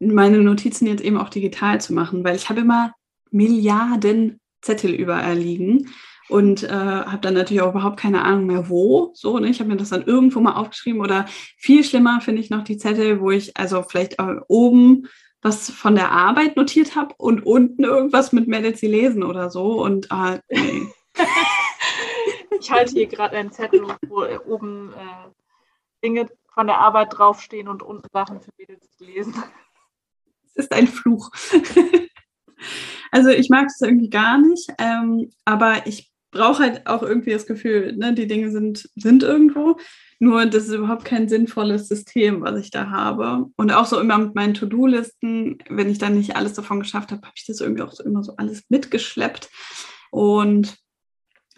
meine 0.00 0.38
Notizen 0.38 0.86
jetzt 0.86 1.04
eben 1.04 1.16
auch 1.16 1.28
digital 1.28 1.80
zu 1.80 1.94
machen, 1.94 2.24
weil 2.24 2.36
ich 2.36 2.48
habe 2.48 2.60
immer 2.60 2.92
Milliarden 3.30 4.40
Zettel 4.60 4.92
überall 4.92 5.38
liegen. 5.38 5.88
Und 6.28 6.62
äh, 6.62 6.68
habe 6.68 7.20
dann 7.20 7.34
natürlich 7.34 7.62
auch 7.62 7.70
überhaupt 7.70 7.98
keine 7.98 8.22
Ahnung 8.24 8.46
mehr 8.46 8.68
wo. 8.68 9.10
So, 9.14 9.38
ne? 9.38 9.48
Ich 9.48 9.60
habe 9.60 9.70
mir 9.70 9.76
das 9.76 9.90
dann 9.90 10.04
irgendwo 10.04 10.40
mal 10.40 10.54
aufgeschrieben 10.54 11.00
oder 11.00 11.26
viel 11.56 11.84
schlimmer 11.84 12.20
finde 12.20 12.40
ich 12.40 12.50
noch 12.50 12.64
die 12.64 12.78
Zettel, 12.78 13.20
wo 13.20 13.30
ich 13.30 13.56
also 13.56 13.82
vielleicht 13.82 14.18
äh, 14.18 14.36
oben 14.48 15.08
was 15.42 15.70
von 15.70 15.96
der 15.96 16.12
Arbeit 16.12 16.56
notiert 16.56 16.94
habe 16.94 17.14
und 17.18 17.44
unten 17.44 17.82
irgendwas 17.82 18.32
mit 18.32 18.46
Medici 18.46 18.86
lesen 18.86 19.24
oder 19.24 19.50
so 19.50 19.82
und 19.82 20.08
äh, 20.10 20.38
nee. 20.50 20.86
ich 22.60 22.70
halte 22.70 22.92
hier 22.92 23.08
gerade 23.08 23.36
einen 23.36 23.50
Zettel, 23.50 23.82
wo 24.08 24.24
oben 24.46 24.92
äh, 24.94 25.30
Dinge 26.04 26.28
von 26.54 26.66
der 26.68 26.78
Arbeit 26.78 27.08
draufstehen 27.10 27.68
und 27.68 27.82
unten 27.82 28.08
Sachen 28.12 28.40
für 28.40 28.50
Mädels 28.56 28.88
lesen. 29.00 29.34
Es 30.44 30.64
ist 30.64 30.72
ein 30.72 30.86
Fluch. 30.86 31.30
also 33.10 33.30
ich 33.30 33.48
mag 33.48 33.66
es 33.66 33.80
irgendwie 33.80 34.10
gar 34.10 34.38
nicht, 34.38 34.70
ähm, 34.78 35.30
aber 35.44 35.86
ich 35.86 36.11
brauche 36.32 36.62
halt 36.62 36.86
auch 36.86 37.02
irgendwie 37.02 37.30
das 37.30 37.46
Gefühl, 37.46 37.94
ne, 37.96 38.12
die 38.12 38.26
Dinge 38.26 38.50
sind, 38.50 38.90
sind 38.96 39.22
irgendwo. 39.22 39.76
Nur 40.18 40.46
das 40.46 40.64
ist 40.64 40.74
überhaupt 40.74 41.04
kein 41.04 41.28
sinnvolles 41.28 41.88
System, 41.88 42.42
was 42.42 42.58
ich 42.58 42.70
da 42.70 42.90
habe. 42.90 43.50
Und 43.56 43.72
auch 43.72 43.86
so 43.86 44.00
immer 44.00 44.18
mit 44.18 44.34
meinen 44.34 44.54
To-Do-Listen, 44.54 45.58
wenn 45.68 45.90
ich 45.90 45.98
dann 45.98 46.14
nicht 46.14 46.34
alles 46.34 46.54
davon 46.54 46.80
geschafft 46.80 47.12
habe, 47.12 47.22
habe 47.22 47.34
ich 47.36 47.46
das 47.46 47.60
irgendwie 47.60 47.82
auch 47.82 47.92
so 47.92 48.02
immer 48.02 48.24
so 48.24 48.34
alles 48.36 48.64
mitgeschleppt. 48.68 49.50
Und 50.10 50.76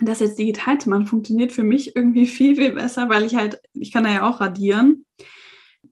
das 0.00 0.20
jetzt 0.20 0.38
digital 0.38 0.78
zu 0.78 0.90
machen, 0.90 1.06
funktioniert 1.06 1.52
für 1.52 1.62
mich 1.62 1.94
irgendwie 1.94 2.26
viel, 2.26 2.56
viel 2.56 2.72
besser, 2.72 3.08
weil 3.08 3.24
ich 3.24 3.36
halt, 3.36 3.60
ich 3.72 3.92
kann 3.92 4.04
da 4.04 4.10
ja 4.10 4.28
auch 4.28 4.40
radieren, 4.40 5.04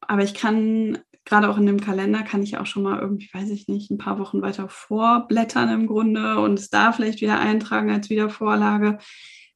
aber 0.01 0.23
ich 0.23 0.35
kann, 0.35 0.99
gerade 1.25 1.49
auch 1.49 1.57
in 1.57 1.67
dem 1.67 1.81
Kalender, 1.81 2.23
kann 2.23 2.43
ich 2.43 2.59
auch 2.59 2.67
schon 2.67 2.83
mal 2.83 2.99
irgendwie, 2.99 3.29
weiß 3.33 3.51
ich 3.51 3.69
nicht, 3.69 3.91
ein 3.91 3.99
paar 3.99 4.19
Wochen 4.19 4.43
weiter 4.43 4.69
vorblättern 4.69 5.69
im 5.71 5.87
Grunde 5.87 6.41
und 6.41 6.59
es 6.59 6.71
da 6.71 6.93
vielleicht 6.93 7.21
wieder 7.21 7.39
eintragen 7.39 7.91
als 7.91 8.11
Wiedervorlage. 8.11 8.99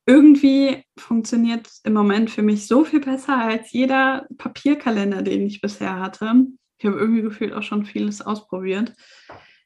Irgendwie 0.07 0.85
funktioniert 0.97 1.69
im 1.83 1.93
Moment 1.93 2.31
für 2.31 2.43
mich 2.43 2.69
so 2.69 2.85
viel 2.85 3.01
besser 3.01 3.39
als 3.39 3.73
jeder 3.73 4.27
Papierkalender, 4.39 5.23
den 5.23 5.47
ich 5.47 5.61
bisher 5.61 5.99
hatte. 5.99 6.47
Ich 6.79 6.87
habe 6.87 6.99
irgendwie 6.99 7.23
gefühlt 7.23 7.53
auch 7.53 7.63
schon 7.63 7.85
vieles 7.85 8.23
ausprobiert. 8.23 8.93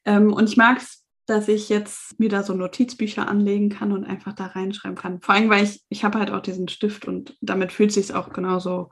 Ähm, 0.06 0.32
und 0.32 0.48
ich 0.48 0.56
mag 0.56 0.78
es 0.78 1.00
dass 1.30 1.46
ich 1.46 1.68
jetzt 1.68 2.18
mir 2.18 2.28
da 2.28 2.42
so 2.42 2.54
Notizbücher 2.54 3.28
anlegen 3.28 3.68
kann 3.68 3.92
und 3.92 4.04
einfach 4.04 4.32
da 4.32 4.46
reinschreiben 4.46 4.96
kann. 4.96 5.20
Vor 5.20 5.34
allem, 5.34 5.48
weil 5.48 5.62
ich, 5.62 5.80
ich 5.88 6.02
habe 6.02 6.18
halt 6.18 6.32
auch 6.32 6.40
diesen 6.40 6.68
Stift 6.68 7.06
und 7.06 7.36
damit 7.40 7.72
fühlt 7.72 7.92
sich 7.92 8.12
auch 8.12 8.32
genauso 8.32 8.90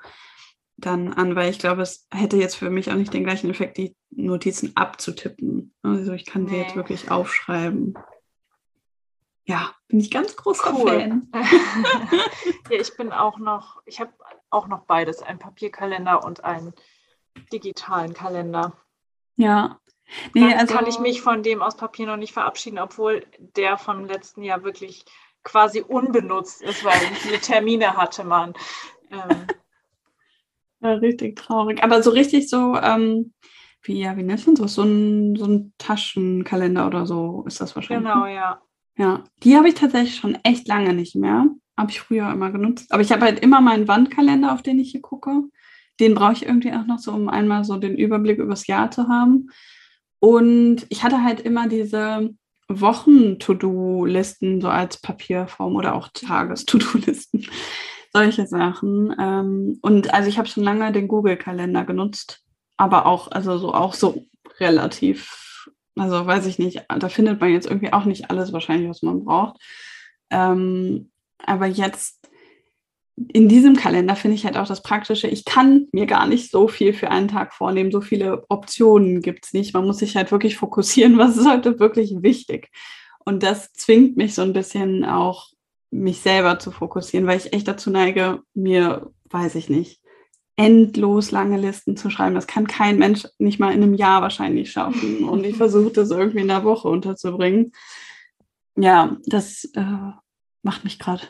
dann 0.79 1.13
an, 1.13 1.35
weil 1.37 1.51
ich 1.51 1.59
glaube, 1.59 1.83
es 1.83 2.07
hätte 2.13 2.37
jetzt 2.37 2.55
für 2.55 2.71
mich 2.71 2.91
auch 2.91 2.97
nicht 2.97 3.13
den 3.13 3.25
gleichen 3.25 3.51
Effekt, 3.51 3.77
die 3.77 3.97
Notizen 4.11 4.77
abzutippen. 4.77 5.75
Also 5.83 6.13
ich 6.13 6.25
kann 6.25 6.45
nee. 6.45 6.51
sie 6.51 6.57
jetzt 6.57 6.77
wirklich 6.77 7.11
aufschreiben. 7.11 7.95
Ja, 9.45 9.75
bin 9.89 9.99
ich 9.99 10.11
ganz 10.11 10.37
großer 10.37 10.75
cool. 10.75 10.91
Fan. 10.91 11.31
ja, 12.71 12.81
ich 12.81 12.97
bin 12.97 13.13
auch 13.13 13.39
noch, 13.39 13.83
ich 13.87 14.01
habe 14.01 14.13
auch 14.51 14.69
noch 14.69 14.85
beides, 14.85 15.23
einen 15.23 15.39
Papierkalender 15.39 16.25
und 16.25 16.45
einen 16.45 16.73
digitalen 17.53 18.15
Kalender. 18.15 18.73
Ja, 19.37 19.81
Nee, 20.35 20.41
Dann 20.49 20.59
also, 20.61 20.75
kann 20.75 20.87
ich 20.87 20.99
mich 20.99 21.21
von 21.21 21.43
dem 21.43 21.61
aus 21.61 21.77
Papier 21.77 22.07
noch 22.07 22.17
nicht 22.17 22.33
verabschieden, 22.33 22.79
obwohl 22.79 23.27
der 23.39 23.77
vom 23.77 24.07
letzten 24.07 24.43
Jahr 24.43 24.65
wirklich 24.65 25.05
quasi 25.45 25.81
unbenutzt 25.81 26.63
ist, 26.63 26.83
weil 26.85 26.99
viele 27.17 27.41
Termine 27.41 27.97
hatte 27.97 28.25
man. 28.25 28.55
Ähm. 29.11 29.47
Ja, 30.81 30.93
richtig 30.95 31.37
traurig. 31.37 31.83
Aber 31.83 32.03
so 32.03 32.11
richtig 32.11 32.49
so, 32.49 32.77
ähm, 32.77 33.33
wie, 33.83 34.01
ja, 34.01 34.17
wie 34.17 34.23
nennt 34.23 34.47
man 34.47 34.55
das? 34.57 34.75
So 34.75 34.83
ein, 34.83 35.37
so 35.37 35.47
ein 35.47 35.73
Taschenkalender 35.79 36.87
oder 36.87 37.07
so 37.07 37.45
ist 37.47 37.61
das 37.61 37.75
wahrscheinlich. 37.75 38.13
Genau, 38.13 38.27
ja. 38.27 38.61
Ja, 38.97 39.25
die 39.45 39.57
habe 39.57 39.69
ich 39.69 39.75
tatsächlich 39.75 40.17
schon 40.17 40.37
echt 40.43 40.67
lange 40.67 40.93
nicht 40.93 41.15
mehr. 41.15 41.47
Habe 41.77 41.91
ich 41.91 42.01
früher 42.01 42.31
immer 42.31 42.51
genutzt. 42.51 42.93
Aber 42.93 43.03
ich 43.03 43.13
habe 43.13 43.23
halt 43.23 43.39
immer 43.39 43.61
meinen 43.61 43.87
Wandkalender, 43.87 44.53
auf 44.53 44.63
den 44.63 44.81
ich 44.81 44.91
hier 44.91 45.03
gucke. 45.03 45.43
Den 46.01 46.15
brauche 46.15 46.33
ich 46.33 46.47
irgendwie 46.47 46.73
auch 46.73 46.87
noch 46.87 46.99
so, 46.99 47.13
um 47.13 47.29
einmal 47.29 47.65
so 47.65 47.77
den 47.77 47.97
Überblick 47.97 48.39
übers 48.39 48.67
Jahr 48.67 48.91
zu 48.91 49.09
haben. 49.09 49.51
Und 50.21 50.87
ich 50.89 51.05
hatte 51.05 51.23
halt 51.23 51.41
immer 51.41 51.69
diese 51.69 52.31
Wochen-To-Do-Listen 52.69 54.61
so 54.61 54.69
als 54.69 55.01
Papierform 55.01 55.77
oder 55.77 55.95
auch 55.95 56.09
Tages-To-Do-Listen, 56.13 57.47
solche 58.13 58.47
Sachen. 58.47 59.15
Ähm, 59.19 59.79
und 59.83 60.13
also 60.15 60.29
ich 60.29 60.39
habe 60.39 60.49
schon 60.49 60.65
lange 60.65 60.93
den 60.93 61.09
Google-Kalender 61.09 61.85
genutzt, 61.85 62.43
aber 62.77 63.07
auch, 63.07 63.31
also 63.31 63.59
so 63.59 63.75
auch 63.75 63.95
so 63.95 64.27
relativ, 64.61 65.69
also 65.97 66.27
weiß 66.27 66.47
ich 66.47 66.59
nicht, 66.59 66.85
da 66.89 67.09
findet 67.09 67.41
man 67.41 67.53
jetzt 67.53 67.67
irgendwie 67.67 67.93
auch 67.93 68.05
nicht 68.05 68.31
alles 68.31 68.53
wahrscheinlich, 68.53 68.89
was 68.89 69.03
man 69.03 69.25
braucht. 69.25 69.61
Ähm, 70.31 71.11
aber 71.39 71.67
jetzt 71.67 72.19
in 73.33 73.49
diesem 73.49 73.75
Kalender 73.75 74.15
finde 74.15 74.37
ich 74.37 74.45
halt 74.45 74.57
auch 74.57 74.67
das 74.67 74.83
Praktische, 74.83 75.27
ich 75.27 75.45
kann 75.45 75.89
mir 75.93 76.07
gar 76.07 76.27
nicht 76.27 76.51
so 76.51 76.69
viel 76.69 76.93
für 76.93 77.11
einen 77.11 77.29
Tag 77.29 77.53
vornehmen, 77.53 77.91
so 77.91 78.01
viele 78.01 78.45
Optionen 78.49 79.23
gibt 79.23 79.47
es 79.47 79.53
nicht. 79.53 79.75
Man 79.75 79.87
muss 79.87 79.99
sich 79.99 80.17
halt 80.17 80.31
wirklich 80.31 80.57
fokussieren, 80.57 81.19
was 81.19 81.37
ist 81.37 81.49
heute 81.49 81.81
wirklich 81.81 82.15
wichtig. 82.23 82.71
Und 83.25 83.43
das 83.43 83.73
zwingt 83.73 84.17
mich 84.17 84.35
so 84.35 84.43
ein 84.43 84.53
bisschen 84.53 85.05
auch, 85.05 85.49
mich 85.91 86.21
selber 86.21 86.59
zu 86.59 86.71
fokussieren, 86.71 87.27
weil 87.27 87.39
ich 87.39 87.53
echt 87.53 87.69
dazu 87.69 87.91
neige, 87.91 88.43
mir, 88.55 89.11
weiß 89.31 89.55
ich 89.55 89.69
nicht, 89.69 90.01
endlos 90.57 91.31
lange 91.31 91.57
Listen 91.57 91.97
zu 91.97 92.11
schreiben. 92.11 92.35
Das 92.35 92.47
kann 92.47 92.67
kein 92.67 92.99
Mensch 92.99 93.27
nicht 93.39 93.61
mal 93.61 93.73
in 93.73 93.83
einem 93.83 93.95
Jahr 93.95 94.23
wahrscheinlich 94.23 94.73
schaffen. 94.73 95.25
Und 95.29 95.45
ich 95.45 95.57
versuche 95.57 95.93
das 95.93 96.11
irgendwie 96.11 96.41
in 96.41 96.49
der 96.49 96.65
Woche 96.65 96.89
unterzubringen. 96.89 97.73
Ja, 98.77 99.17
das 99.27 99.65
äh, 99.75 100.13
macht 100.63 100.85
mich 100.85 100.99
gerade 100.99 101.23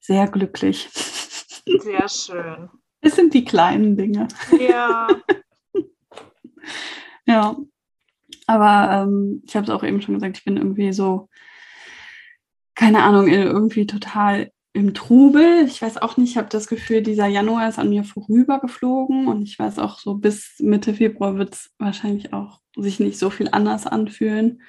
sehr 0.00 0.26
glücklich. 0.28 0.88
Sehr 0.92 2.08
schön. 2.08 2.68
Es 3.00 3.16
sind 3.16 3.34
die 3.34 3.44
kleinen 3.44 3.96
Dinge. 3.96 4.28
Ja. 4.58 5.08
ja. 7.26 7.56
Aber 8.46 9.02
ähm, 9.02 9.42
ich 9.46 9.56
habe 9.56 9.64
es 9.64 9.70
auch 9.70 9.82
eben 9.82 10.02
schon 10.02 10.14
gesagt, 10.14 10.38
ich 10.38 10.44
bin 10.44 10.56
irgendwie 10.56 10.92
so, 10.92 11.28
keine 12.74 13.02
Ahnung, 13.02 13.28
irgendwie 13.28 13.86
total 13.86 14.50
im 14.72 14.94
Trubel. 14.94 15.64
Ich 15.66 15.80
weiß 15.80 15.98
auch 15.98 16.16
nicht, 16.16 16.32
ich 16.32 16.36
habe 16.36 16.48
das 16.48 16.66
Gefühl, 16.66 17.02
dieser 17.02 17.26
Januar 17.26 17.68
ist 17.68 17.78
an 17.78 17.90
mir 17.90 18.04
vorübergeflogen 18.04 19.28
und 19.28 19.42
ich 19.42 19.58
weiß 19.58 19.78
auch 19.78 19.98
so, 19.98 20.14
bis 20.14 20.56
Mitte 20.58 20.94
Februar 20.94 21.36
wird 21.38 21.54
es 21.54 21.70
wahrscheinlich 21.78 22.32
auch 22.32 22.60
sich 22.76 22.98
nicht 23.00 23.18
so 23.18 23.30
viel 23.30 23.48
anders 23.52 23.86
anfühlen. 23.86 24.62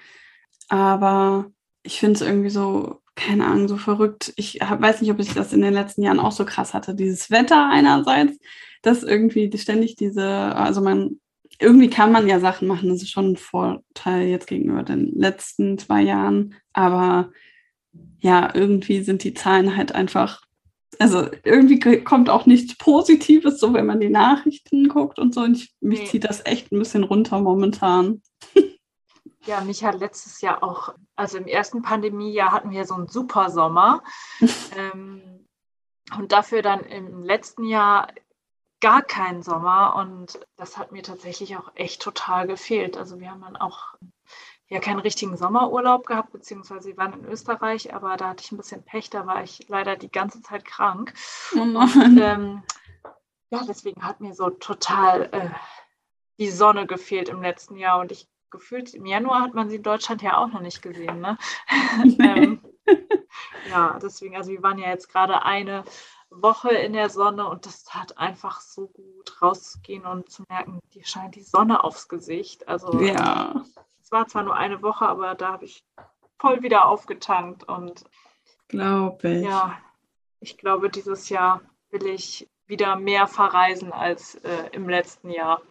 Aber 0.69 1.51
ich 1.83 1.99
finde 1.99 2.15
es 2.15 2.21
irgendwie 2.21 2.49
so 2.49 3.01
keine 3.15 3.45
Ahnung, 3.45 3.67
so 3.67 3.77
verrückt. 3.77 4.33
Ich 4.35 4.59
hab, 4.61 4.81
weiß 4.81 5.01
nicht, 5.01 5.11
ob 5.11 5.19
ich 5.19 5.33
das 5.33 5.53
in 5.53 5.61
den 5.61 5.73
letzten 5.73 6.03
Jahren 6.03 6.19
auch 6.19 6.33
so 6.33 6.45
krass 6.45 6.73
hatte. 6.73 6.95
Dieses 6.95 7.31
Wetter 7.31 7.69
einerseits, 7.69 8.37
dass 8.81 9.03
irgendwie 9.03 9.55
ständig 9.57 9.95
diese, 9.95 10.25
also 10.27 10.81
man, 10.81 11.19
irgendwie 11.59 11.89
kann 11.89 12.11
man 12.11 12.27
ja 12.27 12.39
Sachen 12.39 12.67
machen, 12.67 12.89
das 12.89 13.01
ist 13.01 13.11
schon 13.11 13.31
ein 13.31 13.37
Vorteil 13.37 14.27
jetzt 14.27 14.47
gegenüber 14.47 14.83
den 14.83 15.13
letzten 15.15 15.77
zwei 15.77 16.01
Jahren. 16.01 16.55
Aber 16.73 17.31
ja, 18.19 18.53
irgendwie 18.53 19.03
sind 19.03 19.23
die 19.23 19.33
Zahlen 19.33 19.77
halt 19.77 19.93
einfach, 19.93 20.41
also 20.99 21.27
irgendwie 21.43 22.03
kommt 22.03 22.29
auch 22.29 22.45
nichts 22.45 22.77
Positives, 22.77 23.59
so 23.59 23.73
wenn 23.73 23.85
man 23.85 23.99
die 23.99 24.09
Nachrichten 24.09 24.87
guckt 24.87 25.19
und 25.19 25.33
so. 25.33 25.41
Und 25.41 25.57
ich, 25.57 25.75
mich 25.79 25.99
nee. 25.99 26.05
zieht 26.05 26.23
das 26.23 26.45
echt 26.45 26.71
ein 26.71 26.79
bisschen 26.79 27.03
runter 27.03 27.39
momentan. 27.39 28.21
Ja, 29.47 29.61
mich 29.61 29.83
hat 29.83 29.99
letztes 29.99 30.41
Jahr 30.41 30.63
auch, 30.63 30.95
also 31.15 31.37
im 31.37 31.45
ersten 31.45 31.83
Pandemiejahr 31.83 32.51
hatten 32.51 32.71
wir 32.71 32.83
so 32.85 32.95
einen 32.95 33.07
super 33.07 33.51
Sommer. 33.51 34.01
ähm, 34.75 35.45
und 36.17 36.31
dafür 36.31 36.63
dann 36.63 36.79
im 36.81 37.23
letzten 37.23 37.63
Jahr 37.63 38.07
gar 38.81 39.01
keinen 39.01 39.43
Sommer. 39.43 39.95
Und 39.95 40.39
das 40.57 40.77
hat 40.77 40.91
mir 40.91 41.03
tatsächlich 41.03 41.57
auch 41.57 41.71
echt 41.75 42.01
total 42.01 42.47
gefehlt. 42.47 42.97
Also 42.97 43.19
wir 43.19 43.29
haben 43.29 43.41
dann 43.41 43.55
auch 43.55 43.95
ja 44.67 44.79
keinen 44.79 44.99
richtigen 44.99 45.37
Sommerurlaub 45.37 46.07
gehabt, 46.07 46.31
beziehungsweise 46.31 46.89
wir 46.89 46.97
waren 46.97 47.13
in 47.13 47.25
Österreich, 47.25 47.93
aber 47.93 48.17
da 48.17 48.29
hatte 48.29 48.43
ich 48.43 48.51
ein 48.51 48.57
bisschen 48.57 48.83
Pech, 48.83 49.09
da 49.09 49.27
war 49.27 49.43
ich 49.43 49.67
leider 49.67 49.95
die 49.95 50.11
ganze 50.11 50.41
Zeit 50.41 50.65
krank. 50.65 51.13
Oh 51.55 51.61
und, 51.61 52.19
ähm, 52.19 52.63
ja, 53.51 53.61
deswegen 53.67 54.03
hat 54.03 54.21
mir 54.21 54.33
so 54.33 54.49
total 54.49 55.29
äh, 55.31 55.49
die 56.39 56.49
Sonne 56.49 56.87
gefehlt 56.87 57.29
im 57.29 57.41
letzten 57.41 57.77
Jahr. 57.77 57.99
Und 57.99 58.11
ich 58.11 58.27
gefühlt 58.49 58.93
im 58.93 59.05
Januar 59.05 59.41
hat 59.41 59.53
man 59.53 59.69
sie 59.69 59.77
in 59.77 59.83
Deutschland 59.83 60.21
ja 60.21 60.37
auch 60.37 60.47
noch 60.47 60.61
nicht 60.61 60.81
gesehen. 60.81 61.19
Ne? 61.19 61.37
ähm, 62.19 62.61
ja, 63.69 63.99
deswegen, 64.01 64.35
also 64.35 64.51
wir 64.51 64.63
waren 64.63 64.77
ja 64.77 64.89
jetzt 64.89 65.09
gerade 65.09 65.43
eine 65.43 65.83
Woche 66.29 66.69
in 66.69 66.93
der 66.93 67.09
Sonne 67.09 67.47
und 67.47 67.65
das 67.65 67.83
tat 67.83 68.17
einfach 68.17 68.61
so 68.61 68.87
gut 68.87 69.41
rauszugehen 69.41 70.05
und 70.05 70.29
zu 70.29 70.43
merken, 70.49 70.79
die 70.93 71.03
scheint 71.03 71.35
die 71.35 71.43
Sonne 71.43 71.83
aufs 71.83 72.07
Gesicht. 72.07 72.67
Also 72.67 72.99
ja. 72.99 73.63
Es 74.05 74.11
war 74.11 74.27
zwar 74.27 74.43
nur 74.43 74.55
eine 74.55 74.83
Woche, 74.83 75.07
aber 75.07 75.33
da 75.33 75.53
habe 75.53 75.65
ich 75.65 75.83
voll 76.37 76.61
wieder 76.61 76.85
aufgetankt 76.85 77.67
und 77.67 78.03
glaube 78.67 79.29
ich. 79.29 79.43
Ja, 79.43 79.79
ich 80.39 80.59
glaube, 80.59 80.91
dieses 80.91 81.29
Jahr 81.29 81.61
will 81.89 82.05
ich 82.05 82.47
wieder 82.67 82.97
mehr 82.97 83.25
verreisen 83.25 83.91
als 83.91 84.35
äh, 84.35 84.69
im 84.73 84.87
letzten 84.87 85.31
Jahr. 85.31 85.63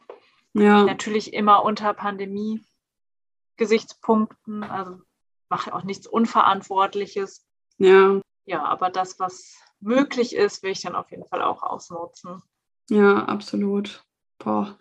Ja. 0.53 0.82
Natürlich 0.82 1.32
immer 1.32 1.64
unter 1.64 1.95
Pandemie-Gesichtspunkten. 1.95 4.64
Also 4.64 5.01
mache 5.49 5.72
auch 5.72 5.85
nichts 5.85 6.09
Unverantwortliches. 6.09 7.47
Ja. 7.78 8.20
Ja, 8.47 8.64
aber 8.64 8.91
das, 8.91 9.20
was 9.20 9.62
möglich 9.78 10.35
ist, 10.35 10.64
will 10.64 10.72
ich 10.72 10.82
dann 10.82 10.97
auf 10.97 11.12
jeden 11.12 11.24
Fall 11.24 11.41
auch 11.41 11.62
ausnutzen. 11.62 12.43
Ja, 12.91 13.26
absolut. 13.26 14.05
Boah, 14.45 14.76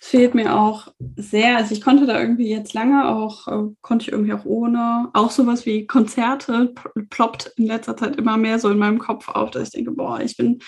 es 0.00 0.08
fehlt 0.08 0.36
mir 0.36 0.56
auch 0.56 0.92
sehr. 1.16 1.56
Also 1.56 1.74
ich 1.74 1.80
konnte 1.80 2.06
da 2.06 2.20
irgendwie 2.20 2.48
jetzt 2.48 2.72
lange 2.72 3.08
auch, 3.08 3.48
äh, 3.48 3.74
konnte 3.80 4.04
ich 4.04 4.12
irgendwie 4.12 4.32
auch 4.32 4.44
ohne, 4.44 5.10
auch 5.12 5.32
sowas 5.32 5.66
wie 5.66 5.86
Konzerte 5.86 6.72
ploppt 7.10 7.52
in 7.56 7.66
letzter 7.66 7.96
Zeit 7.96 8.16
immer 8.16 8.36
mehr 8.36 8.60
so 8.60 8.70
in 8.70 8.78
meinem 8.78 9.00
Kopf 9.00 9.28
auf, 9.28 9.50
dass 9.50 9.64
ich 9.64 9.72
denke, 9.72 9.90
boah, 9.90 10.20
ich 10.20 10.36
bin 10.36 10.60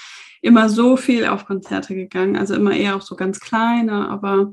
immer 0.42 0.68
so 0.68 0.96
viel 0.96 1.26
auf 1.26 1.46
Konzerte 1.46 1.94
gegangen. 1.94 2.36
Also 2.36 2.54
immer 2.54 2.72
eher 2.72 2.96
auch 2.96 3.02
so 3.02 3.14
ganz 3.14 3.38
kleine, 3.38 4.08
aber 4.08 4.52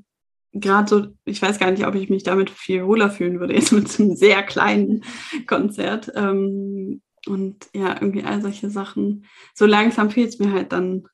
gerade 0.54 0.88
so, 0.88 1.08
ich 1.26 1.42
weiß 1.42 1.58
gar 1.58 1.72
nicht, 1.72 1.88
ob 1.88 1.96
ich 1.96 2.10
mich 2.10 2.24
damit 2.24 2.52
viel 2.52 2.86
wohler 2.86 3.10
fühlen 3.10 3.40
würde, 3.40 3.56
jetzt 3.56 3.72
mit 3.72 3.88
so 3.90 4.04
einem 4.04 4.16
sehr 4.16 4.44
kleinen 4.44 5.04
Konzert. 5.48 6.12
Ähm, 6.16 7.02
und 7.26 7.68
ja, 7.74 7.96
irgendwie 8.00 8.24
all 8.24 8.42
solche 8.42 8.70
Sachen. 8.70 9.26
So 9.54 9.66
langsam 9.66 10.12
fehlt 10.12 10.30
es 10.30 10.40
mir 10.40 10.52
halt 10.52 10.72
dann 10.72 11.08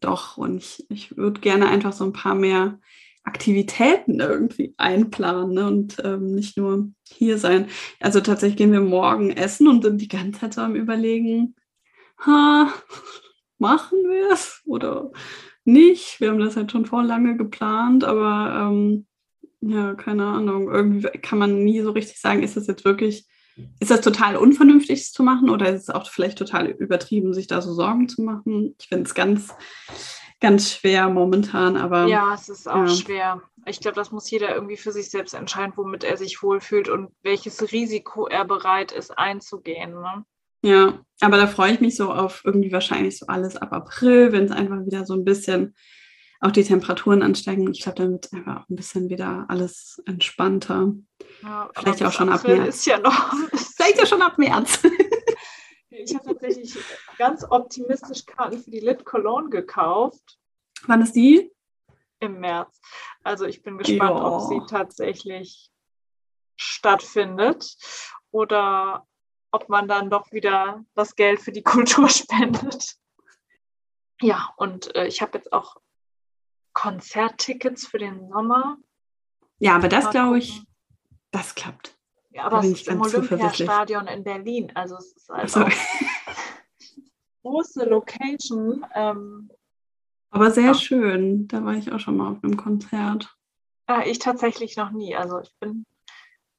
doch. 0.00 0.36
Und 0.36 0.58
ich, 0.58 0.86
ich 0.90 1.16
würde 1.16 1.40
gerne 1.40 1.68
einfach 1.68 1.92
so 1.92 2.04
ein 2.04 2.12
paar 2.12 2.34
mehr 2.34 2.78
Aktivitäten 3.24 4.20
irgendwie 4.20 4.74
einplanen 4.78 5.52
ne? 5.54 5.66
und 5.66 5.96
ähm, 6.02 6.34
nicht 6.34 6.56
nur 6.56 6.90
hier 7.06 7.38
sein. 7.38 7.68
Also 8.00 8.20
tatsächlich 8.20 8.56
gehen 8.56 8.72
wir 8.72 8.80
morgen 8.80 9.30
essen 9.30 9.68
und 9.68 9.82
sind 9.82 10.00
die 10.00 10.08
ganze 10.08 10.40
Zeit 10.40 10.54
so 10.54 10.62
am 10.62 10.74
Überlegen, 10.74 11.54
ha, 12.24 12.72
machen 13.58 13.98
wir 14.08 14.32
es 14.32 14.62
oder 14.64 15.12
nicht? 15.64 16.20
Wir 16.20 16.30
haben 16.30 16.38
das 16.38 16.56
halt 16.56 16.72
schon 16.72 16.86
vor 16.86 17.02
lange 17.02 17.36
geplant, 17.36 18.04
aber 18.04 18.70
ähm, 18.70 19.06
ja, 19.60 19.94
keine 19.94 20.26
Ahnung. 20.26 20.70
Irgendwie 20.70 21.08
kann 21.18 21.38
man 21.38 21.64
nie 21.64 21.80
so 21.82 21.90
richtig 21.90 22.20
sagen, 22.20 22.42
ist 22.42 22.56
das 22.56 22.66
jetzt 22.66 22.84
wirklich 22.84 23.26
ist 23.80 23.90
das 23.90 24.00
total 24.00 24.36
unvernünftig 24.36 25.00
es 25.00 25.12
zu 25.12 25.22
machen 25.22 25.50
oder 25.50 25.68
ist 25.68 25.82
es 25.82 25.90
auch 25.90 26.08
vielleicht 26.10 26.38
total 26.38 26.68
übertrieben, 26.68 27.34
sich 27.34 27.46
da 27.46 27.60
so 27.60 27.72
Sorgen 27.72 28.08
zu 28.08 28.22
machen? 28.22 28.74
Ich 28.80 28.88
finde 28.88 29.04
es 29.04 29.14
ganz, 29.14 29.54
ganz 30.40 30.72
schwer 30.72 31.08
momentan, 31.08 31.76
aber. 31.76 32.06
Ja, 32.06 32.34
es 32.34 32.48
ist 32.48 32.68
auch 32.68 32.86
ja. 32.86 32.88
schwer. 32.88 33.42
Ich 33.66 33.80
glaube, 33.80 33.96
das 33.96 34.12
muss 34.12 34.30
jeder 34.30 34.54
irgendwie 34.54 34.76
für 34.76 34.92
sich 34.92 35.10
selbst 35.10 35.34
entscheiden, 35.34 35.72
womit 35.76 36.04
er 36.04 36.16
sich 36.16 36.42
wohlfühlt 36.42 36.88
und 36.88 37.10
welches 37.22 37.72
Risiko 37.72 38.26
er 38.26 38.44
bereit 38.44 38.92
ist 38.92 39.16
einzugehen. 39.18 39.92
Ne? 39.92 40.24
Ja, 40.62 41.00
aber 41.20 41.36
da 41.36 41.46
freue 41.46 41.72
ich 41.72 41.80
mich 41.80 41.96
so 41.96 42.12
auf 42.12 42.42
irgendwie 42.44 42.72
wahrscheinlich 42.72 43.18
so 43.18 43.26
alles 43.26 43.56
ab 43.56 43.72
April, 43.72 44.32
wenn 44.32 44.44
es 44.44 44.52
einfach 44.52 44.84
wieder 44.84 45.04
so 45.06 45.14
ein 45.14 45.24
bisschen 45.24 45.74
auch 46.40 46.52
die 46.52 46.64
Temperaturen 46.64 47.22
ansteigen. 47.22 47.70
Ich 47.72 47.82
glaube, 47.82 48.10
wird 48.10 48.32
einfach 48.32 48.62
auch 48.62 48.68
ein 48.68 48.76
bisschen 48.76 49.08
wieder 49.08 49.46
alles 49.48 50.00
entspannter. 50.06 50.92
Ja, 51.42 51.70
Vielleicht 51.76 52.04
auch 52.04 52.12
schon 52.12 52.28
ab 52.28 52.44
März. 52.44 52.68
Ist 52.68 52.86
ja 52.86 52.98
noch. 52.98 53.32
Vielleicht 53.76 53.98
ja 53.98 54.06
schon 54.06 54.22
ab 54.22 54.38
März. 54.38 54.82
ich 55.90 56.14
habe 56.14 56.26
tatsächlich 56.26 56.76
ganz 57.16 57.44
optimistisch 57.48 58.24
Karten 58.26 58.62
für 58.62 58.70
die 58.70 58.80
Lit 58.80 59.04
Cologne 59.04 59.50
gekauft. 59.50 60.38
Wann 60.86 61.02
ist 61.02 61.14
die? 61.14 61.52
Im 62.20 62.40
März. 62.40 62.80
Also 63.24 63.44
ich 63.44 63.62
bin 63.62 63.78
gespannt, 63.78 64.18
jo. 64.18 64.24
ob 64.24 64.48
sie 64.48 64.60
tatsächlich 64.68 65.70
stattfindet 66.56 67.76
oder 68.30 69.06
ob 69.50 69.68
man 69.68 69.88
dann 69.88 70.10
doch 70.10 70.30
wieder 70.32 70.84
das 70.94 71.16
Geld 71.16 71.40
für 71.40 71.52
die 71.52 71.62
Kultur 71.64 72.08
spendet. 72.08 72.96
Ja, 74.20 74.52
und 74.56 74.94
äh, 74.96 75.06
ich 75.06 75.22
habe 75.22 75.38
jetzt 75.38 75.52
auch 75.52 75.76
Konzerttickets 76.78 77.88
für 77.88 77.98
den 77.98 78.28
Sommer. 78.28 78.76
Ja, 79.58 79.74
aber 79.74 79.88
das 79.88 80.10
glaube 80.10 80.38
ich, 80.38 80.62
das 81.32 81.56
klappt. 81.56 81.98
Ja, 82.30 82.44
aber 82.44 82.60
es 82.60 82.66
ist 82.66 82.88
im 82.88 83.00
Olympiastadion 83.00 84.06
in 84.06 84.22
Berlin. 84.22 84.70
Also 84.76 84.96
es 84.96 85.12
ist 85.12 85.28
also 85.28 85.64
eine 85.64 85.74
große 87.42 87.84
Location. 87.84 88.86
Ähm, 88.94 89.50
aber 90.30 90.52
sehr 90.52 90.66
ja. 90.66 90.74
schön. 90.74 91.48
Da 91.48 91.64
war 91.64 91.74
ich 91.74 91.90
auch 91.90 91.98
schon 91.98 92.16
mal 92.16 92.30
auf 92.30 92.44
einem 92.44 92.56
Konzert. 92.56 93.36
Äh, 93.88 94.08
ich 94.08 94.20
tatsächlich 94.20 94.76
noch 94.76 94.92
nie. 94.92 95.16
Also 95.16 95.40
ich 95.40 95.52
bin 95.58 95.84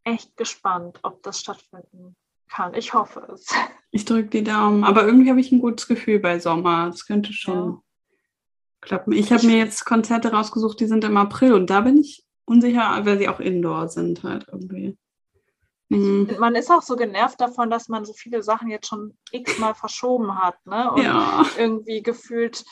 echt 0.04 0.36
gespannt, 0.36 1.00
ob 1.04 1.24
das 1.24 1.40
stattfinden 1.40 2.18
kann. 2.50 2.74
Ich 2.74 2.94
hoffe 2.94 3.26
es. 3.34 3.48
Ich 3.92 4.04
drücke 4.04 4.30
die 4.30 4.44
Daumen. 4.44 4.84
Aber 4.84 5.06
irgendwie 5.06 5.30
habe 5.30 5.40
ich 5.40 5.54
ein 5.54 5.62
gutes 5.62 5.88
Gefühl 5.88 6.20
bei 6.20 6.40
Sommer. 6.40 6.88
Das 6.88 7.06
könnte 7.06 7.32
schon 7.32 7.70
ja. 7.70 7.82
Klappen. 8.82 9.14
Ich 9.14 9.32
habe 9.32 9.46
mir 9.46 9.58
jetzt 9.58 9.86
Konzerte 9.86 10.32
rausgesucht, 10.32 10.80
die 10.80 10.88
sind 10.88 11.04
im 11.04 11.18
April 11.18 11.54
und 11.54 11.70
da 11.70 11.82
bin 11.82 11.98
ich 11.98 12.24
unsicher, 12.46 13.06
weil 13.06 13.18
sie 13.18 13.30
auch 13.30 13.40
indoor 13.40 13.90
sind 13.90 14.24
halt 14.24 14.48
irgendwie. 14.52 14.98
Mhm. 15.90 16.36
Man 16.40 16.56
ist 16.56 16.72
auch 16.72 16.84
so 16.84 16.96
genervt 16.96 17.42
davon, 17.42 17.70
dass 17.70 17.90
man 17.90 18.06
so 18.06 18.14
viele 18.14 18.44
Sachen 18.44 18.70
jetzt 18.70 18.88
schon 18.88 19.18
x-mal 19.32 19.74
verschoben 19.74 20.38
hat, 20.38 20.56
ne? 20.66 20.92
Und 20.92 21.04
ja. 21.04 21.46
irgendwie 21.58 22.04
gefühlt 22.04 22.64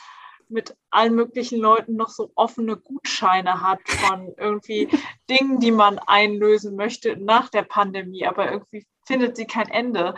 mit 0.48 0.76
allen 0.90 1.14
möglichen 1.14 1.60
Leuten 1.60 1.96
noch 1.96 2.08
so 2.08 2.30
offene 2.34 2.76
Gutscheine 2.76 3.60
hat 3.60 3.80
von 3.86 4.32
irgendwie 4.36 4.88
Dingen, 5.30 5.60
die 5.60 5.72
man 5.72 5.98
einlösen 5.98 6.76
möchte 6.76 7.16
nach 7.16 7.48
der 7.48 7.62
Pandemie, 7.62 8.26
aber 8.26 8.50
irgendwie 8.50 8.86
findet 9.04 9.36
sie 9.36 9.46
kein 9.46 9.68
Ende. 9.68 10.14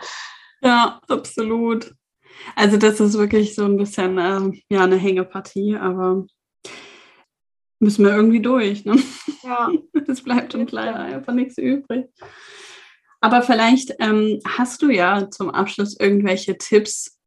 Ja, 0.61 1.01
absolut. 1.07 1.93
Also 2.55 2.77
das 2.77 2.99
ist 2.99 3.17
wirklich 3.17 3.55
so 3.55 3.65
ein 3.65 3.77
bisschen 3.77 4.17
äh, 4.17 4.61
ja 4.69 4.83
eine 4.83 4.97
Hängepartie, 4.97 5.75
aber 5.75 6.25
müssen 7.79 8.05
wir 8.05 8.15
irgendwie 8.15 8.41
durch. 8.41 8.85
Ne? 8.85 9.01
Ja. 9.43 9.69
Es 10.07 10.21
bleibt 10.23 10.55
uns 10.55 10.71
leider 10.71 10.99
einfach 10.99 11.33
nichts 11.33 11.57
übrig. 11.57 12.07
Aber 13.21 13.43
vielleicht 13.43 13.95
ähm, 13.99 14.39
hast 14.45 14.81
du 14.81 14.89
ja 14.89 15.29
zum 15.29 15.49
Abschluss 15.49 15.97
irgendwelche 15.97 16.57
Tipps 16.57 17.19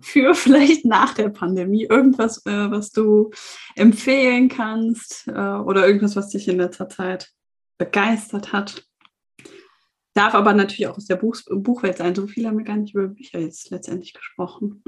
für 0.00 0.34
vielleicht 0.34 0.84
nach 0.84 1.14
der 1.14 1.28
Pandemie, 1.28 1.84
irgendwas, 1.84 2.44
äh, 2.46 2.70
was 2.70 2.92
du 2.92 3.30
empfehlen 3.74 4.48
kannst 4.48 5.26
äh, 5.26 5.32
oder 5.32 5.86
irgendwas, 5.86 6.16
was 6.16 6.30
dich 6.30 6.48
in 6.48 6.58
letzter 6.58 6.88
Zeit 6.88 7.30
begeistert 7.78 8.52
hat. 8.52 8.86
Darf 10.14 10.34
aber 10.34 10.54
natürlich 10.54 10.86
auch 10.86 10.96
aus 10.96 11.06
der 11.06 11.16
Buch 11.16 11.36
Buchwelt 11.50 11.98
sein. 11.98 12.14
So 12.14 12.26
viel 12.26 12.46
haben 12.46 12.58
wir 12.58 12.64
gar 12.64 12.76
nicht 12.76 12.94
über 12.94 13.08
Bücher 13.08 13.40
jetzt 13.40 13.70
letztendlich 13.70 14.14
gesprochen. 14.14 14.82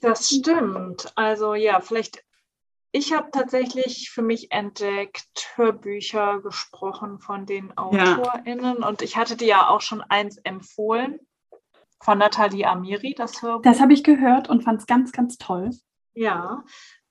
Das 0.00 0.28
stimmt. 0.28 1.12
Also 1.14 1.54
ja, 1.54 1.80
vielleicht 1.80 2.24
ich 2.96 3.12
habe 3.12 3.28
tatsächlich 3.32 4.10
für 4.10 4.22
mich 4.22 4.52
entdeckt 4.52 5.52
Hörbücher 5.56 6.40
gesprochen 6.42 7.18
von 7.18 7.44
den 7.44 7.76
AutorInnen 7.76 8.76
ja. 8.80 8.88
und 8.88 9.02
ich 9.02 9.16
hatte 9.16 9.36
dir 9.36 9.48
ja 9.48 9.68
auch 9.68 9.80
schon 9.80 10.00
eins 10.00 10.36
empfohlen 10.38 11.18
von 12.00 12.18
Nathalie 12.18 12.68
Amiri, 12.68 13.14
das 13.16 13.42
Hörbuch. 13.42 13.62
Das 13.62 13.80
habe 13.80 13.94
ich 13.94 14.04
gehört 14.04 14.48
und 14.48 14.62
fand 14.62 14.80
es 14.80 14.86
ganz, 14.86 15.10
ganz 15.10 15.38
toll. 15.38 15.70
Ja, 16.12 16.62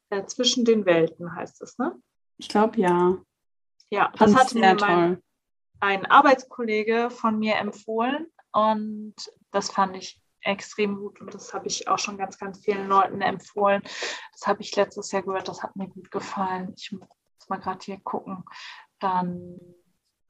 äh, 0.09 0.23
zwischen 0.25 0.63
den 0.63 0.85
Welten 0.85 1.35
heißt 1.35 1.61
es, 1.61 1.77
ne? 1.77 1.93
Ich 2.37 2.47
glaube 2.47 2.79
ja. 2.79 3.17
Ja, 3.89 4.09
das 4.17 4.35
hat 4.35 4.53
mir 4.53 4.75
mein, 4.79 5.21
ein 5.83 6.05
Arbeitskollege 6.05 7.09
von 7.09 7.37
mir 7.39 7.57
empfohlen 7.57 8.27
und 8.53 9.15
das 9.51 9.69
fand 9.69 9.97
ich 9.97 10.21
extrem 10.41 10.95
gut 10.95 11.19
und 11.19 11.33
das 11.33 11.53
habe 11.53 11.67
ich 11.67 11.89
auch 11.89 11.99
schon 11.99 12.17
ganz, 12.17 12.37
ganz 12.37 12.63
vielen 12.63 12.87
Leuten 12.87 13.21
empfohlen. 13.21 13.81
Das 14.31 14.47
habe 14.47 14.61
ich 14.61 14.73
letztes 14.77 15.11
Jahr 15.11 15.23
gehört, 15.23 15.49
das 15.49 15.61
hat 15.61 15.75
mir 15.75 15.89
gut 15.89 16.09
gefallen. 16.09 16.73
Ich 16.77 16.93
muss 16.93 17.09
mal 17.49 17.59
gerade 17.59 17.83
hier 17.83 17.99
gucken. 17.99 18.45
Dann 18.99 19.59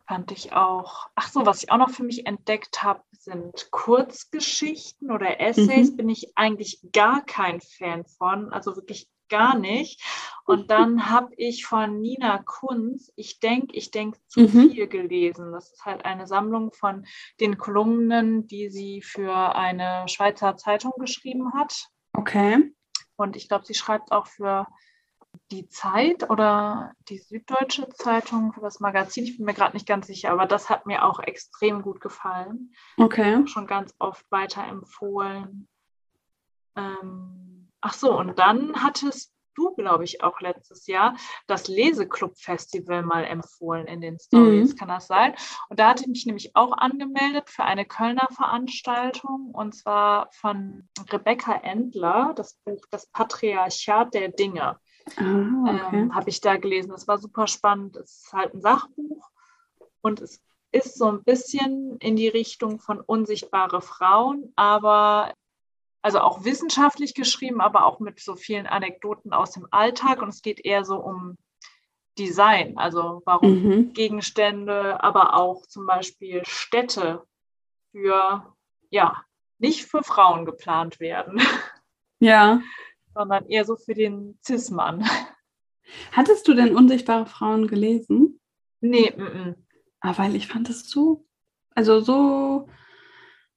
fand 0.07 0.31
ich 0.31 0.53
auch, 0.53 1.07
ach 1.13 1.29
so, 1.29 1.45
was 1.45 1.63
ich 1.63 1.71
auch 1.71 1.77
noch 1.77 1.91
für 1.91 2.03
mich 2.03 2.25
entdeckt 2.25 2.81
habe, 2.81 3.03
sind 3.11 3.69
Kurzgeschichten 3.69 5.11
oder 5.11 5.39
Essays. 5.39 5.91
Mhm. 5.91 5.97
Bin 5.97 6.09
ich 6.09 6.35
eigentlich 6.35 6.79
gar 6.91 7.23
kein 7.23 7.61
Fan 7.61 8.05
von, 8.05 8.51
also 8.51 8.75
wirklich 8.75 9.07
gar 9.29 9.57
nicht. 9.57 10.01
Und 10.45 10.69
dann 10.71 11.09
habe 11.09 11.33
ich 11.37 11.65
von 11.65 12.01
Nina 12.01 12.39
Kunz, 12.39 13.11
ich 13.15 13.39
denke, 13.39 13.75
ich 13.75 13.91
denke 13.91 14.19
zu 14.27 14.41
mhm. 14.41 14.71
viel 14.71 14.87
gelesen. 14.87 15.51
Das 15.51 15.71
ist 15.71 15.85
halt 15.85 16.03
eine 16.05 16.27
Sammlung 16.27 16.71
von 16.73 17.05
den 17.39 17.57
Kolumnen, 17.57 18.47
die 18.47 18.69
sie 18.69 19.01
für 19.01 19.55
eine 19.55 20.05
Schweizer 20.07 20.57
Zeitung 20.57 20.91
geschrieben 20.97 21.53
hat. 21.53 21.87
Okay. 22.13 22.73
Und 23.15 23.35
ich 23.35 23.47
glaube, 23.47 23.65
sie 23.65 23.73
schreibt 23.73 24.11
auch 24.11 24.27
für 24.27 24.67
die 25.51 25.67
Zeit 25.69 26.29
oder 26.29 26.93
die 27.09 27.17
Süddeutsche 27.17 27.89
Zeitung, 27.89 28.53
für 28.53 28.61
das 28.61 28.79
Magazin. 28.79 29.23
Ich 29.23 29.37
bin 29.37 29.45
mir 29.45 29.53
gerade 29.53 29.75
nicht 29.75 29.87
ganz 29.87 30.07
sicher, 30.07 30.31
aber 30.31 30.45
das 30.45 30.69
hat 30.69 30.85
mir 30.85 31.05
auch 31.05 31.19
extrem 31.19 31.81
gut 31.81 32.01
gefallen. 32.01 32.73
Okay. 32.97 33.45
Schon 33.47 33.67
ganz 33.67 33.95
oft 33.99 34.25
weiterempfohlen. 34.29 35.67
Ähm, 36.75 37.62
ach 37.83 37.93
so, 37.93 38.17
und 38.17 38.39
dann 38.39 38.81
hattest 38.81 39.33
du, 39.55 39.75
glaube 39.75 40.03
ich, 40.03 40.23
auch 40.23 40.41
letztes 40.41 40.87
Jahr 40.87 41.15
das 41.45 41.67
Leseclub-Festival 41.67 43.03
mal 43.03 43.23
empfohlen 43.25 43.85
in 43.85 44.01
den 44.01 44.17
Stories. 44.19 44.73
Mhm. 44.73 44.77
Kann 44.77 44.87
das 44.87 45.07
sein? 45.07 45.35
Und 45.69 45.79
da 45.79 45.89
hatte 45.89 46.03
ich 46.03 46.09
mich 46.09 46.25
nämlich 46.25 46.55
auch 46.55 46.71
angemeldet 46.75 47.49
für 47.49 47.63
eine 47.63 47.85
Kölner 47.85 48.27
Veranstaltung 48.31 49.51
und 49.53 49.75
zwar 49.75 50.29
von 50.31 50.89
Rebecca 51.11 51.53
Endler, 51.53 52.33
das 52.35 52.55
Buch 52.65 52.83
Das 52.89 53.05
Patriarchat 53.07 54.13
der 54.13 54.29
Dinge. 54.29 54.79
Ah, 55.17 55.63
okay. 55.67 55.99
ähm, 55.99 56.15
Habe 56.15 56.29
ich 56.29 56.41
da 56.41 56.55
gelesen. 56.57 56.89
Das 56.91 57.07
war 57.07 57.17
super 57.17 57.45
spannend. 57.45 57.97
Es 57.97 58.23
ist 58.23 58.33
halt 58.33 58.53
ein 58.53 58.61
Sachbuch 58.61 59.29
und 60.01 60.21
es 60.21 60.41
ist 60.71 60.97
so 60.97 61.11
ein 61.11 61.23
bisschen 61.23 61.97
in 61.97 62.15
die 62.15 62.29
Richtung 62.29 62.79
von 62.79 62.99
unsichtbare 62.99 63.81
Frauen, 63.81 64.51
aber 64.55 65.33
also 66.03 66.19
auch 66.19 66.43
wissenschaftlich 66.43 67.15
geschrieben, 67.15 67.61
aber 67.61 67.85
auch 67.85 67.99
mit 67.99 68.19
so 68.19 68.35
vielen 68.35 68.67
Anekdoten 68.67 69.33
aus 69.33 69.51
dem 69.51 69.67
Alltag. 69.71 70.21
Und 70.21 70.29
es 70.29 70.41
geht 70.41 70.63
eher 70.63 70.83
so 70.83 70.97
um 70.97 71.37
Design, 72.19 72.77
also 72.77 73.23
warum 73.25 73.63
mhm. 73.63 73.93
Gegenstände, 73.93 75.01
aber 75.01 75.33
auch 75.35 75.65
zum 75.65 75.87
Beispiel 75.87 76.43
Städte 76.45 77.23
für, 77.91 78.53
ja, 78.91 79.23
nicht 79.57 79.85
für 79.85 80.03
Frauen 80.03 80.45
geplant 80.45 80.99
werden. 80.99 81.41
Ja. 82.19 82.61
sondern 83.13 83.49
eher 83.49 83.65
so 83.65 83.75
für 83.75 83.93
den 83.93 84.39
Cis-Mann. 84.41 85.05
Hattest 86.13 86.47
du 86.47 86.53
denn 86.53 86.73
Unsichtbare 86.73 87.25
Frauen 87.25 87.67
gelesen? 87.67 88.39
Nee, 88.79 89.09
m, 89.09 89.27
-m. 89.27 89.55
Ah, 89.99 90.17
weil 90.17 90.33
ich 90.37 90.47
fand 90.47 90.69
es 90.69 90.89
so, 90.89 91.25
also 91.75 91.99
so 91.99 92.69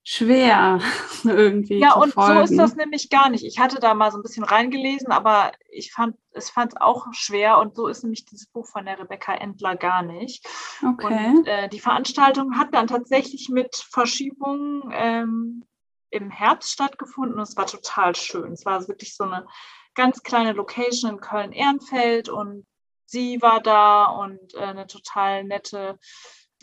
schwer 0.08 0.78
irgendwie. 1.24 1.80
Ja, 1.80 1.94
und 1.94 2.14
folgen. 2.14 2.46
so 2.46 2.52
ist 2.52 2.56
das 2.56 2.76
nämlich 2.76 3.10
gar 3.10 3.28
nicht. 3.28 3.44
Ich 3.44 3.58
hatte 3.58 3.80
da 3.80 3.92
mal 3.92 4.12
so 4.12 4.18
ein 4.18 4.22
bisschen 4.22 4.44
reingelesen, 4.44 5.10
aber 5.10 5.50
ich 5.68 5.92
fand 5.92 6.16
es 6.30 6.48
fand 6.48 6.80
auch 6.80 7.06
schwer 7.12 7.58
und 7.58 7.74
so 7.74 7.88
ist 7.88 8.04
nämlich 8.04 8.24
dieses 8.24 8.46
Buch 8.46 8.66
von 8.66 8.84
der 8.84 9.00
Rebecca 9.00 9.34
Endler 9.34 9.74
gar 9.74 10.02
nicht. 10.02 10.46
Okay. 10.80 11.26
Und 11.26 11.48
äh, 11.48 11.68
die 11.68 11.80
Veranstaltung 11.80 12.56
hat 12.56 12.72
dann 12.72 12.86
tatsächlich 12.86 13.48
mit 13.48 13.74
Verschiebungen 13.74 14.82
ähm, 14.92 15.64
im 16.10 16.30
Herbst 16.30 16.70
stattgefunden 16.70 17.36
und 17.36 17.42
es 17.42 17.56
war 17.56 17.66
total 17.66 18.14
schön. 18.14 18.52
Es 18.52 18.64
war 18.64 18.86
wirklich 18.86 19.16
so 19.16 19.24
eine 19.24 19.44
ganz 19.94 20.22
kleine 20.22 20.52
Location 20.52 21.10
in 21.10 21.20
Köln-Ehrenfeld 21.20 22.28
und 22.28 22.64
sie 23.06 23.42
war 23.42 23.60
da 23.60 24.04
und 24.04 24.54
äh, 24.54 24.58
eine 24.58 24.86
total 24.86 25.42
nette 25.42 25.98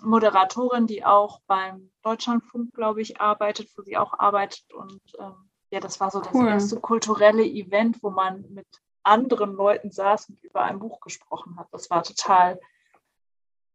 Moderatorin, 0.04 0.88
die 0.88 1.06
auch 1.06 1.42
beim 1.48 1.92
Deutschlandfunk, 2.04 2.74
glaube 2.74 3.02
ich, 3.02 3.20
arbeitet, 3.20 3.70
wo 3.76 3.82
sie 3.82 3.98
auch 3.98 4.18
arbeitet. 4.20 4.72
Und 4.74 5.02
ähm, 5.20 5.50
ja, 5.72 5.80
das 5.80 6.00
war 6.00 6.12
so 6.12 6.20
das 6.20 6.34
cool. 6.34 6.48
erste 6.48 6.80
kulturelle 6.80 7.44
Event, 7.44 8.02
wo 8.04 8.10
man 8.10 8.46
mit 8.50 8.68
anderen 9.04 9.54
Leuten 9.54 9.92
saß 9.92 10.30
und 10.30 10.44
über 10.44 10.64
ein 10.64 10.80
Buch 10.80 11.00
gesprochen 11.00 11.58
hat. 11.58 11.68
Das 11.72 11.90
war 11.90 12.04
total 12.04 12.60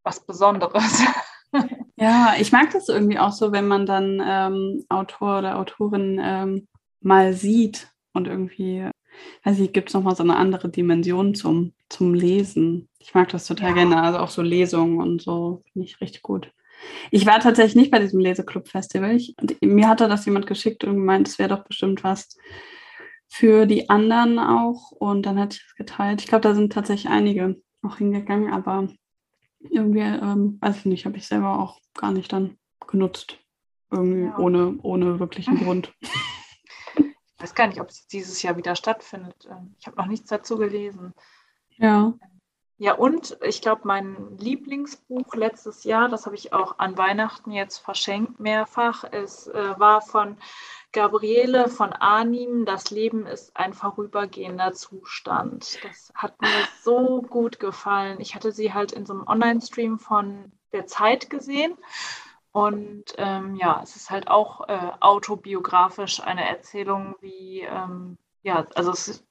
was 0.02 0.20
Besonderes. 0.20 1.02
Ja, 2.00 2.34
ich 2.38 2.52
mag 2.52 2.70
das 2.70 2.88
irgendwie 2.88 3.18
auch 3.18 3.32
so, 3.32 3.50
wenn 3.50 3.66
man 3.66 3.84
dann 3.84 4.22
ähm, 4.24 4.84
Autor 4.88 5.38
oder 5.38 5.58
Autorin 5.58 6.20
ähm, 6.22 6.68
mal 7.00 7.32
sieht 7.32 7.92
und 8.12 8.28
irgendwie, 8.28 8.88
weiß 9.44 9.58
ich, 9.60 9.72
gibt 9.72 9.88
es 9.88 9.94
nochmal 9.94 10.16
so 10.16 10.22
eine 10.22 10.36
andere 10.36 10.68
Dimension 10.68 11.34
zum, 11.34 11.72
zum 11.88 12.14
Lesen. 12.14 12.88
Ich 12.98 13.14
mag 13.14 13.28
das 13.28 13.46
total 13.46 13.70
ja. 13.70 13.74
gerne, 13.76 14.02
also 14.02 14.18
auch 14.18 14.30
so 14.30 14.42
Lesungen 14.42 15.00
und 15.00 15.22
so, 15.22 15.62
finde 15.72 15.86
ich 15.86 16.00
richtig 16.00 16.22
gut. 16.22 16.52
Ich 17.10 17.26
war 17.26 17.40
tatsächlich 17.40 17.76
nicht 17.76 17.90
bei 17.90 17.98
diesem 17.98 18.20
Leseclub-Festival. 18.20 19.18
Mir 19.62 19.88
hatte 19.88 20.08
das 20.08 20.24
jemand 20.26 20.46
geschickt 20.46 20.84
und 20.84 20.94
gemeint, 20.94 21.28
es 21.28 21.38
wäre 21.38 21.48
doch 21.48 21.64
bestimmt 21.64 22.04
was 22.04 22.36
für 23.28 23.66
die 23.66 23.90
anderen 23.90 24.38
auch. 24.38 24.92
Und 24.92 25.26
dann 25.26 25.38
hatte 25.38 25.56
ich 25.56 25.64
es 25.66 25.74
geteilt. 25.74 26.20
Ich 26.20 26.28
glaube, 26.28 26.42
da 26.42 26.54
sind 26.54 26.72
tatsächlich 26.72 27.10
einige 27.10 27.56
auch 27.82 27.98
hingegangen, 27.98 28.52
aber 28.52 28.88
irgendwie, 29.60 30.00
ähm, 30.00 30.58
weiß 30.60 30.78
ich 30.78 30.84
nicht, 30.86 31.06
habe 31.06 31.16
ich 31.16 31.26
selber 31.26 31.58
auch 31.58 31.78
gar 31.94 32.12
nicht 32.12 32.32
dann 32.32 32.56
genutzt. 32.86 33.38
Irgendwie 33.90 34.24
ja. 34.24 34.38
ohne, 34.38 34.78
ohne 34.82 35.18
wirklichen 35.18 35.56
Grund. 35.64 35.92
Ich 37.38 37.42
weiß 37.44 37.54
gar 37.54 37.68
nicht, 37.68 37.80
ob 37.80 37.88
es 37.88 38.08
dieses 38.08 38.42
Jahr 38.42 38.56
wieder 38.56 38.74
stattfindet. 38.74 39.48
Ähm, 39.48 39.76
ich 39.78 39.86
habe 39.86 39.96
noch 39.96 40.06
nichts 40.06 40.28
dazu 40.28 40.58
gelesen. 40.58 41.14
Ja. 41.76 42.12
Ja, 42.80 42.94
und 42.94 43.36
ich 43.42 43.60
glaube, 43.60 43.82
mein 43.84 44.36
Lieblingsbuch 44.38 45.34
letztes 45.34 45.82
Jahr, 45.82 46.08
das 46.08 46.26
habe 46.26 46.36
ich 46.36 46.52
auch 46.52 46.78
an 46.78 46.96
Weihnachten 46.96 47.50
jetzt 47.50 47.78
verschenkt 47.78 48.38
mehrfach, 48.38 49.02
es 49.10 49.48
äh, 49.48 49.78
war 49.80 50.00
von 50.00 50.36
Gabriele 50.92 51.68
von 51.68 51.92
Arnim, 51.92 52.64
das 52.64 52.90
Leben 52.90 53.26
ist 53.26 53.56
ein 53.56 53.72
vorübergehender 53.74 54.72
Zustand. 54.72 55.78
Das 55.82 56.12
hat 56.14 56.40
mir 56.40 56.48
so 56.82 57.22
gut 57.22 57.60
gefallen. 57.60 58.20
Ich 58.20 58.34
hatte 58.34 58.52
sie 58.52 58.72
halt 58.72 58.92
in 58.92 59.04
so 59.06 59.12
einem 59.12 59.26
Online-Stream 59.26 59.98
von 59.98 60.52
der 60.72 60.86
Zeit 60.86 61.30
gesehen. 61.30 61.76
Und 62.52 63.04
ähm, 63.18 63.56
ja, 63.56 63.80
es 63.82 63.96
ist 63.96 64.10
halt 64.10 64.28
auch 64.28 64.68
äh, 64.68 64.90
autobiografisch 65.00 66.20
eine 66.20 66.48
Erzählung, 66.48 67.14
wie, 67.20 67.60
ähm, 67.60 68.18
ja, 68.42 68.66
also 68.74 68.92
es 68.92 69.24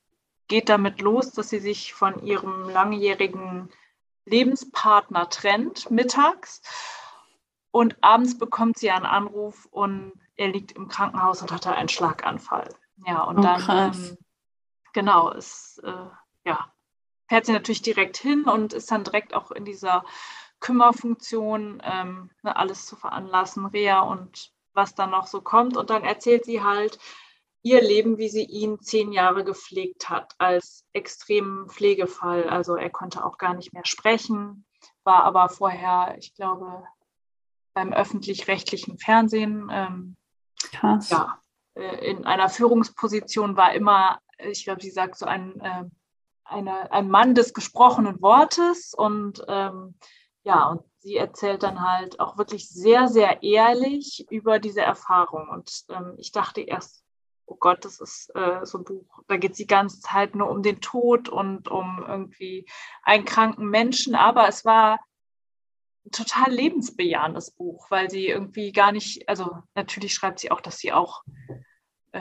geht 0.47 0.69
damit 0.69 1.01
los, 1.01 1.31
dass 1.31 1.49
sie 1.49 1.59
sich 1.59 1.93
von 1.93 2.23
ihrem 2.23 2.69
langjährigen 2.69 3.69
Lebenspartner 4.25 5.29
trennt, 5.29 5.89
mittags. 5.89 6.61
Und 7.71 7.97
abends 8.01 8.37
bekommt 8.37 8.77
sie 8.77 8.91
einen 8.91 9.05
Anruf 9.05 9.67
und 9.71 10.13
er 10.35 10.49
liegt 10.49 10.73
im 10.73 10.87
Krankenhaus 10.87 11.41
und 11.41 11.51
hatte 11.51 11.73
einen 11.73 11.89
Schlaganfall. 11.89 12.69
Ja, 13.05 13.23
und 13.23 13.39
oh, 13.39 13.41
dann, 13.41 13.93
ähm, 13.93 14.17
genau, 14.93 15.29
ist, 15.31 15.81
äh, 15.83 16.09
ja, 16.45 16.71
fährt 17.27 17.45
sie 17.45 17.51
natürlich 17.51 17.81
direkt 17.81 18.17
hin 18.17 18.43
und 18.45 18.73
ist 18.73 18.91
dann 18.91 19.03
direkt 19.03 19.33
auch 19.33 19.51
in 19.51 19.65
dieser 19.65 20.03
Kümmerfunktion, 20.59 21.81
ähm, 21.83 22.29
ne, 22.43 22.55
alles 22.55 22.85
zu 22.85 22.95
veranlassen, 22.95 23.65
Reha 23.65 24.01
und 24.01 24.51
was 24.73 24.95
dann 24.95 25.11
noch 25.11 25.27
so 25.27 25.41
kommt. 25.41 25.77
Und 25.77 25.89
dann 25.89 26.03
erzählt 26.03 26.45
sie 26.45 26.63
halt 26.63 26.99
ihr 27.63 27.81
Leben, 27.81 28.17
wie 28.17 28.29
sie 28.29 28.45
ihn 28.45 28.79
zehn 28.79 29.11
Jahre 29.11 29.43
gepflegt 29.43 30.09
hat, 30.09 30.35
als 30.37 30.85
extremen 30.93 31.69
Pflegefall. 31.69 32.49
Also 32.49 32.75
er 32.75 32.89
konnte 32.89 33.25
auch 33.25 33.37
gar 33.37 33.53
nicht 33.53 33.73
mehr 33.73 33.85
sprechen, 33.85 34.65
war 35.03 35.23
aber 35.23 35.49
vorher, 35.49 36.15
ich 36.17 36.33
glaube, 36.33 36.83
beim 37.73 37.93
öffentlich-rechtlichen 37.93 38.97
Fernsehen 38.97 39.69
ähm, 39.71 40.17
Krass. 40.71 41.09
Ja, 41.09 41.39
äh, 41.75 42.09
in 42.09 42.25
einer 42.25 42.49
Führungsposition 42.49 43.57
war 43.57 43.73
immer, 43.73 44.19
ich 44.39 44.63
glaube, 44.63 44.81
sie 44.81 44.91
sagt 44.91 45.17
so 45.17 45.25
ein, 45.25 45.59
äh, 45.61 45.83
eine, 46.43 46.91
ein 46.91 47.09
Mann 47.09 47.35
des 47.35 47.53
gesprochenen 47.53 48.21
Wortes 48.21 48.93
und 48.93 49.43
ähm, 49.47 49.95
ja, 50.47 50.69
und 50.69 50.81
sie 50.99 51.17
erzählt 51.17 51.61
dann 51.63 51.81
halt 51.81 52.21
auch 52.21 52.37
wirklich 52.37 52.69
sehr, 52.69 53.09
sehr 53.09 53.43
ehrlich 53.43 54.25
über 54.29 54.59
diese 54.59 54.79
Erfahrung. 54.81 55.49
Und 55.49 55.83
ähm, 55.89 56.13
ich 56.17 56.31
dachte 56.31 56.61
erst, 56.61 57.03
oh 57.45 57.57
Gott, 57.59 57.83
das 57.83 57.99
ist 57.99 58.33
äh, 58.33 58.65
so 58.65 58.77
ein 58.77 58.85
Buch, 58.85 59.23
da 59.27 59.35
geht 59.35 59.51
es 59.51 59.57
die 59.57 59.67
ganze 59.67 59.99
Zeit 59.99 60.35
nur 60.35 60.49
um 60.49 60.63
den 60.63 60.79
Tod 60.79 61.27
und 61.27 61.67
um 61.67 62.01
irgendwie 62.07 62.65
einen 63.03 63.25
kranken 63.25 63.69
Menschen. 63.69 64.15
Aber 64.15 64.47
es 64.47 64.63
war 64.63 65.01
total 66.13 66.49
lebensbejahendes 66.53 67.51
Buch, 67.51 67.91
weil 67.91 68.09
sie 68.09 68.27
irgendwie 68.27 68.71
gar 68.71 68.93
nicht, 68.93 69.27
also 69.27 69.57
natürlich 69.75 70.13
schreibt 70.13 70.39
sie 70.39 70.49
auch, 70.51 70.61
dass 70.61 70.77
sie 70.77 70.93
auch 70.93 71.23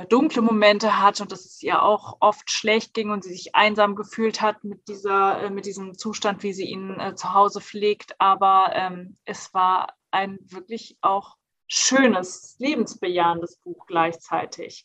dunkle 0.04 0.42
Momente 0.42 1.00
hat 1.00 1.20
und 1.20 1.32
dass 1.32 1.44
es 1.44 1.62
ihr 1.62 1.82
auch 1.82 2.18
oft 2.20 2.50
schlecht 2.50 2.92
ging 2.92 3.10
und 3.10 3.24
sie 3.24 3.32
sich 3.32 3.54
einsam 3.54 3.94
gefühlt 3.94 4.42
hat 4.42 4.64
mit 4.64 4.88
dieser, 4.88 5.44
äh, 5.44 5.50
mit 5.50 5.64
diesem 5.64 5.96
Zustand, 5.96 6.42
wie 6.42 6.52
sie 6.52 6.66
ihn 6.66 6.98
äh, 7.00 7.14
zu 7.14 7.32
Hause 7.32 7.60
pflegt. 7.60 8.20
Aber 8.20 8.70
ähm, 8.74 9.16
es 9.24 9.54
war 9.54 9.94
ein 10.10 10.38
wirklich 10.42 10.98
auch 11.00 11.36
schönes, 11.68 12.56
lebensbejahendes 12.58 13.58
Buch 13.58 13.86
gleichzeitig. 13.86 14.84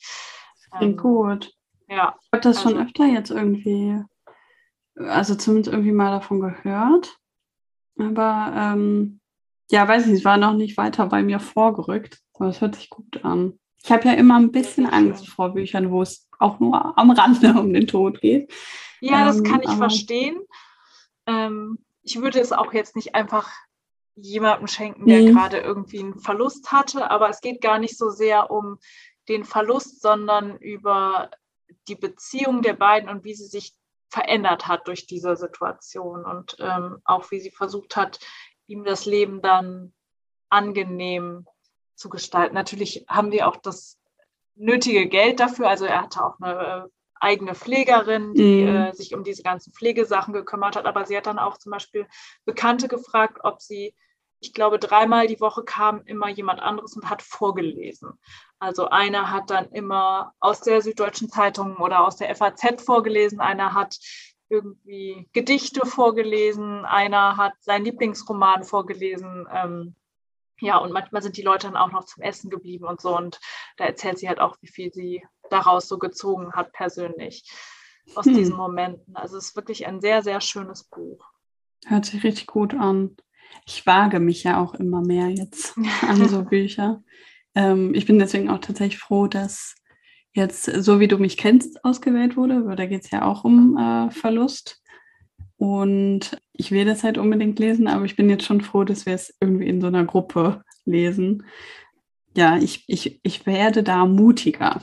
Klingt 0.78 0.97
ähm, 0.97 0.97
gut. 0.97 1.53
Ja. 1.88 2.16
Ich 2.22 2.30
habe 2.32 2.41
das 2.41 2.57
also, 2.57 2.70
schon 2.70 2.88
öfter 2.88 3.05
jetzt 3.05 3.32
irgendwie, 3.32 4.01
also 4.95 5.36
zumindest 5.36 5.74
irgendwie 5.74 5.91
mal 5.91 6.12
davon 6.12 6.39
gehört. 6.39 7.18
Aber 7.97 8.53
ähm, 8.55 9.20
ja, 9.70 9.88
weiß 9.88 10.07
ich, 10.07 10.14
es 10.14 10.26
war 10.26 10.38
noch 10.38 10.53
nicht 10.53 10.78
weiter 10.78 11.07
bei 11.07 11.24
mir 11.24 11.39
vorgerückt. 11.39 12.22
Aber 12.34 12.49
es 12.49 12.62
hört 12.62 12.76
sich 12.76 12.89
gut 12.89 13.24
an. 13.24 13.59
Ich 13.84 13.92
habe 13.92 14.08
ja 14.08 14.14
immer 14.14 14.38
ein 14.38 14.52
bisschen 14.52 14.86
Angst 14.86 15.28
vor 15.28 15.54
Büchern, 15.54 15.92
wo 15.92 16.02
es 16.02 16.30
auch 16.40 16.60
nur 16.60 16.98
am 16.98 17.12
Rande 17.12 17.60
um 17.60 17.74
den 17.74 17.88
Tod 17.88 18.22
geht. 18.22 18.52
Ja, 19.00 19.26
das 19.26 19.38
ähm, 19.38 19.44
kann 19.44 19.62
ich 19.62 19.72
verstehen. 19.72 20.40
Ähm, 21.26 21.80
ich 22.04 22.22
würde 22.22 22.40
es 22.40 22.52
auch 22.52 22.74
jetzt 22.74 22.96
nicht 22.96 23.16
einfach 23.16 23.50
jemandem 24.16 24.68
schenken, 24.68 25.06
der 25.06 25.22
mhm. 25.22 25.34
gerade 25.34 25.58
irgendwie 25.58 26.00
einen 26.00 26.20
Verlust 26.20 26.72
hatte, 26.72 27.10
aber 27.10 27.30
es 27.30 27.42
geht 27.42 27.62
gar 27.62 27.80
nicht 27.80 27.98
so 27.98 28.10
sehr 28.10 28.52
um 28.52 28.78
den 29.30 29.46
Verlust, 29.46 30.02
sondern 30.02 30.58
über 30.58 31.32
die 31.88 31.96
Beziehung 31.96 32.62
der 32.62 32.74
beiden 32.74 33.10
und 33.10 33.24
wie 33.24 33.34
sie 33.34 33.46
sich 33.46 33.74
verändert 34.10 34.68
hat 34.68 34.88
durch 34.88 35.08
diese 35.08 35.38
Situation 35.38 36.26
und 36.26 36.58
ähm, 36.60 36.98
auch 37.06 37.32
wie 37.32 37.40
sie 37.40 37.52
versucht 37.52 37.96
hat, 37.96 38.20
ihm 38.68 38.84
das 38.84 39.06
Leben 39.06 39.42
dann 39.42 39.94
angenehm 40.50 41.48
zu 41.96 42.10
gestalten. 42.10 42.56
Natürlich 42.56 43.06
haben 43.08 43.32
die 43.32 43.44
auch 43.44 43.58
das 43.58 43.98
nötige 44.56 45.08
Geld 45.08 45.39
dafür. 45.39 45.70
Also 45.70 45.86
er 45.86 46.02
hatte 46.02 46.24
auch 46.24 46.39
eine 46.39 46.86
äh, 46.86 46.89
eigene 47.20 47.56
Pflegerin, 47.56 48.34
die 48.34 48.64
mhm. 48.64 48.76
äh, 48.76 48.94
sich 48.94 49.14
um 49.14 49.24
diese 49.24 49.44
ganzen 49.44 49.74
Pflegesachen 49.74 50.34
gekümmert 50.34 50.76
hat. 50.76 50.86
Aber 50.86 51.06
sie 51.06 51.16
hat 51.16 51.28
dann 51.28 51.39
auch 51.39 51.58
zum 51.58 51.72
Beispiel 51.72 52.08
Bekannte 52.46 52.88
gefragt, 52.88 53.39
ob 53.44 53.62
sie 53.62 53.94
ich 54.42 54.54
glaube, 54.54 54.80
dreimal 54.80 55.28
die 55.28 55.39
Woche 55.39 55.64
kam 55.64 56.02
immer 56.06 56.28
jemand 56.28 56.62
anderes 56.62 56.96
und 56.96 57.10
hat 57.10 57.22
vorgelesen. 57.22 58.20
Also 58.58 58.89
einer 58.89 59.32
hat 59.32 59.52
dann 59.52 59.70
immer 59.72 60.34
aus 60.39 60.62
der 60.62 60.82
Süddeutschen 60.82 61.30
Zeitung 61.30 61.78
oder 61.78 62.06
aus 62.06 62.18
der 62.18 62.36
FAZ 62.36 62.84
vorgelesen, 62.84 63.39
einer 63.39 63.76
hat 63.76 64.00
irgendwie 64.50 65.30
Gedichte 65.32 65.86
vorgelesen, 65.86 66.86
einer 66.86 67.38
hat 67.38 67.54
seinen 67.60 67.86
Lieblingsroman 67.86 68.64
vorgelesen. 68.64 69.48
Ähm, 69.54 69.96
ja, 70.62 70.78
und 70.78 70.93
manchmal 70.93 71.24
sind 71.24 71.38
die 71.38 71.41
Leute 71.41 71.68
dann 71.68 71.76
auch 71.76 71.91
noch 71.91 72.05
zum 72.05 72.24
Essen 72.24 72.49
geblieben 72.49 72.86
und 72.86 73.01
so. 73.01 73.18
Und 73.18 73.39
da 73.78 73.86
erzählt 73.86 74.20
sie 74.20 74.30
halt 74.30 74.39
auch, 74.39 74.55
wie 74.62 74.72
viel 74.72 74.93
sie 74.93 75.24
daraus 75.49 75.88
so 75.88 75.97
gezogen 75.97 76.53
hat, 76.53 76.72
persönlich, 76.72 77.51
aus 78.16 78.26
hm. 78.26 78.36
diesen 78.36 78.55
Momenten. 78.55 79.16
Also 79.16 79.38
es 79.38 79.49
ist 79.49 79.55
wirklich 79.55 79.88
ein 79.88 80.01
sehr, 80.01 80.22
sehr 80.22 80.39
schönes 80.39 80.84
Buch. 80.84 81.26
Hört 81.88 82.05
sich 82.05 82.24
richtig 82.24 82.45
gut 82.45 82.76
an. 82.76 83.18
Ich 83.66 83.86
wage 83.86 84.20
mich 84.20 84.43
ja 84.43 84.62
auch 84.62 84.76
immer 84.76 85.01
mehr 85.01 85.30
jetzt 85.30 85.76
an 86.07 86.30
so 86.30 86.43
Bücher. 86.43 87.03
Ähm, 87.55 87.93
ich 87.95 88.05
bin 88.05 88.20
deswegen 88.20 88.49
auch 88.49 88.59
tatsächlich 88.59 88.99
froh, 88.99 89.28
dass 89.28 89.76
jetzt, 90.34 90.66
so 90.66 90.99
wie 90.99 91.07
du 91.07 91.18
mich 91.18 91.38
kennst, 91.38 91.84
ausgewählt 91.84 92.38
wurde, 92.38 92.66
weil 92.66 92.76
da 92.76 92.86
geht 92.86 93.03
es 93.03 93.12
ja 93.12 93.26
auch 93.26 93.43
um 93.43 93.78
äh, 93.78 94.12
Verlust. 94.12 94.81
Und 95.62 96.41
ich 96.53 96.72
will 96.72 96.86
das 96.86 97.03
halt 97.03 97.20
unbedingt 97.20 97.59
lesen, 97.59 97.88
aber 97.88 98.03
ich 98.05 98.16
bin 98.16 98.32
jetzt 98.32 98.45
schon 98.45 98.62
froh, 98.62 98.84
dass 98.84 99.05
wir 99.05 99.14
es 99.14 99.32
irgendwie 99.39 99.68
in 99.68 99.80
so 99.80 99.86
einer 99.86 100.05
Gruppe 100.05 100.64
lesen. 100.86 101.45
Ja, 102.36 102.57
ich, 102.57 102.84
ich, 102.88 103.20
ich 103.22 103.45
werde 103.45 103.84
da 103.84 104.07
mutiger. 104.07 104.82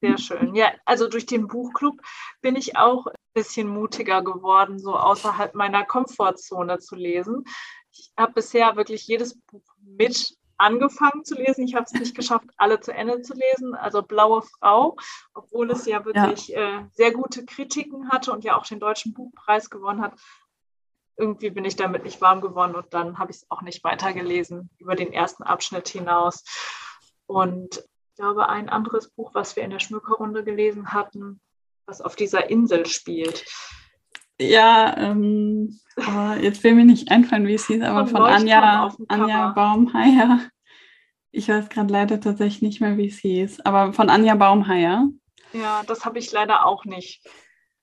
Sehr 0.00 0.18
schön. 0.18 0.54
Ja, 0.54 0.70
also 0.84 1.08
durch 1.08 1.26
den 1.26 1.48
Buchclub 1.48 2.00
bin 2.42 2.54
ich 2.54 2.76
auch 2.76 3.08
ein 3.08 3.14
bisschen 3.34 3.66
mutiger 3.66 4.22
geworden, 4.22 4.78
so 4.78 4.94
außerhalb 4.94 5.56
meiner 5.56 5.84
Komfortzone 5.84 6.78
zu 6.78 6.94
lesen. 6.94 7.42
Ich 7.90 8.12
habe 8.16 8.34
bisher 8.34 8.76
wirklich 8.76 9.08
jedes 9.08 9.36
Buch 9.50 9.64
mit 9.84 10.36
angefangen 10.58 11.24
zu 11.24 11.34
lesen. 11.34 11.64
Ich 11.64 11.74
habe 11.74 11.84
es 11.84 11.92
nicht 11.92 12.14
geschafft, 12.14 12.46
alle 12.56 12.80
zu 12.80 12.92
Ende 12.92 13.20
zu 13.22 13.34
lesen. 13.34 13.74
Also 13.74 14.02
Blaue 14.02 14.42
Frau, 14.42 14.96
obwohl 15.34 15.70
es 15.70 15.86
ja 15.86 16.04
wirklich 16.04 16.48
ja. 16.48 16.80
Äh, 16.80 16.84
sehr 16.92 17.12
gute 17.12 17.44
Kritiken 17.44 18.10
hatte 18.10 18.32
und 18.32 18.44
ja 18.44 18.56
auch 18.56 18.66
den 18.66 18.80
Deutschen 18.80 19.14
Buchpreis 19.14 19.70
gewonnen 19.70 20.02
hat. 20.02 20.18
Irgendwie 21.16 21.50
bin 21.50 21.64
ich 21.64 21.76
damit 21.76 22.04
nicht 22.04 22.20
warm 22.20 22.40
geworden 22.40 22.74
und 22.74 22.94
dann 22.94 23.18
habe 23.18 23.30
ich 23.30 23.38
es 23.38 23.50
auch 23.50 23.62
nicht 23.62 23.84
weitergelesen 23.84 24.70
über 24.78 24.94
den 24.94 25.12
ersten 25.12 25.42
Abschnitt 25.42 25.88
hinaus. 25.88 26.44
Und 27.26 27.76
ich 27.78 28.16
glaube, 28.16 28.48
ein 28.48 28.68
anderes 28.68 29.10
Buch, 29.10 29.34
was 29.34 29.56
wir 29.56 29.62
in 29.62 29.70
der 29.70 29.78
Schmückerrunde 29.78 30.44
gelesen 30.44 30.92
hatten, 30.92 31.40
was 31.86 32.00
auf 32.00 32.16
dieser 32.16 32.50
Insel 32.50 32.86
spielt. 32.86 33.44
Ja, 34.48 34.96
ähm, 34.96 35.78
jetzt 36.40 36.64
will 36.64 36.74
mir 36.74 36.84
nicht 36.84 37.10
einfallen, 37.10 37.46
wie 37.46 37.54
es 37.54 37.66
hieß, 37.66 37.82
aber 37.82 38.06
von, 38.06 38.22
von 38.22 38.30
Anja, 38.30 38.94
Anja 39.08 39.48
Baumheier. 39.52 40.40
Ich 41.30 41.48
weiß 41.48 41.68
gerade 41.70 41.92
leider 41.92 42.20
tatsächlich 42.20 42.62
nicht 42.62 42.80
mehr, 42.80 42.96
wie 42.96 43.08
es 43.08 43.18
hieß, 43.18 43.60
aber 43.60 43.92
von 43.92 44.10
Anja 44.10 44.34
Baumheier. 44.34 45.08
Ja, 45.52 45.82
das 45.86 46.04
habe 46.04 46.18
ich 46.18 46.30
leider 46.32 46.66
auch 46.66 46.84
nicht 46.84 47.26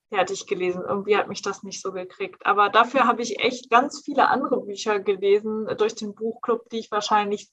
fertig 0.09 0.47
gelesen. 0.47 0.83
Irgendwie 0.87 1.15
hat 1.15 1.27
mich 1.27 1.41
das 1.41 1.63
nicht 1.63 1.81
so 1.81 1.91
gekriegt. 1.91 2.45
Aber 2.45 2.69
dafür 2.69 3.05
habe 3.05 3.21
ich 3.21 3.39
echt 3.39 3.69
ganz 3.69 4.01
viele 4.03 4.27
andere 4.27 4.61
Bücher 4.61 4.99
gelesen 4.99 5.67
durch 5.77 5.95
den 5.95 6.15
Buchclub, 6.15 6.69
die 6.69 6.79
ich 6.79 6.91
wahrscheinlich 6.91 7.49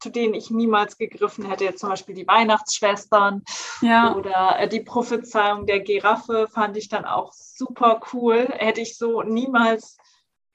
zu 0.00 0.10
denen 0.10 0.34
ich 0.34 0.50
niemals 0.50 0.98
gegriffen 0.98 1.48
hätte. 1.48 1.64
Jetzt 1.64 1.80
zum 1.80 1.90
Beispiel 1.90 2.14
die 2.14 2.26
Weihnachtsschwestern 2.26 3.42
ja. 3.80 4.14
oder 4.14 4.56
äh, 4.58 4.68
die 4.68 4.80
Prophezeiung 4.80 5.66
der 5.66 5.80
Giraffe 5.80 6.48
fand 6.48 6.76
ich 6.76 6.88
dann 6.88 7.04
auch 7.04 7.32
super 7.32 8.00
cool. 8.12 8.48
Hätte 8.52 8.80
ich 8.80 8.98
so 8.98 9.22
niemals 9.22 9.96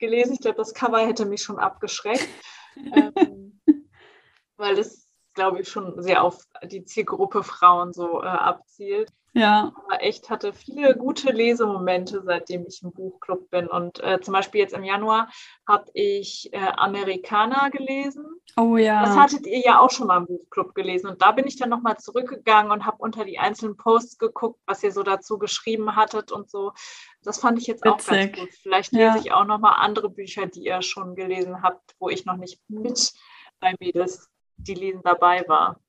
gelesen. 0.01 0.33
Ich 0.33 0.39
glaube, 0.39 0.57
das 0.57 0.73
Cover 0.73 0.99
hätte 0.99 1.25
mich 1.25 1.41
schon 1.41 1.59
abgeschreckt, 1.59 2.27
ähm, 2.75 3.61
weil 4.57 4.77
es, 4.77 5.00
glaube 5.33 5.61
ich, 5.61 5.69
schon 5.69 6.01
sehr 6.01 6.23
auf 6.23 6.43
die 6.63 6.83
Zielgruppe 6.83 7.43
Frauen 7.43 7.93
so 7.93 8.21
äh, 8.21 8.27
abzielt. 8.27 9.11
Ja. 9.33 9.71
Aber 9.85 10.03
echt 10.03 10.29
hatte 10.29 10.51
viele 10.51 10.95
gute 10.95 11.31
Lesemomente, 11.31 12.21
seitdem 12.25 12.65
ich 12.67 12.81
im 12.83 12.91
Buchclub 12.91 13.49
bin. 13.49 13.67
Und 13.67 14.03
äh, 14.03 14.19
zum 14.19 14.33
Beispiel 14.33 14.59
jetzt 14.59 14.73
im 14.73 14.83
Januar 14.83 15.29
habe 15.65 15.85
ich 15.93 16.49
äh, 16.51 16.57
Amerikaner 16.57 17.69
gelesen. 17.69 18.25
Oh 18.57 18.75
ja. 18.75 19.05
Das 19.05 19.15
hattet 19.15 19.47
ihr 19.47 19.59
ja 19.59 19.79
auch 19.79 19.89
schon 19.89 20.07
mal 20.07 20.17
im 20.17 20.25
Buchclub 20.25 20.75
gelesen. 20.75 21.07
Und 21.07 21.21
da 21.21 21.31
bin 21.31 21.47
ich 21.47 21.57
dann 21.57 21.69
nochmal 21.69 21.97
zurückgegangen 21.97 22.71
und 22.71 22.85
habe 22.85 22.97
unter 22.99 23.23
die 23.23 23.39
einzelnen 23.39 23.77
Posts 23.77 24.17
geguckt, 24.17 24.59
was 24.65 24.83
ihr 24.83 24.91
so 24.91 25.01
dazu 25.01 25.37
geschrieben 25.37 25.95
hattet 25.95 26.33
und 26.33 26.49
so. 26.49 26.73
Das 27.23 27.39
fand 27.39 27.57
ich 27.57 27.67
jetzt 27.67 27.85
Witzig. 27.85 27.93
auch 27.93 28.05
ganz 28.07 28.37
gut. 28.37 28.49
Vielleicht 28.61 28.91
lese 28.91 29.03
ja. 29.03 29.15
ich 29.17 29.31
auch 29.31 29.45
nochmal 29.45 29.75
andere 29.77 30.09
Bücher, 30.09 30.47
die 30.47 30.65
ihr 30.65 30.81
schon 30.81 31.15
gelesen 31.15 31.63
habt, 31.63 31.95
wo 31.99 32.09
ich 32.09 32.25
noch 32.25 32.37
nicht 32.37 32.59
mit 32.67 33.13
bei 33.61 33.75
Mädels, 33.79 34.29
die 34.67 34.73
lesen, 34.73 35.01
dabei 35.03 35.43
war. 35.47 35.79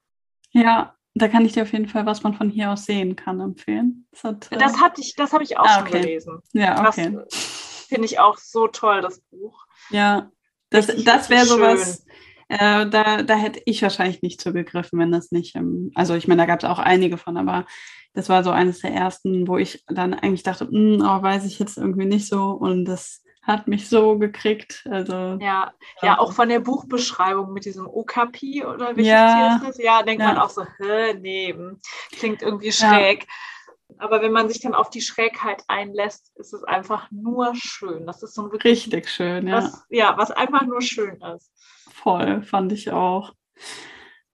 Ja, 0.50 0.94
da 1.14 1.28
kann 1.28 1.44
ich 1.44 1.52
dir 1.52 1.62
auf 1.62 1.72
jeden 1.72 1.88
Fall, 1.88 2.06
was 2.06 2.22
man 2.22 2.34
von 2.34 2.50
hier 2.50 2.70
aus 2.70 2.84
sehen 2.84 3.16
kann, 3.16 3.40
empfehlen. 3.40 4.06
Das, 4.10 4.24
hat, 4.24 4.52
äh... 4.52 4.58
das 4.58 4.80
hatte 4.80 5.00
ich, 5.00 5.14
das 5.14 5.32
habe 5.32 5.44
ich 5.44 5.58
auch 5.58 5.66
ah, 5.66 5.80
okay. 5.80 5.92
schon 5.92 6.00
gelesen. 6.02 6.42
Ja, 6.52 6.88
okay. 6.88 7.18
Finde 7.30 8.06
ich 8.06 8.18
auch 8.18 8.38
so 8.38 8.68
toll, 8.68 9.02
das 9.02 9.20
Buch. 9.30 9.66
Ja, 9.90 10.30
das, 10.70 10.86
das 11.04 11.28
wäre 11.28 11.44
sowas. 11.44 12.06
Äh, 12.48 12.88
da, 12.88 13.22
da 13.22 13.34
hätte 13.34 13.62
ich 13.64 13.82
wahrscheinlich 13.82 14.22
nicht 14.22 14.40
zugegriffen, 14.40 14.98
wenn 14.98 15.12
das 15.12 15.30
nicht. 15.30 15.56
Ähm, 15.56 15.90
also 15.94 16.14
ich 16.14 16.28
meine, 16.28 16.42
da 16.42 16.46
gab 16.46 16.62
es 16.62 16.68
auch 16.68 16.78
einige 16.78 17.16
von, 17.16 17.36
aber 17.36 17.66
das 18.14 18.28
war 18.28 18.44
so 18.44 18.50
eines 18.50 18.80
der 18.80 18.92
ersten, 18.92 19.48
wo 19.48 19.56
ich 19.56 19.84
dann 19.86 20.12
eigentlich 20.12 20.42
dachte, 20.42 20.68
hm, 20.68 21.00
oh, 21.00 21.22
weiß 21.22 21.46
ich 21.46 21.58
jetzt 21.58 21.78
irgendwie 21.78 22.04
nicht 22.04 22.28
so. 22.28 22.50
Und 22.50 22.84
das 22.84 23.22
hat 23.42 23.66
mich 23.66 23.88
so 23.88 24.18
gekriegt. 24.18 24.86
Also, 24.88 25.38
ja, 25.40 25.72
ja, 26.00 26.18
auch 26.18 26.32
von 26.32 26.48
der 26.48 26.60
Buchbeschreibung 26.60 27.52
mit 27.52 27.64
diesem 27.64 27.86
Okapi 27.86 28.64
oder 28.64 28.96
wie 28.96 29.02
ja, 29.02 29.56
ist 29.56 29.66
das? 29.66 29.78
Ja, 29.78 30.02
denkt 30.02 30.22
ja. 30.22 30.28
man 30.28 30.38
auch 30.38 30.50
so, 30.50 30.64
hä, 30.78 31.14
nee, 31.20 31.52
hm, 31.52 31.80
klingt 32.12 32.40
irgendwie 32.40 32.72
schräg. 32.72 33.22
Ja. 33.22 33.98
Aber 33.98 34.22
wenn 34.22 34.32
man 34.32 34.48
sich 34.48 34.60
dann 34.60 34.74
auf 34.74 34.90
die 34.90 35.02
Schrägheit 35.02 35.62
einlässt, 35.68 36.32
ist 36.36 36.54
es 36.54 36.64
einfach 36.64 37.10
nur 37.10 37.52
schön. 37.54 38.06
Das 38.06 38.22
ist 38.22 38.34
so 38.34 38.42
ein 38.42 38.52
wirklich, 38.52 38.86
richtig 38.86 39.08
schön, 39.08 39.46
ja. 39.46 39.56
Was, 39.56 39.86
ja, 39.90 40.14
was 40.16 40.30
einfach 40.30 40.62
nur 40.62 40.80
schön 40.80 41.20
ist. 41.36 41.52
Voll, 41.92 42.42
fand 42.42 42.72
ich 42.72 42.90
auch. 42.90 43.34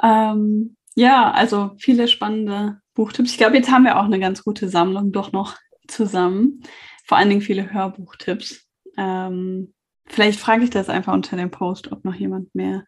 Ähm, 0.02 0.76
ja, 0.94 1.30
also 1.32 1.72
viele 1.78 2.08
spannende 2.08 2.80
Buchtipps. 2.94 3.32
Ich 3.32 3.38
glaube, 3.38 3.56
jetzt 3.56 3.70
haben 3.70 3.84
wir 3.84 3.98
auch 3.98 4.04
eine 4.04 4.20
ganz 4.20 4.44
gute 4.44 4.68
Sammlung 4.68 5.12
doch 5.12 5.32
noch 5.32 5.56
zusammen. 5.88 6.62
Vor 7.04 7.18
allen 7.18 7.30
Dingen 7.30 7.40
viele 7.40 7.72
Hörbuchtipps. 7.72 8.67
Ähm, 8.98 9.72
vielleicht 10.06 10.40
frage 10.40 10.64
ich 10.64 10.70
das 10.70 10.90
einfach 10.90 11.14
unter 11.14 11.36
dem 11.36 11.50
Post, 11.50 11.92
ob 11.92 12.04
noch 12.04 12.14
jemand 12.14 12.54
mehr 12.54 12.84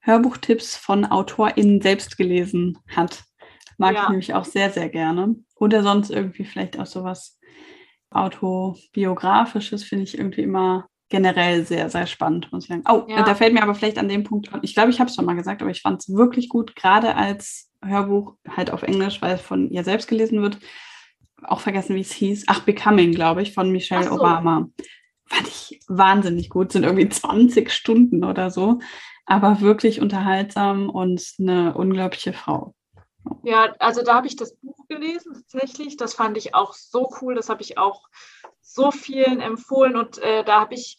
Hörbuchtipps 0.00 0.76
von 0.76 1.04
AutorInnen 1.04 1.80
selbst 1.80 2.16
gelesen 2.16 2.78
hat. 2.88 3.22
Mag 3.78 3.94
ja. 3.94 4.02
ich 4.02 4.08
nämlich 4.08 4.34
auch 4.34 4.44
sehr, 4.44 4.70
sehr 4.70 4.88
gerne. 4.88 5.36
Oder 5.56 5.82
sonst 5.82 6.10
irgendwie 6.10 6.44
vielleicht 6.44 6.78
auch 6.78 6.86
sowas 6.86 7.38
autobiografisches, 8.10 9.84
finde 9.84 10.04
ich 10.04 10.18
irgendwie 10.18 10.42
immer 10.42 10.86
generell 11.08 11.64
sehr, 11.64 11.90
sehr 11.90 12.06
spannend, 12.06 12.50
muss 12.52 12.64
ich 12.64 12.68
sagen. 12.68 12.84
Oh, 12.88 13.04
ja. 13.06 13.22
da 13.22 13.34
fällt 13.34 13.52
mir 13.52 13.62
aber 13.62 13.74
vielleicht 13.74 13.98
an 13.98 14.08
dem 14.08 14.24
Punkt, 14.24 14.50
ich 14.62 14.74
glaube, 14.74 14.90
ich 14.90 14.98
habe 14.98 15.08
es 15.08 15.14
schon 15.14 15.24
mal 15.24 15.36
gesagt, 15.36 15.60
aber 15.60 15.70
ich 15.70 15.82
fand 15.82 16.00
es 16.00 16.14
wirklich 16.14 16.48
gut, 16.48 16.74
gerade 16.74 17.14
als 17.14 17.70
Hörbuch 17.84 18.36
halt 18.48 18.70
auf 18.70 18.82
Englisch, 18.82 19.20
weil 19.20 19.34
es 19.34 19.42
von 19.42 19.70
ihr 19.70 19.84
selbst 19.84 20.08
gelesen 20.08 20.40
wird. 20.40 20.58
Auch 21.42 21.60
vergessen, 21.60 21.96
wie 21.96 22.00
es 22.00 22.12
hieß. 22.12 22.44
Ach, 22.46 22.60
Becoming, 22.60 23.12
glaube 23.12 23.42
ich, 23.42 23.52
von 23.52 23.70
Michelle 23.70 24.04
so. 24.04 24.14
Obama 24.14 24.68
fand 25.32 25.48
ich 25.48 25.80
wahnsinnig 25.88 26.50
gut. 26.50 26.72
Sind 26.72 26.84
irgendwie 26.84 27.08
20 27.08 27.70
Stunden 27.70 28.24
oder 28.24 28.50
so, 28.50 28.80
aber 29.26 29.60
wirklich 29.60 30.00
unterhaltsam 30.00 30.90
und 30.90 31.22
eine 31.38 31.74
unglaubliche 31.74 32.32
Frau. 32.32 32.74
Ja, 33.44 33.74
also 33.78 34.02
da 34.02 34.14
habe 34.14 34.26
ich 34.26 34.36
das 34.36 34.56
Buch 34.56 34.86
gelesen 34.88 35.32
tatsächlich. 35.34 35.96
Das 35.96 36.14
fand 36.14 36.36
ich 36.36 36.54
auch 36.54 36.74
so 36.74 37.08
cool. 37.20 37.34
Das 37.34 37.48
habe 37.48 37.62
ich 37.62 37.78
auch 37.78 38.08
so 38.60 38.90
vielen 38.90 39.40
empfohlen 39.40 39.96
und 39.96 40.18
äh, 40.18 40.44
da 40.44 40.60
habe 40.60 40.74
ich 40.74 40.98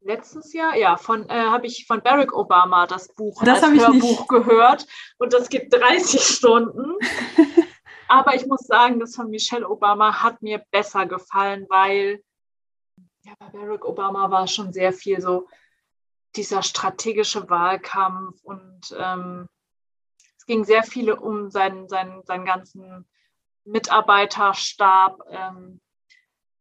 letztes 0.00 0.52
Jahr, 0.52 0.76
ja, 0.76 0.96
von 0.96 1.28
äh, 1.28 1.34
habe 1.34 1.66
ich 1.66 1.86
von 1.86 2.02
Barack 2.02 2.32
Obama 2.32 2.86
das 2.86 3.12
Buch 3.14 3.42
das 3.44 3.62
als 3.62 3.78
Hörbuch 3.78 4.20
nicht. 4.20 4.28
gehört 4.28 4.86
und 5.18 5.32
das 5.32 5.48
gibt 5.48 5.72
30 5.72 6.20
Stunden. 6.22 6.94
Aber 8.08 8.34
ich 8.34 8.46
muss 8.46 8.60
sagen, 8.60 9.00
das 9.00 9.16
von 9.16 9.30
Michelle 9.30 9.68
Obama 9.68 10.22
hat 10.22 10.40
mir 10.40 10.62
besser 10.70 11.06
gefallen, 11.06 11.66
weil 11.68 12.22
ja, 13.26 13.34
bei 13.38 13.48
Barack 13.48 13.84
Obama 13.84 14.30
war 14.30 14.46
schon 14.46 14.72
sehr 14.72 14.92
viel 14.92 15.20
so 15.20 15.48
dieser 16.36 16.62
strategische 16.62 17.48
Wahlkampf 17.50 18.42
und 18.44 18.94
ähm, 18.96 19.48
es 20.36 20.46
ging 20.46 20.64
sehr 20.64 20.84
viel 20.84 21.10
um 21.12 21.50
seinen, 21.50 21.88
seinen, 21.88 22.24
seinen 22.24 22.44
ganzen 22.44 23.06
Mitarbeiterstab. 23.64 25.18
Ähm, 25.30 25.80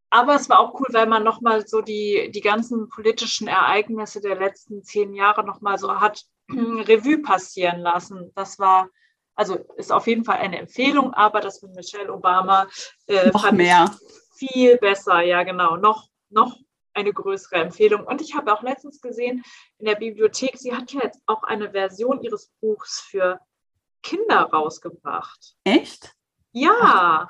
aber 0.10 0.36
es 0.36 0.50
war 0.50 0.60
auch 0.60 0.74
cool, 0.80 0.88
weil 0.92 1.08
man 1.08 1.24
nochmal 1.24 1.68
so 1.68 1.82
die, 1.82 2.32
die 2.34 2.42
ganzen 2.42 2.90
politischen 2.90 3.48
Ereignisse 3.48 4.22
der 4.22 4.36
letzten 4.36 4.84
zehn 4.84 5.14
Jahre 5.14 5.46
nochmal 5.46 5.78
so 5.78 6.00
hat 6.00 6.24
Revue 6.50 7.22
passieren 7.22 7.82
lassen. 7.82 8.32
Das 8.34 8.58
war, 8.58 8.90
also 9.36 9.56
ist 9.78 9.92
auf 9.92 10.08
jeden 10.08 10.24
Fall 10.24 10.38
eine 10.38 10.58
Empfehlung, 10.58 11.14
aber 11.14 11.42
das 11.42 11.62
mit 11.62 11.76
Michelle 11.76 12.12
Obama 12.12 12.68
äh, 13.08 13.30
noch 13.30 13.52
mehr. 13.52 13.92
viel 14.36 14.78
besser, 14.78 15.22
ja 15.22 15.44
genau, 15.44 15.76
noch 15.76 16.10
noch 16.36 16.60
eine 16.94 17.12
größere 17.12 17.56
Empfehlung. 17.56 18.06
Und 18.06 18.22
ich 18.22 18.36
habe 18.36 18.54
auch 18.54 18.62
letztens 18.62 19.02
gesehen 19.02 19.44
in 19.80 19.86
der 19.86 19.96
Bibliothek, 19.96 20.58
sie 20.58 20.74
hat 20.74 20.92
ja 20.94 21.02
jetzt 21.04 21.22
auch 21.26 21.44
eine 21.44 21.72
Version 21.72 22.22
ihres 22.22 22.52
Buchs 22.62 23.02
für 23.02 23.40
Kinder 24.02 24.42
rausgebracht. 24.42 25.56
Echt? 25.64 26.14
Ja. 26.52 27.28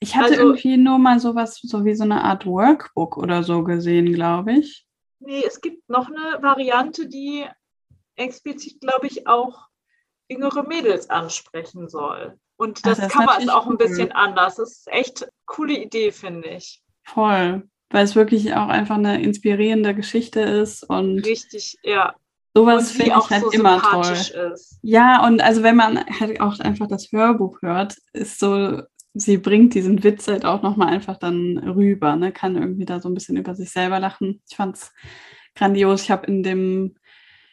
Ich 0.00 0.16
hatte 0.16 0.30
also, 0.30 0.42
irgendwie 0.42 0.76
nur 0.76 0.98
mal 0.98 1.20
sowas, 1.20 1.60
so 1.62 1.84
wie 1.84 1.94
so 1.94 2.04
eine 2.04 2.24
Art 2.24 2.46
Workbook 2.46 3.16
oder 3.16 3.42
so 3.42 3.62
gesehen, 3.62 4.12
glaube 4.12 4.54
ich. 4.54 4.86
Nee, 5.20 5.44
es 5.46 5.60
gibt 5.60 5.88
noch 5.88 6.08
eine 6.08 6.42
Variante, 6.42 7.08
die 7.08 7.46
explizit, 8.16 8.80
glaube 8.80 9.06
ich, 9.06 9.26
auch 9.26 9.68
jüngere 10.28 10.64
Mädels 10.64 11.08
ansprechen 11.08 11.88
soll. 11.88 12.38
Und 12.56 12.84
das, 12.84 12.98
das 12.98 13.12
Cover 13.12 13.38
ist 13.38 13.50
auch 13.50 13.66
ein 13.66 13.76
bisschen 13.76 14.08
cool. 14.08 14.16
anders. 14.16 14.56
Das 14.56 14.70
ist 14.70 14.88
echt 14.88 15.22
eine 15.22 15.32
coole 15.44 15.74
Idee, 15.74 16.10
finde 16.10 16.48
ich. 16.48 16.82
Voll, 17.04 17.68
weil 17.90 18.04
es 18.04 18.16
wirklich 18.16 18.54
auch 18.54 18.68
einfach 18.68 18.96
eine 18.96 19.22
inspirierende 19.22 19.94
Geschichte 19.94 20.40
ist 20.40 20.82
und 20.88 21.20
richtig, 21.26 21.78
ja. 21.82 22.14
Sowas 22.54 22.92
finde 22.92 23.16
ich 23.18 23.30
halt 23.30 23.42
so 23.42 23.50
immer 23.50 23.82
toll. 23.82 24.12
Ist. 24.52 24.78
Ja, 24.80 25.26
und 25.26 25.42
also 25.42 25.62
wenn 25.62 25.76
man 25.76 26.02
halt 26.06 26.40
auch 26.40 26.58
einfach 26.58 26.86
das 26.88 27.12
Hörbuch 27.12 27.60
hört, 27.60 27.96
ist 28.14 28.38
so, 28.40 28.80
sie 29.12 29.36
bringt 29.36 29.74
diesen 29.74 30.02
Witz 30.02 30.26
halt 30.26 30.46
auch 30.46 30.62
nochmal 30.62 30.88
einfach 30.88 31.18
dann 31.18 31.58
rüber, 31.58 32.16
ne? 32.16 32.32
Kann 32.32 32.56
irgendwie 32.56 32.86
da 32.86 32.98
so 32.98 33.10
ein 33.10 33.14
bisschen 33.14 33.36
über 33.36 33.54
sich 33.54 33.70
selber 33.70 34.00
lachen. 34.00 34.40
Ich 34.48 34.56
fand's 34.56 34.94
grandios. 35.54 36.04
Ich 36.04 36.10
habe 36.10 36.26
in 36.28 36.42
dem 36.42 36.94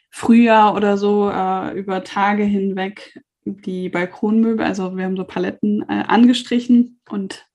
Frühjahr 0.08 0.74
oder 0.74 0.96
so 0.96 1.28
äh, 1.28 1.78
über 1.78 2.02
Tage 2.02 2.44
hinweg 2.44 3.20
die 3.44 3.88
Balkonmöbel, 3.88 4.64
also 4.64 4.96
wir 4.96 5.04
haben 5.04 5.16
so 5.16 5.24
Paletten 5.24 5.82
äh, 5.82 6.04
angestrichen 6.06 7.00
und 7.08 7.46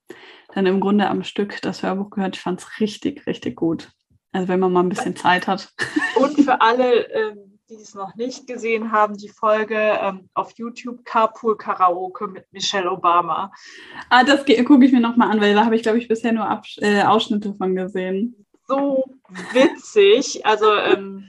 dann 0.54 0.66
im 0.66 0.80
Grunde 0.80 1.08
am 1.08 1.24
Stück 1.24 1.60
das 1.62 1.82
Hörbuch 1.82 2.10
gehört. 2.10 2.36
Ich 2.36 2.42
fand 2.42 2.60
es 2.60 2.80
richtig, 2.80 3.26
richtig 3.26 3.56
gut. 3.56 3.90
Also 4.32 4.48
wenn 4.48 4.60
man 4.60 4.72
mal 4.72 4.80
ein 4.80 4.88
bisschen 4.88 5.16
Zeit 5.16 5.46
hat. 5.46 5.72
Und 6.16 6.40
für 6.40 6.60
alle, 6.60 7.08
ähm, 7.10 7.58
die 7.68 7.74
es 7.74 7.94
noch 7.94 8.14
nicht 8.16 8.46
gesehen 8.46 8.92
haben, 8.92 9.16
die 9.16 9.28
Folge 9.28 9.76
ähm, 9.76 10.28
auf 10.34 10.52
YouTube 10.56 11.04
Carpool 11.04 11.56
Karaoke 11.56 12.28
mit 12.28 12.44
Michelle 12.52 12.90
Obama. 12.90 13.52
Ah, 14.08 14.24
das 14.24 14.44
gucke 14.44 14.84
ich 14.84 14.92
mir 14.92 15.00
nochmal 15.00 15.30
an, 15.30 15.40
weil 15.40 15.54
da 15.54 15.64
habe 15.64 15.76
ich, 15.76 15.82
glaube 15.82 15.98
ich, 15.98 16.08
bisher 16.08 16.32
nur 16.32 16.48
Abs 16.48 16.78
äh, 16.80 17.02
Ausschnitte 17.02 17.54
von 17.54 17.74
gesehen. 17.74 18.46
So 18.66 19.04
witzig. 19.52 20.46
Also 20.46 20.74
ähm, 20.74 21.28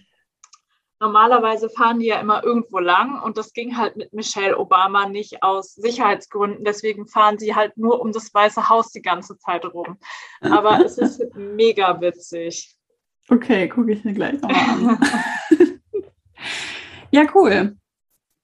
normalerweise 1.01 1.69
fahren 1.69 1.99
die 1.99 2.05
ja 2.05 2.21
immer 2.21 2.43
irgendwo 2.43 2.79
lang 2.79 3.21
und 3.21 3.37
das 3.37 3.53
ging 3.53 3.75
halt 3.75 3.97
mit 3.97 4.13
Michelle 4.13 4.57
Obama 4.57 5.09
nicht 5.09 5.43
aus 5.43 5.73
Sicherheitsgründen. 5.73 6.63
Deswegen 6.63 7.07
fahren 7.07 7.39
sie 7.39 7.55
halt 7.55 7.75
nur 7.75 7.99
um 7.99 8.11
das 8.13 8.33
Weiße 8.33 8.69
Haus 8.69 8.91
die 8.91 9.01
ganze 9.01 9.37
Zeit 9.39 9.65
rum. 9.65 9.97
Aber 10.41 10.85
es 10.85 10.97
ist 10.97 11.21
mega 11.35 11.99
witzig. 11.99 12.77
Okay, 13.27 13.67
gucke 13.67 13.91
ich 13.91 14.03
mir 14.03 14.13
gleich 14.13 14.39
nochmal 14.41 14.97
an. 14.97 14.99
ja, 17.11 17.25
cool. 17.33 17.77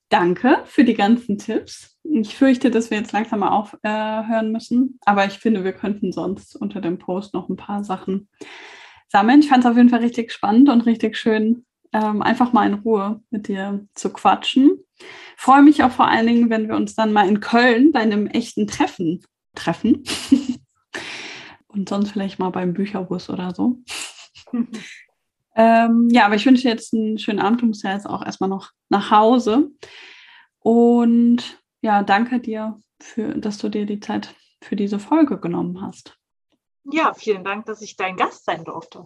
Danke 0.09 0.63
für 0.65 0.83
die 0.83 0.95
ganzen 0.95 1.37
Tipps. 1.37 1.99
Ich 2.03 2.35
fürchte, 2.35 2.71
dass 2.71 2.89
wir 2.89 2.97
jetzt 2.97 3.11
langsam 3.11 3.41
mal 3.41 3.49
aufhören 3.49 4.47
äh, 4.47 4.51
müssen, 4.51 4.99
aber 5.05 5.25
ich 5.25 5.37
finde, 5.37 5.63
wir 5.63 5.73
könnten 5.73 6.11
sonst 6.11 6.55
unter 6.55 6.81
dem 6.81 6.97
Post 6.97 7.33
noch 7.33 7.49
ein 7.49 7.57
paar 7.57 7.83
Sachen 7.83 8.29
sammeln. 9.09 9.41
Ich 9.41 9.49
fand 9.49 9.63
es 9.63 9.69
auf 9.69 9.77
jeden 9.77 9.89
Fall 9.89 9.99
richtig 9.99 10.31
spannend 10.31 10.69
und 10.69 10.85
richtig 10.85 11.17
schön, 11.17 11.66
ähm, 11.93 12.21
einfach 12.21 12.53
mal 12.53 12.67
in 12.67 12.75
Ruhe 12.75 13.21
mit 13.29 13.47
dir 13.47 13.85
zu 13.93 14.11
quatschen. 14.11 14.83
Freue 15.35 15.61
mich 15.61 15.83
auch 15.83 15.91
vor 15.91 16.07
allen 16.07 16.27
Dingen, 16.27 16.49
wenn 16.49 16.67
wir 16.67 16.75
uns 16.75 16.95
dann 16.95 17.13
mal 17.13 17.27
in 17.27 17.39
Köln 17.39 17.91
bei 17.91 17.99
einem 17.99 18.27
echten 18.27 18.67
Treffen 18.67 19.23
treffen. 19.55 20.03
Und 21.67 21.89
sonst 21.89 22.11
vielleicht 22.11 22.39
mal 22.39 22.49
beim 22.49 22.73
Bücherbus 22.73 23.29
oder 23.29 23.53
so. 23.53 23.79
ähm, 25.55 26.07
ja, 26.11 26.25
aber 26.25 26.35
ich 26.35 26.45
wünsche 26.45 26.63
dir 26.63 26.71
jetzt 26.71 26.93
einen 26.93 27.19
schönen 27.19 27.39
Abend. 27.39 27.61
Du 27.61 27.65
musst 27.67 27.83
ja 27.83 27.93
jetzt 27.93 28.07
auch 28.07 28.25
erstmal 28.25 28.49
noch 28.49 28.71
nach 28.89 29.11
Hause. 29.11 29.69
Und 30.59 31.61
ja, 31.81 32.03
danke 32.03 32.39
dir, 32.39 32.79
für, 32.99 33.35
dass 33.35 33.57
du 33.57 33.69
dir 33.69 33.85
die 33.85 33.99
Zeit 33.99 34.35
für 34.61 34.75
diese 34.75 34.99
Folge 34.99 35.39
genommen 35.39 35.81
hast. 35.81 36.17
Ja, 36.91 37.13
vielen 37.13 37.43
Dank, 37.43 37.65
dass 37.65 37.81
ich 37.81 37.95
dein 37.95 38.15
Gast 38.15 38.45
sein 38.45 38.63
durfte. 38.63 39.05